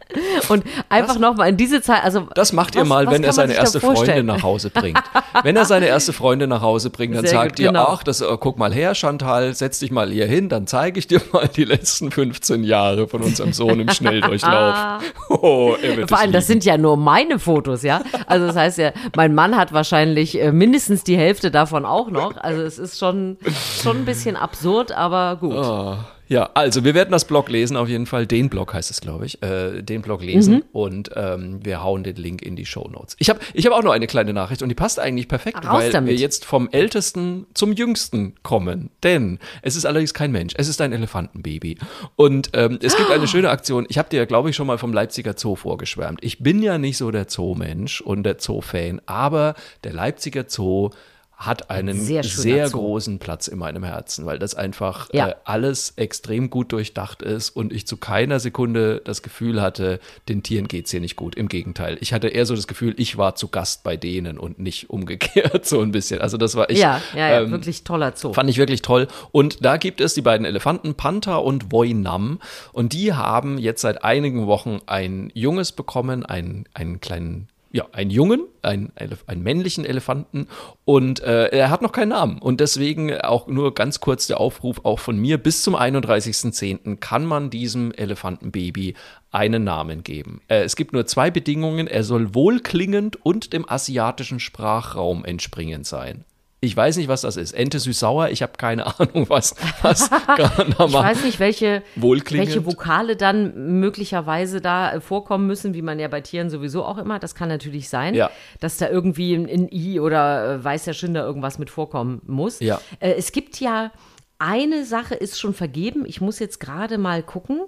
und 0.49 0.65
einfach 0.89 1.19
nochmal 1.19 1.49
in 1.49 1.57
diese 1.57 1.81
Zeit. 1.83 2.05
Also 2.05 2.29
das 2.35 2.53
macht 2.53 2.75
was, 2.75 2.83
ihr 2.83 2.85
mal, 2.87 3.11
wenn 3.11 3.25
er 3.25 3.33
seine 3.33 3.55
erste 3.55 3.81
Freundin 3.81 4.27
nach 4.27 4.43
Hause 4.43 4.71
bringt. 4.71 4.99
wenn 5.43 5.57
er 5.57 5.65
seine 5.65 5.87
erste 5.87 6.13
Freundin 6.13 6.51
nach 6.51 6.63
Hause 6.63 6.91
bringt, 6.91 7.15
dann 7.15 7.25
Sehr 7.25 7.33
sagt 7.33 7.51
gut, 7.53 7.61
ihr, 7.61 7.69
genau. 7.69 7.87
ach, 7.89 8.03
das, 8.03 8.21
äh, 8.21 8.37
guck 8.39 8.59
mal 8.59 8.73
her, 8.73 8.95
Chantal, 8.95 9.55
setz 9.55 9.79
dich 9.79 9.91
mal 9.91 10.11
hier 10.11 10.27
hin, 10.27 10.49
dann 10.49 10.67
zeige 10.67 10.99
ich 10.99 11.07
dir 11.07 11.21
mal 11.33 11.49
die 11.49 11.65
letzten 11.65 12.11
15 12.11 12.65
Jahre 12.65 13.09
von 13.09 13.23
unserem 13.23 13.53
Sohn 13.53 13.81
im 13.81 13.89
Schnelldurchlauf. 13.89 15.01
oh, 15.29 15.77
Vor 16.07 16.19
allem, 16.19 16.33
das 16.33 16.47
sind 16.47 16.65
ja 16.65 16.77
nur 16.77 16.97
meine 16.97 17.39
Fotos, 17.39 17.83
ja. 17.83 18.03
Also 18.27 18.47
das 18.47 18.57
heißt 18.57 18.79
ja, 18.79 18.93
mein 19.17 19.35
Mann 19.35 19.57
hat 19.57 19.73
wahrscheinlich 19.73 20.18
wahrscheinlich 20.19 20.41
äh, 20.41 20.53
mindestens 20.53 21.05
die 21.05 21.17
Hälfte 21.17 21.51
davon 21.51 21.85
auch 21.85 22.11
noch. 22.11 22.37
Also 22.37 22.63
es 22.63 22.79
ist 22.79 22.99
schon, 22.99 23.39
schon 23.83 23.99
ein 23.99 24.05
bisschen 24.05 24.37
absurd, 24.37 24.93
aber 24.93 25.37
gut. 25.37 25.55
Oh. 25.57 25.97
Ja, 26.29 26.51
also 26.55 26.85
wir 26.85 26.95
werden 26.95 27.11
das 27.11 27.25
Blog 27.25 27.49
lesen, 27.49 27.77
auf 27.77 27.89
jeden 27.89 28.07
Fall. 28.07 28.27
Den 28.27 28.51
Blog 28.51 28.75
heißt 28.75 28.91
es, 28.91 29.01
glaube 29.01 29.27
ich. 29.27 29.43
Äh, 29.43 29.83
den 29.83 30.03
Blog 30.03 30.23
lesen 30.23 30.57
mhm. 30.57 30.63
und 30.73 31.11
ähm, 31.17 31.65
wir 31.65 31.83
hauen 31.83 32.05
den 32.05 32.17
Link 32.17 32.43
in 32.43 32.55
die 32.55 32.67
Show 32.67 32.89
Notes. 32.89 33.17
Ich 33.19 33.31
habe 33.31 33.41
ich 33.55 33.67
hab 33.67 33.73
auch 33.73 33.83
noch 33.83 33.93
eine 33.93 34.07
kleine 34.07 34.35
Nachricht 34.35 34.63
und 34.63 34.69
die 34.69 34.75
passt 34.75 35.01
eigentlich 35.01 35.29
perfekt, 35.29 35.67
Raus 35.67 35.83
weil 35.83 35.91
damit. 35.91 36.11
wir 36.11 36.19
jetzt 36.19 36.45
vom 36.45 36.69
Ältesten 36.71 37.47
zum 37.55 37.73
Jüngsten 37.73 38.35
kommen. 38.43 38.91
Denn 39.03 39.39
es 39.63 39.75
ist 39.75 39.87
allerdings 39.87 40.13
kein 40.13 40.31
Mensch, 40.31 40.55
es 40.57 40.69
ist 40.69 40.81
ein 40.83 40.93
Elefantenbaby. 40.93 41.79
Und 42.17 42.51
ähm, 42.53 42.79
es 42.83 42.97
gibt 42.97 43.11
eine 43.11 43.27
schöne 43.27 43.49
Aktion. 43.49 43.87
Ich 43.89 43.97
habe 43.97 44.11
dir, 44.11 44.27
glaube 44.27 44.51
ich, 44.51 44.57
schon 44.57 44.67
mal 44.67 44.79
vom 44.79 44.93
Leipziger 44.93 45.35
Zoo 45.37 45.57
vorgeschwärmt. 45.57 46.19
Ich 46.23 46.41
bin 46.41 46.63
ja 46.63 46.77
nicht 46.77 46.99
so 46.99 47.11
der 47.11 47.27
Zoo-Mensch 47.29 48.03
und 48.03 48.25
der 48.25 48.37
Zoo-Fan, 48.39 49.01
aber 49.07 49.55
der 49.85 49.95
Leipziger 49.95 50.45
Zoo 50.47 50.91
hat 51.39 51.71
einen 51.71 52.01
sehr, 52.01 52.25
sehr 52.25 52.69
großen 52.69 53.21
Platz 53.21 53.47
in 53.47 53.59
meinem 53.59 53.85
Herzen, 53.85 54.27
weil 54.27 54.41
das 54.41 54.57
einfach 54.57 55.09
ja. 55.13 55.29
äh, 55.29 55.35
alles 55.45 55.93
extrem 55.95 56.51
gut 56.51 56.73
durchdacht 56.73 57.23
ist 57.23 57.51
und 57.51 57.73
ich 57.73 57.87
zu 57.87 57.97
keiner 57.97 58.41
Sekunde 58.41 59.01
das 59.05 59.23
Gefühl 59.23 59.63
hatte, 59.63 60.01
den 60.29 60.43
Tieren 60.43 60.67
geht 60.67 60.87
es 60.87 60.91
hier 60.91 61.01
nicht 61.01 61.15
gut. 61.15 61.37
Im 61.37 61.49
Gegenteil. 61.49 61.97
Ich 62.01 62.13
hatte 62.13 62.27
eher 62.27 62.45
so 62.45 62.57
das 62.57 62.67
Gefühl, 62.67 62.95
ich 62.99 63.19
war 63.19 63.37
zu 63.37 63.47
Gast 63.47 63.85
bei 63.85 63.97
denen 63.97 64.37
und 64.37 64.59
nicht 64.59 64.91
umgekehrt, 64.91 65.65
so 65.65 65.81
ein 65.81 65.93
bisschen. 65.93 66.21
Also 66.21 66.39
das 66.39 66.57
war 66.57 66.71
ich. 66.71 66.79
Ja, 66.79 67.01
ja, 67.15 67.29
ja 67.31 67.41
ähm, 67.43 67.53
wirklich 67.53 67.85
toller 67.85 68.17
Zoo. 68.17 68.33
Fand 68.33 68.51
ich 68.51 68.59
wirklich 68.59 68.83
toll. 68.83 69.07
Und 69.31 69.65
da 69.65 69.77
gibt 69.77 70.01
es 70.01 70.15
die 70.15 70.23
beiden 70.23 70.45
Elefanten, 70.45 70.97
Panther 70.97 71.45
und 71.45 71.71
Voinam. 71.71 72.41
Und 72.73 72.93
die 72.93 73.13
haben 73.13 73.59
jetzt 73.59 73.83
seit 73.83 74.03
einigen 74.03 74.49
Wochen 74.49 74.79
ein 74.87 75.31
Junges 75.35 75.71
bekommen, 75.71 76.27
einen, 76.27 76.65
einen 76.75 76.99
kleinen 77.01 77.49
ja, 77.79 77.87
einen 77.93 78.11
Jungen, 78.11 78.43
einen, 78.63 78.93
einen 79.27 79.43
männlichen 79.45 79.85
Elefanten 79.85 80.49
und 80.85 81.21
äh, 81.21 81.47
er 81.47 81.71
hat 81.71 81.81
noch 81.81 81.93
keinen 81.93 82.09
Namen. 82.09 82.39
Und 82.41 82.59
deswegen 82.59 83.17
auch 83.21 83.47
nur 83.47 83.73
ganz 83.73 84.01
kurz 84.01 84.27
der 84.27 84.41
Aufruf 84.41 84.81
auch 84.85 84.99
von 84.99 85.17
mir, 85.17 85.39
bis 85.39 85.63
zum 85.63 85.77
31.10. 85.77 86.97
kann 86.97 87.25
man 87.25 87.51
diesem 87.51 87.93
Elefantenbaby 87.93 88.95
einen 89.31 89.63
Namen 89.63 90.03
geben. 90.03 90.41
Äh, 90.49 90.63
es 90.63 90.75
gibt 90.75 90.93
nur 90.93 91.07
zwei 91.07 91.31
Bedingungen, 91.31 91.87
er 91.87 92.03
soll 92.03 92.35
wohlklingend 92.35 93.25
und 93.25 93.53
dem 93.53 93.69
asiatischen 93.69 94.41
Sprachraum 94.41 95.25
entspringend 95.25 95.87
sein. 95.87 96.25
Ich 96.61 96.77
weiß 96.77 96.97
nicht, 96.97 97.07
was 97.07 97.21
das 97.21 97.37
ist. 97.37 97.53
Ente 97.53 97.79
süß-sauer, 97.79 98.31
ich 98.31 98.43
habe 98.43 98.53
keine 98.57 98.87
Ahnung, 98.99 99.29
was, 99.29 99.55
was 99.83 100.11
Ich 100.69 100.79
weiß 100.79 101.25
nicht, 101.25 101.39
welche, 101.39 101.83
welche 101.95 102.67
Vokale 102.67 103.17
dann 103.17 103.79
möglicherweise 103.79 104.61
da 104.61 104.93
äh, 104.93 105.01
vorkommen 105.01 105.47
müssen, 105.47 105.75
wie 105.75 105.83
man 105.83 106.01
ja 106.01 106.09
bei 106.09 106.21
Tieren 106.21 106.51
sowieso 106.51 106.85
auch 106.85 106.99
immer. 106.99 107.21
Das 107.21 107.35
kann 107.35 107.49
natürlich 107.49 107.89
sein, 107.89 108.15
ja. 108.15 108.31
dass 108.61 108.77
da 108.77 108.89
irgendwie 108.89 109.35
in, 109.35 109.69
I 109.73 110.01
oder 110.01 110.55
äh, 110.55 110.65
weiß 110.65 110.85
der 110.85 110.95
Schinder 110.95 111.25
irgendwas 111.25 111.59
mit 111.59 111.71
vorkommen 111.71 112.23
muss. 112.27 112.59
Ja. 112.59 112.81
Äh, 112.99 113.13
es 113.13 113.31
gibt 113.31 113.61
ja 113.61 113.93
eine 114.39 114.85
Sache 114.85 115.15
ist 115.15 115.39
schon 115.39 115.53
vergeben. 115.53 116.05
Ich 116.07 116.21
muss 116.21 116.39
jetzt 116.39 116.61
gerade 116.61 116.97
mal 116.97 117.23
gucken. 117.23 117.63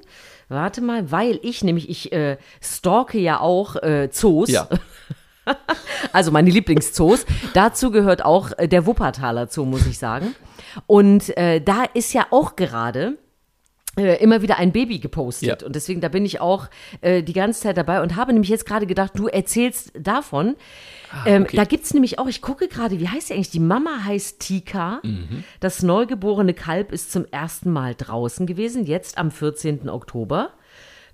Warte 0.49 0.81
mal, 0.81 1.11
weil 1.11 1.41
ich 1.43 1.65
nämlich, 1.65 1.89
ich 1.89 2.13
äh, 2.13 2.39
stalke 2.61 3.19
ja 3.19 3.41
auch 3.41 3.77
äh, 3.77 4.09
Zoos. 4.11 4.51
Ja. 4.51 4.69
also 6.13 6.31
meine 6.31 6.51
Lieblingszoos. 6.51 7.27
Dazu 7.55 7.91
gehört 7.91 8.25
auch 8.25 8.51
äh, 8.59 8.69
der 8.69 8.87
Wuppertaler 8.87 9.49
Zoo, 9.49 9.65
muss 9.65 9.87
ich 9.87 9.99
sagen. 9.99 10.35
Und 10.87 11.37
äh, 11.37 11.61
da 11.61 11.85
ist 11.95 12.13
ja 12.13 12.27
auch 12.31 12.57
gerade 12.57 13.19
äh, 13.97 14.23
immer 14.23 14.41
wieder 14.41 14.59
ein 14.59 14.73
Baby 14.73 14.99
gepostet. 14.99 15.63
Ja. 15.63 15.67
Und 15.67 15.75
deswegen, 15.75 16.01
da 16.01 16.09
bin 16.09 16.25
ich 16.25 16.41
auch 16.41 16.69
äh, 17.01 17.23
die 17.23 17.33
ganze 17.33 17.63
Zeit 17.63 17.77
dabei 17.77 18.03
und 18.03 18.17
habe 18.17 18.33
nämlich 18.33 18.49
jetzt 18.49 18.67
gerade 18.67 18.87
gedacht, 18.87 19.13
du 19.17 19.27
erzählst 19.27 19.93
davon. 19.99 20.57
Ah, 21.13 21.25
ähm, 21.27 21.43
okay. 21.43 21.57
Da 21.57 21.65
gibt 21.65 21.85
es 21.85 21.93
nämlich 21.93 22.19
auch, 22.19 22.29
ich 22.29 22.41
gucke 22.41 22.69
gerade, 22.69 23.01
wie 23.01 23.09
heißt 23.09 23.29
sie 23.29 23.35
eigentlich? 23.35 23.51
Die 23.51 23.59
Mama 23.59 24.05
heißt 24.05 24.39
Tika. 24.41 25.01
Mhm. 25.03 25.43
Das 25.59 25.83
neugeborene 25.83 26.55
Kalb 26.55 26.93
ist 26.93 27.11
zum 27.11 27.27
ersten 27.33 27.73
Mal 27.73 27.95
draußen 27.97 28.47
gewesen, 28.47 28.87
jetzt 28.87 29.19
am 29.19 29.31
14. 29.31 29.89
Oktober 29.89 30.51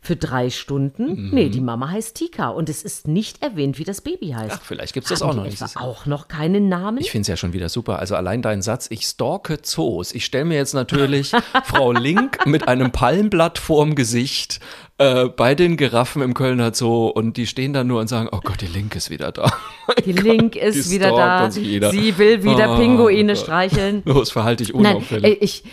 für 0.06 0.16
drei 0.16 0.50
Stunden. 0.50 1.26
Mhm. 1.26 1.30
Nee, 1.32 1.48
die 1.48 1.60
Mama 1.60 1.90
heißt 1.90 2.16
Tika 2.16 2.48
und 2.50 2.68
es 2.68 2.82
ist 2.82 3.08
nicht 3.08 3.42
erwähnt, 3.42 3.78
wie 3.78 3.84
das 3.84 4.00
Baby 4.00 4.28
heißt. 4.28 4.56
Ach, 4.58 4.62
vielleicht 4.62 4.94
gibt 4.94 5.04
es 5.04 5.10
das 5.10 5.22
auch 5.22 5.34
noch 5.34 5.44
nicht. 5.44 5.62
Auch 5.76 6.06
noch 6.06 6.28
keinen 6.28 6.68
Namen? 6.68 6.98
Ich 6.98 7.10
finde 7.10 7.22
es 7.22 7.28
ja 7.28 7.36
schon 7.36 7.52
wieder 7.52 7.68
super. 7.68 7.98
Also 7.98 8.14
allein 8.14 8.40
dein 8.40 8.62
Satz, 8.62 8.86
ich 8.90 9.02
stalke 9.02 9.60
Zoos. 9.62 10.12
Ich 10.12 10.24
stelle 10.24 10.44
mir 10.44 10.56
jetzt 10.56 10.74
natürlich 10.74 11.32
Frau 11.64 11.92
Link 11.92 12.46
mit 12.46 12.68
einem 12.68 12.92
Palmblatt 12.92 13.58
vorm 13.58 13.96
Gesicht 13.96 14.60
äh, 14.98 15.26
bei 15.26 15.54
den 15.54 15.76
Giraffen 15.76 16.22
im 16.22 16.34
Kölner 16.34 16.72
Zoo 16.72 17.08
und 17.08 17.36
die 17.36 17.46
stehen 17.46 17.72
da 17.72 17.82
nur 17.82 18.00
und 18.00 18.08
sagen, 18.08 18.28
oh 18.30 18.40
Gott, 18.42 18.60
die 18.60 18.66
Link 18.66 18.94
ist 18.94 19.10
wieder 19.10 19.32
da. 19.32 19.52
die 20.06 20.12
Link 20.12 20.54
ist 20.56 20.90
wieder 20.90 21.10
da. 21.10 21.50
Sie 21.50 21.80
will 22.16 22.44
wieder 22.44 22.74
oh, 22.74 22.78
Pinguine 22.78 23.34
Gott. 23.34 23.42
streicheln. 23.42 24.02
Los, 24.04 24.30
verhalte 24.30 24.64
dich 24.64 24.72
unauffällig. 24.72 25.22
Nein, 25.22 25.36
ich, 25.40 25.64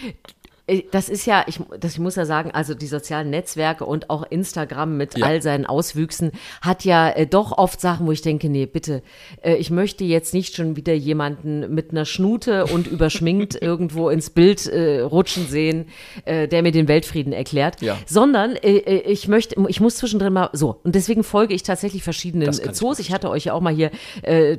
das 0.92 1.10
ist 1.10 1.26
ja, 1.26 1.44
ich, 1.48 1.60
das, 1.78 1.94
ich 1.94 2.00
muss 2.00 2.16
ja 2.16 2.24
sagen, 2.26 2.52
also 2.52 2.74
die 2.74 2.88
sozialen 2.88 3.30
Netzwerke 3.30 3.86
und 3.86 4.10
auch 4.10 4.24
Instagram 4.24 4.96
mit 4.96 5.18
ja. 5.18 5.26
all 5.26 5.42
seinen 5.42 5.66
Auswüchsen 5.66 6.32
hat 6.62 6.86
ja 6.86 7.10
äh, 7.10 7.28
doch 7.28 7.58
oft 7.58 7.82
Sachen, 7.82 8.08
wo 8.08 8.14
ich 8.14 8.22
denke, 8.22 8.48
nee, 8.48 8.66
bitte, 8.66 9.04
äh, 9.42 9.56
ich 9.56 9.72
möchte 9.72 10.06
jetzt 10.06 10.34
nicht 10.34 10.56
schon 10.56 10.78
wieder 10.78 10.94
jemanden 10.94 11.74
mit 11.74 11.92
einer 11.92 12.06
Schnute 12.06 12.66
und 12.68 12.88
überschminkt 12.88 13.56
irgendwo 13.62 14.10
ins 14.10 14.30
Bild 14.30 14.66
äh, 14.68 15.02
rutschen 15.02 15.48
sehen, 15.48 15.88
äh, 16.24 16.48
der 16.48 16.64
mir 16.64 16.72
den 16.72 16.88
Weltfrieden 16.88 17.34
erklärt, 17.34 17.82
ja. 17.82 17.98
sondern 18.06 18.56
äh, 18.56 18.78
ich 19.02 19.28
möchte, 19.28 19.62
ich 19.68 19.82
muss 19.82 19.98
zwischendrin 19.98 20.32
mal 20.32 20.50
so 20.54 20.80
und 20.84 20.96
deswegen 20.96 21.26
folge 21.26 21.54
ich 21.54 21.64
tatsächlich 21.64 22.04
verschiedenen 22.04 22.54
Zoos. 22.54 23.00
Ich, 23.00 23.08
ich 23.08 23.14
hatte 23.14 23.30
euch 23.30 23.46
ja 23.46 23.54
auch 23.54 23.62
mal 23.62 23.74
hier 23.74 23.92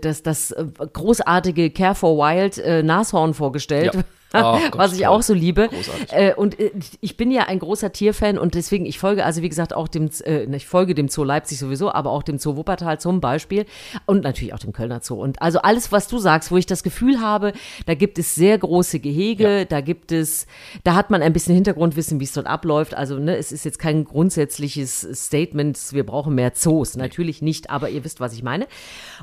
das, 0.00 0.22
das 0.22 0.54
großartige 0.92 1.70
Care 1.70 1.94
for 1.94 2.18
Wild 2.18 2.84
Nashorn 2.84 3.32
vorgestellt. 3.32 3.94
Ja 3.94 4.04
oh, 4.42 4.59
was 4.73 4.92
ich 4.92 5.01
toll. 5.01 5.09
auch 5.09 5.23
so 5.23 5.35
liebe. 5.35 5.68
Äh, 6.11 6.35
und 6.35 6.59
äh, 6.59 6.73
ich 7.01 7.16
bin 7.16 7.31
ja 7.31 7.44
ein 7.44 7.59
großer 7.59 7.92
Tierfan 7.92 8.38
und 8.38 8.55
deswegen, 8.55 8.87
ich 8.87 8.99
folge 8.99 9.25
also 9.25 9.42
wie 9.42 9.49
gesagt 9.49 9.75
auch 9.75 9.88
dem, 9.88 10.11
äh, 10.25 10.44
ich 10.55 10.66
folge 10.66 10.94
dem 10.94 11.09
Zoo 11.09 11.25
Leipzig 11.25 11.59
sowieso, 11.59 11.92
aber 11.92 12.11
auch 12.11 12.23
dem 12.23 12.38
Zoo 12.38 12.57
Wuppertal 12.57 13.01
zum 13.01 13.20
Beispiel 13.20 13.66
und 14.07 14.25
natürlich 14.25 14.55
auch 14.55 14.59
dem 14.59 14.73
Kölner 14.73 15.01
Zoo. 15.03 15.14
Und 15.14 15.40
also 15.40 15.61
alles, 15.61 15.92
was 15.92 16.09
du 16.09 16.18
sagst, 16.18 16.51
wo 16.51 16.57
ich 16.57 16.66
das 16.66 16.83
Gefühl 16.83 17.20
habe, 17.20 17.53
da 17.87 17.94
gibt 17.94 18.18
es 18.18 18.35
sehr 18.35 18.59
große 18.59 19.01
Gehege, 19.01 19.59
ja. 19.59 19.64
da 19.64 19.81
gibt 19.81 20.12
es, 20.12 20.47
da 20.83 20.94
hat 20.94 21.11
man 21.11 21.23
ein 21.23 21.33
bisschen 21.33 21.55
Hintergrundwissen, 21.55 22.20
wie 22.20 22.25
es 22.25 22.33
dort 22.33 22.47
abläuft. 22.47 22.94
Also 22.94 23.18
ne, 23.18 23.37
es 23.37 23.53
ist 23.53 23.64
jetzt 23.64 23.79
kein 23.79 24.05
grundsätzliches 24.05 25.07
Statement, 25.12 25.79
wir 25.92 26.05
brauchen 26.05 26.35
mehr 26.35 26.55
Zoos. 26.55 26.97
Natürlich 26.97 27.42
nicht, 27.42 27.70
aber 27.70 27.88
ihr 27.88 28.05
wisst, 28.05 28.20
was 28.20 28.33
ich 28.33 28.42
meine. 28.42 28.66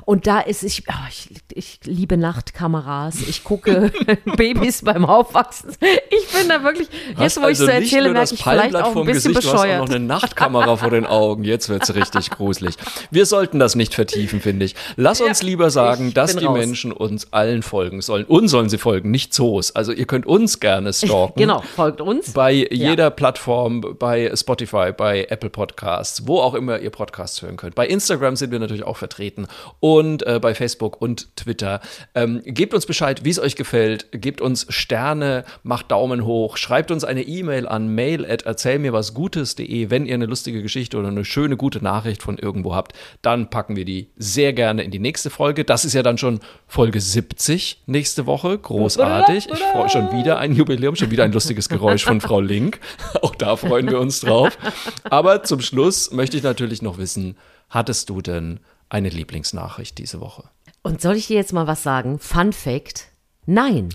Und 0.04 0.26
da 0.26 0.40
ist, 0.40 0.62
ich, 0.62 0.84
oh, 0.88 1.08
ich, 1.08 1.30
ich 1.52 1.80
liebe 1.84 2.16
Nachtkameras, 2.16 3.20
ich 3.28 3.44
gucke 3.44 3.92
Babys 4.36 4.82
beim 4.82 5.01
beim 5.02 5.10
Aufwachsen. 5.10 5.76
Ich 6.10 6.32
bin 6.32 6.48
da 6.48 6.62
wirklich, 6.62 6.88
jetzt 7.18 7.36
wo 7.36 7.42
also 7.42 7.48
ich 7.48 7.58
so 7.58 7.66
erzähle, 7.66 8.10
merke 8.10 8.34
ich 8.34 8.42
vielleicht 8.42 8.74
auch 8.76 8.96
ein 8.96 9.04
bisschen 9.06 9.34
Gesicht, 9.34 9.52
bescheuert. 9.52 9.52
Du 9.52 9.68
hast 9.68 9.80
auch 9.80 9.88
noch 9.88 9.94
eine 9.94 10.04
Nachtkamera 10.04 10.76
vor 10.76 10.90
den 10.90 11.06
Augen. 11.06 11.44
Jetzt 11.44 11.68
wird 11.68 11.82
es 11.82 11.94
richtig 11.94 12.30
gruselig. 12.36 12.74
Wir 13.10 13.26
sollten 13.26 13.58
das 13.58 13.74
nicht 13.74 13.94
vertiefen, 13.94 14.40
finde 14.40 14.64
ich. 14.64 14.74
Lass 14.96 15.20
uns 15.20 15.40
ja, 15.40 15.46
lieber 15.46 15.70
sagen, 15.70 16.14
dass 16.14 16.36
die 16.36 16.44
raus. 16.44 16.58
Menschen 16.58 16.92
uns 16.92 17.32
allen 17.32 17.62
folgen 17.62 18.00
sollen. 18.00 18.24
Uns 18.24 18.50
sollen 18.50 18.68
sie 18.68 18.78
folgen, 18.78 19.10
nicht 19.10 19.34
Zoos. 19.34 19.74
Also 19.74 19.92
ihr 19.92 20.06
könnt 20.06 20.26
uns 20.26 20.60
gerne 20.60 20.92
stalken. 20.92 21.34
genau, 21.36 21.60
folgt 21.60 22.00
uns. 22.00 22.32
Bei 22.32 22.52
jeder 22.52 23.04
ja. 23.04 23.10
Plattform, 23.10 23.96
bei 23.98 24.32
Spotify, 24.34 24.92
bei 24.96 25.26
Apple 25.28 25.50
Podcasts, 25.50 26.26
wo 26.26 26.40
auch 26.40 26.54
immer 26.54 26.78
ihr 26.78 26.90
Podcasts 26.90 27.42
hören 27.42 27.56
könnt. 27.56 27.74
Bei 27.74 27.86
Instagram 27.86 28.36
sind 28.36 28.52
wir 28.52 28.58
natürlich 28.58 28.84
auch 28.84 28.96
vertreten 28.96 29.46
und 29.80 30.26
äh, 30.26 30.38
bei 30.40 30.54
Facebook 30.54 31.00
und 31.00 31.36
Twitter. 31.36 31.80
Ähm, 32.14 32.42
gebt 32.44 32.74
uns 32.74 32.86
Bescheid, 32.86 33.24
wie 33.24 33.30
es 33.30 33.38
euch 33.38 33.56
gefällt. 33.56 34.06
Gebt 34.12 34.40
uns 34.40 34.66
Sterne 34.68 34.91
Sterne, 34.92 35.44
macht 35.62 35.90
Daumen 35.90 36.26
hoch, 36.26 36.58
schreibt 36.58 36.90
uns 36.90 37.02
eine 37.02 37.22
E-Mail 37.22 37.66
an 37.66 37.88
mail 37.94 38.30
at 38.30 38.42
erzählmirwasgutes.de, 38.42 39.88
wenn 39.88 40.04
ihr 40.04 40.12
eine 40.12 40.26
lustige 40.26 40.60
Geschichte 40.60 40.98
oder 40.98 41.08
eine 41.08 41.24
schöne, 41.24 41.56
gute 41.56 41.82
Nachricht 41.82 42.22
von 42.22 42.36
irgendwo 42.36 42.74
habt, 42.74 42.92
dann 43.22 43.48
packen 43.48 43.74
wir 43.74 43.86
die 43.86 44.10
sehr 44.18 44.52
gerne 44.52 44.82
in 44.82 44.90
die 44.90 44.98
nächste 44.98 45.30
Folge. 45.30 45.64
Das 45.64 45.86
ist 45.86 45.94
ja 45.94 46.02
dann 46.02 46.18
schon 46.18 46.40
Folge 46.66 47.00
70 47.00 47.84
nächste 47.86 48.26
Woche. 48.26 48.58
Großartig. 48.58 49.48
Ich 49.50 49.60
freue 49.60 49.88
schon 49.88 50.12
wieder 50.12 50.38
ein 50.38 50.54
Jubiläum, 50.54 50.94
schon 50.94 51.10
wieder 51.10 51.24
ein 51.24 51.32
lustiges 51.32 51.70
Geräusch 51.70 52.04
von 52.04 52.20
Frau 52.20 52.42
Link. 52.42 52.78
Auch 53.22 53.34
da 53.34 53.56
freuen 53.56 53.88
wir 53.88 53.98
uns 53.98 54.20
drauf. 54.20 54.58
Aber 55.04 55.42
zum 55.42 55.62
Schluss 55.62 56.12
möchte 56.12 56.36
ich 56.36 56.42
natürlich 56.42 56.82
noch 56.82 56.98
wissen, 56.98 57.38
hattest 57.70 58.10
du 58.10 58.20
denn 58.20 58.60
eine 58.90 59.08
Lieblingsnachricht 59.08 59.96
diese 59.96 60.20
Woche? 60.20 60.44
Und 60.82 61.00
soll 61.00 61.16
ich 61.16 61.28
dir 61.28 61.36
jetzt 61.36 61.54
mal 61.54 61.66
was 61.66 61.82
sagen? 61.82 62.18
Fun 62.18 62.52
Fact. 62.52 63.11
Nein. 63.44 63.88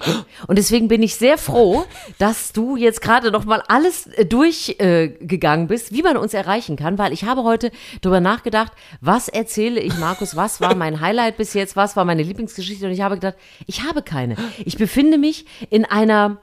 Und 0.47 0.57
deswegen 0.57 0.89
bin 0.89 1.01
ich 1.01 1.15
sehr 1.15 1.37
froh, 1.37 1.85
dass 2.17 2.51
du 2.51 2.75
jetzt 2.75 3.01
gerade 3.01 3.31
noch 3.31 3.45
mal 3.45 3.63
alles 3.69 4.07
äh, 4.07 4.25
durchgegangen 4.25 5.65
äh, 5.65 5.69
bist, 5.69 5.93
wie 5.93 6.03
man 6.03 6.17
uns 6.17 6.33
erreichen 6.33 6.75
kann, 6.75 6.97
weil 6.97 7.13
ich 7.13 7.23
habe 7.23 7.43
heute 7.43 7.71
darüber 8.01 8.19
nachgedacht, 8.19 8.73
was 8.99 9.29
erzähle 9.29 9.79
ich 9.79 9.97
Markus, 9.99 10.35
was 10.35 10.59
war 10.59 10.75
mein 10.75 10.99
Highlight 10.99 11.37
bis 11.37 11.53
jetzt, 11.53 11.77
was 11.77 11.95
war 11.95 12.03
meine 12.03 12.23
Lieblingsgeschichte 12.23 12.85
und 12.85 12.91
ich 12.91 13.01
habe 13.01 13.15
gedacht, 13.15 13.35
ich 13.67 13.83
habe 13.83 14.01
keine. 14.01 14.35
Ich 14.65 14.77
befinde 14.77 15.17
mich 15.17 15.45
in 15.69 15.85
einer 15.85 16.39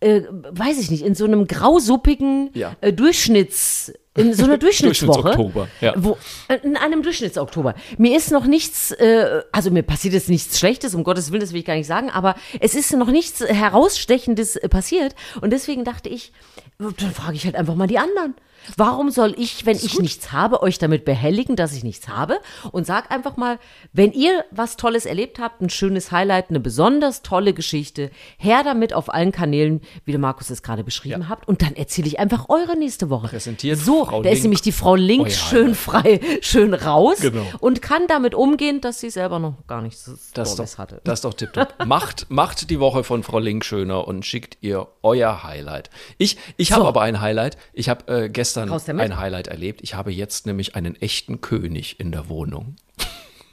äh, 0.00 0.22
weiß 0.30 0.80
ich 0.80 0.90
nicht, 0.90 1.04
in 1.04 1.14
so 1.14 1.24
einem 1.24 1.46
grausuppigen 1.46 2.50
ja. 2.54 2.76
äh, 2.80 2.92
Durchschnitts 2.92 3.92
in 4.18 4.34
so 4.34 4.44
einer 4.44 4.58
Durchschnittswoche. 4.58 5.22
Durchschnittsoktober, 5.22 5.68
ja. 5.80 5.94
Wo, 5.96 6.18
äh, 6.48 6.58
in 6.62 6.76
einem 6.76 7.02
Durchschnittsoktober. 7.02 7.74
Mir 7.96 8.16
ist 8.16 8.30
noch 8.30 8.46
nichts, 8.46 8.90
äh, 8.92 9.42
also 9.52 9.70
mir 9.70 9.82
passiert 9.82 10.14
jetzt 10.14 10.28
nichts 10.28 10.58
Schlechtes, 10.58 10.94
um 10.94 11.04
Gottes 11.04 11.30
Willen, 11.30 11.40
das 11.40 11.52
will 11.52 11.60
ich 11.60 11.66
gar 11.66 11.76
nicht 11.76 11.86
sagen, 11.86 12.10
aber 12.10 12.34
es 12.60 12.74
ist 12.74 12.92
noch 12.92 13.10
nichts 13.10 13.40
Herausstechendes 13.40 14.56
äh, 14.56 14.68
passiert. 14.68 15.14
Und 15.40 15.50
deswegen 15.50 15.84
dachte 15.84 16.08
ich, 16.08 16.32
dann 16.78 17.12
frage 17.12 17.36
ich 17.36 17.44
halt 17.44 17.56
einfach 17.56 17.74
mal 17.74 17.86
die 17.86 17.98
anderen. 17.98 18.34
Warum 18.76 19.10
soll 19.10 19.34
ich, 19.38 19.66
wenn 19.66 19.76
ich 19.76 19.98
nichts 19.98 20.32
habe, 20.32 20.62
euch 20.62 20.78
damit 20.78 21.04
behelligen, 21.04 21.56
dass 21.56 21.72
ich 21.72 21.84
nichts 21.84 22.08
habe? 22.08 22.38
Und 22.72 22.86
sag 22.86 23.10
einfach 23.10 23.36
mal, 23.36 23.58
wenn 23.92 24.12
ihr 24.12 24.44
was 24.50 24.76
Tolles 24.76 25.06
erlebt 25.06 25.38
habt, 25.38 25.60
ein 25.60 25.70
schönes 25.70 26.12
Highlight, 26.12 26.50
eine 26.50 26.60
besonders 26.60 27.22
tolle 27.22 27.54
Geschichte, 27.54 28.10
her 28.36 28.62
damit 28.64 28.92
auf 28.92 29.12
allen 29.12 29.32
Kanälen, 29.32 29.80
wie 30.04 30.12
der 30.12 30.20
Markus 30.20 30.50
es 30.50 30.62
gerade 30.62 30.84
beschrieben 30.84 31.22
ja. 31.22 31.28
habt. 31.28 31.48
Und 31.48 31.62
dann 31.62 31.74
erzähle 31.76 32.08
ich 32.08 32.18
einfach 32.18 32.48
eure 32.48 32.76
nächste 32.76 33.10
Woche. 33.10 33.28
Präsentiert 33.28 33.78
so, 33.78 34.04
Frau 34.04 34.22
da 34.22 34.30
ist 34.30 34.42
nämlich 34.42 34.62
die 34.62 34.72
Frau 34.72 34.94
Link 34.94 35.30
schön 35.30 35.74
frei, 35.74 36.20
schön 36.40 36.74
raus 36.74 37.20
genau. 37.20 37.46
und 37.60 37.82
kann 37.82 38.02
damit 38.08 38.34
umgehen, 38.34 38.80
dass 38.80 39.00
sie 39.00 39.10
selber 39.10 39.38
noch 39.38 39.66
gar 39.66 39.82
nichts 39.82 40.10
das 40.34 40.56
doch, 40.56 40.78
hatte. 40.78 41.00
Das 41.04 41.18
ist 41.18 41.24
doch 41.24 41.34
tipptopp. 41.34 41.74
macht, 41.86 42.26
macht 42.30 42.70
die 42.70 42.80
Woche 42.80 43.04
von 43.04 43.22
Frau 43.22 43.38
Link 43.38 43.64
schöner 43.64 44.06
und 44.06 44.24
schickt 44.24 44.58
ihr 44.60 44.88
euer 45.02 45.42
Highlight. 45.42 45.90
Ich, 46.18 46.36
ich 46.56 46.72
habe 46.72 46.82
so. 46.82 46.88
aber 46.88 47.02
ein 47.02 47.20
Highlight. 47.20 47.56
Ich 47.72 47.88
habe 47.88 48.24
äh, 48.24 48.28
gestern 48.28 48.57
ein 48.62 49.16
Highlight 49.16 49.48
erlebt. 49.48 49.80
Ich 49.82 49.94
habe 49.94 50.12
jetzt 50.12 50.46
nämlich 50.46 50.74
einen 50.74 50.96
echten 50.96 51.40
König 51.40 52.00
in 52.00 52.12
der 52.12 52.28
Wohnung. 52.28 52.76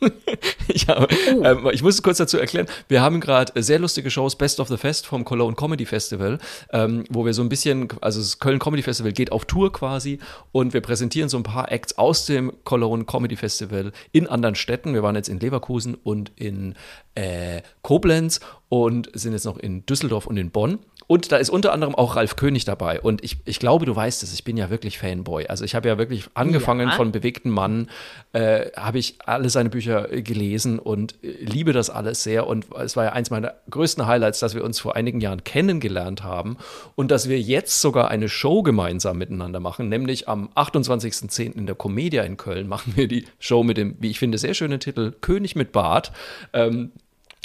ich, 0.68 0.88
habe, 0.88 1.08
oh. 1.36 1.44
ähm, 1.44 1.70
ich 1.72 1.82
muss 1.82 1.96
es 1.96 2.04
kurz 2.04 2.18
dazu 2.18 2.38
erklären. 2.38 2.68
Wir 2.88 3.02
haben 3.02 3.20
gerade 3.20 3.60
sehr 3.62 3.80
lustige 3.80 4.12
Shows, 4.12 4.36
Best 4.36 4.60
of 4.60 4.68
the 4.68 4.78
Fest 4.78 5.08
vom 5.08 5.26
Cologne 5.26 5.56
Comedy 5.56 5.86
Festival, 5.86 6.40
ähm, 6.72 7.06
wo 7.10 7.26
wir 7.26 7.34
so 7.34 7.42
ein 7.42 7.50
bisschen, 7.50 7.88
also 8.02 8.20
das 8.20 8.40
Köln 8.40 8.60
Comedy 8.60 8.84
Festival 8.84 9.14
geht 9.14 9.32
auf 9.32 9.46
Tour 9.46 9.72
quasi 9.72 10.20
und 10.52 10.74
wir 10.74 10.82
präsentieren 10.82 11.30
so 11.30 11.38
ein 11.38 11.44
paar 11.44 11.72
Acts 11.72 11.98
aus 11.98 12.26
dem 12.26 12.52
Cologne 12.64 13.06
Comedy 13.06 13.36
Festival 13.36 13.92
in 14.12 14.28
anderen 14.28 14.56
Städten. 14.56 14.94
Wir 14.94 15.04
waren 15.04 15.16
jetzt 15.16 15.30
in 15.30 15.40
Leverkusen 15.40 15.96
und 15.96 16.32
in 16.36 16.76
äh, 17.16 17.62
Koblenz 17.82 18.40
und 18.70 19.10
sind 19.14 19.34
jetzt 19.34 19.46
noch 19.46 19.58
in 19.58 19.86
Düsseldorf 19.86 20.28
und 20.28 20.38
in 20.38 20.52
Bonn. 20.52 20.80
Und 21.08 21.32
da 21.32 21.38
ist 21.38 21.52
unter 21.52 21.72
anderem 21.72 21.94
auch 21.94 22.16
Ralf 22.16 22.36
König 22.36 22.66
dabei. 22.66 23.00
Und 23.00 23.24
ich, 23.24 23.38
ich 23.46 23.60
glaube, 23.60 23.86
du 23.86 23.96
weißt 23.96 24.24
es, 24.24 24.34
ich 24.34 24.44
bin 24.44 24.58
ja 24.58 24.72
wirklich 24.72 24.98
Fanboy. 24.98 25.46
Also 25.48 25.64
ich 25.64 25.76
habe 25.76 25.88
ja 25.88 26.00
wirklich 26.00 26.26
angefangen 26.34 26.90
ja. 26.90 26.96
von 26.96 27.12
Bewegten 27.12 27.52
Mann, 27.52 27.90
äh, 28.34 28.72
habe 28.76 28.98
ich 28.98 29.20
alle 29.24 29.52
seine 29.52 29.70
Bücher 29.70 30.12
äh, 30.12 30.24
gelesen 30.24 30.80
und 30.80 31.14
äh, 31.24 31.32
liebe 31.42 31.74
das 31.74 31.92
alles 31.92 32.24
sehr. 32.24 32.48
Und 32.48 32.66
es 32.76 32.96
war 32.96 33.04
ja 33.04 33.12
eins 33.12 33.30
meiner 33.30 33.54
größten 33.70 34.08
Highlights, 34.08 34.40
dass 34.40 34.56
wir 34.56 34.64
uns 34.64 34.80
vor 34.80 34.96
einigen 34.96 35.22
Jahren 35.22 35.44
kennengelernt 35.44 36.24
haben 36.24 36.58
und 36.96 37.12
dass 37.12 37.30
wir 37.30 37.40
jetzt 37.40 37.82
sogar 37.82 38.10
eine 38.10 38.28
Show 38.28 38.64
gemeinsam 38.64 39.20
miteinander 39.20 39.60
machen. 39.60 39.90
Nämlich 39.90 40.28
am 40.28 40.50
28.10. 40.56 41.54
in 41.56 41.68
der 41.68 41.76
Comedia 41.76 42.24
in 42.24 42.38
Köln 42.38 42.68
machen 42.68 42.94
wir 42.96 43.08
die 43.08 43.26
Show 43.38 43.64
mit 43.64 43.78
dem, 43.78 43.96
wie 44.00 44.10
ich 44.10 44.18
finde, 44.18 44.40
sehr 44.40 44.56
schönen 44.56 44.80
Titel 44.80 45.14
König 45.22 45.56
mit 45.56 45.72
Bart. 45.72 46.12
Ähm, 46.52 46.92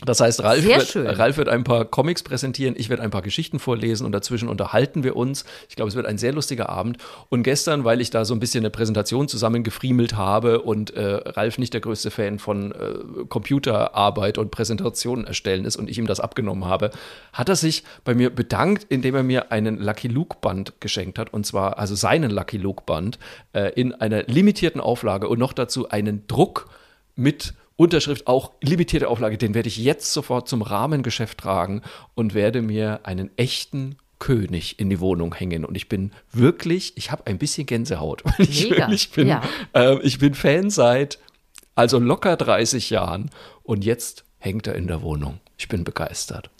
das 0.05 0.21
heißt, 0.21 0.43
Ralf 0.43 0.65
wird, 0.65 0.97
Ralf 1.19 1.37
wird, 1.37 1.49
ein 1.49 1.65
paar 1.65 1.85
Comics 1.85 2.23
präsentieren, 2.23 2.75
ich 2.77 2.89
werde 2.89 3.03
ein 3.03 3.11
paar 3.11 3.23
Geschichten 3.23 3.59
vorlesen 3.59 4.07
und 4.07 4.13
dazwischen 4.13 4.49
unterhalten 4.49 5.05
wir 5.05 5.15
uns. 5.15 5.45
Ich 5.69 5.77
glaube, 5.77 5.91
es 5.91 5.95
wird 5.95 6.07
ein 6.07 6.17
sehr 6.17 6.33
lustiger 6.33 6.71
Abend. 6.71 6.99
Und 7.29 7.43
gestern, 7.43 7.85
weil 7.85 8.01
ich 8.01 8.11
da 8.11 8.25
so 8.25 8.35
ein 8.35 8.41
bisschen 8.41 8.63
eine 8.63 8.71
Präsentation 8.71 9.29
zusammengefriemelt 9.29 10.17
habe 10.17 10.63
und 10.63 10.95
äh, 10.95 11.21
Ralf 11.27 11.59
nicht 11.59 11.75
der 11.75 11.83
größte 11.83 12.11
Fan 12.11 12.39
von 12.39 12.73
äh, 12.73 13.25
Computerarbeit 13.29 14.39
und 14.39 14.51
Präsentationen 14.51 15.27
erstellen 15.27 15.65
ist 15.65 15.77
und 15.77 15.91
ich 15.91 15.99
ihm 15.99 16.07
das 16.07 16.21
abgenommen 16.21 16.65
habe, 16.65 16.91
hat 17.33 17.49
er 17.49 17.57
sich 17.57 17.85
bei 18.05 18.15
mir 18.15 18.31
bedankt, 18.31 18.87
indem 18.89 19.15
er 19.15 19.23
mir 19.23 19.53
einen 19.53 19.79
Lucky 19.79 20.09
Luke 20.09 20.39
Band 20.41 20.81
geschenkt 20.81 21.19
hat. 21.19 21.33
Und 21.35 21.45
zwar 21.45 21.79
also 21.79 21.95
seinen 21.95 22.31
Lucky 22.31 22.57
Luke 22.57 22.85
Band 22.87 23.19
äh, 23.53 23.73
in 23.75 23.95
einer 23.95 24.23
limitierten 24.25 24.81
Auflage 24.81 25.29
und 25.29 25.39
noch 25.39 25.53
dazu 25.53 25.91
einen 25.91 26.27
Druck 26.27 26.69
mit 27.17 27.53
Unterschrift 27.81 28.27
auch 28.27 28.53
limitierte 28.61 29.09
Auflage, 29.09 29.39
den 29.39 29.55
werde 29.55 29.69
ich 29.69 29.79
jetzt 29.79 30.13
sofort 30.13 30.47
zum 30.47 30.61
Rahmengeschäft 30.61 31.39
tragen 31.39 31.81
und 32.15 32.35
werde 32.35 32.61
mir 32.61 33.01
einen 33.05 33.31
echten 33.39 33.97
König 34.19 34.79
in 34.79 34.91
die 34.91 35.01
Wohnung 35.01 35.35
hängen. 35.35 35.65
Und 35.65 35.79
ich 35.79 35.89
bin 35.89 36.13
wirklich, 36.31 36.93
ich 36.99 37.11
habe 37.11 37.27
ein 37.27 37.39
bisschen 37.39 37.65
Gänsehaut. 37.65 38.23
Weil 38.25 38.51
ich 38.51 38.65
Mega. 38.65 38.83
wirklich 38.83 39.13
bin, 39.13 39.29
ja. 39.29 39.43
äh, 39.73 39.99
ich 40.03 40.19
bin 40.19 40.35
Fan 40.35 40.69
seit 40.69 41.19
also 41.75 41.99
locker 41.99 42.37
30 42.37 42.91
Jahren 42.91 43.31
und 43.63 43.83
jetzt 43.83 44.25
hängt 44.37 44.67
er 44.67 44.75
in 44.75 44.87
der 44.87 45.01
Wohnung. 45.01 45.41
Ich 45.57 45.69
bin 45.69 45.83
begeistert. 45.83 46.51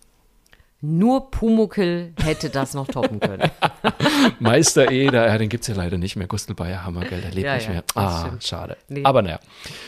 Nur 0.83 1.31
Pumukel 1.31 2.15
hätte 2.23 2.49
das 2.49 2.73
noch 2.73 2.87
toppen 2.87 3.21
können. 3.21 3.51
Meister 4.39 4.91
Eder, 4.91 5.27
ja, 5.27 5.37
den 5.37 5.51
gibt 5.51 5.63
es 5.63 5.69
ja 5.69 5.75
leider 5.75 5.99
nicht 5.99 6.17
mehr. 6.17 6.27
Gustl 6.27 6.55
Bayer 6.55 6.85
Hammergeld, 6.85 7.23
der 7.23 7.33
lebt 7.33 7.45
ja, 7.45 7.55
nicht 7.57 7.67
ja, 7.67 7.73
mehr. 7.73 7.85
Ah, 7.95 8.21
stimmt. 8.21 8.45
schade. 8.45 8.77
Nee. 8.89 9.05
Aber 9.05 9.21
naja. 9.21 9.41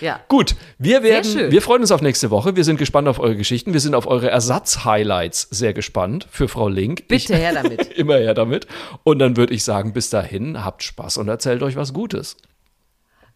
Ja. 0.02 0.20
Gut, 0.28 0.54
wir 0.76 1.02
werden, 1.02 1.50
wir 1.50 1.62
freuen 1.62 1.80
uns 1.80 1.92
auf 1.92 2.02
nächste 2.02 2.30
Woche. 2.30 2.56
Wir 2.56 2.64
sind 2.64 2.76
gespannt 2.76 3.08
auf 3.08 3.20
eure 3.20 3.36
Geschichten. 3.36 3.72
Wir 3.72 3.80
sind 3.80 3.94
auf 3.94 4.06
eure 4.06 4.30
Ersatz-Highlights 4.30 5.48
sehr 5.50 5.72
gespannt 5.72 6.26
für 6.30 6.46
Frau 6.46 6.68
Link. 6.68 7.08
Bitte 7.08 7.32
ich, 7.32 7.38
her 7.38 7.54
damit. 7.54 7.90
immer 7.96 8.16
her 8.18 8.34
damit. 8.34 8.66
Und 9.02 9.18
dann 9.18 9.38
würde 9.38 9.54
ich 9.54 9.64
sagen, 9.64 9.94
bis 9.94 10.10
dahin, 10.10 10.62
habt 10.62 10.82
Spaß 10.82 11.16
und 11.16 11.26
erzählt 11.28 11.62
euch 11.62 11.76
was 11.76 11.94
Gutes. 11.94 12.36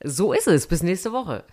So 0.04 0.34
ist 0.34 0.46
es. 0.46 0.66
Bis 0.66 0.82
nächste 0.82 1.10
Woche. 1.12 1.44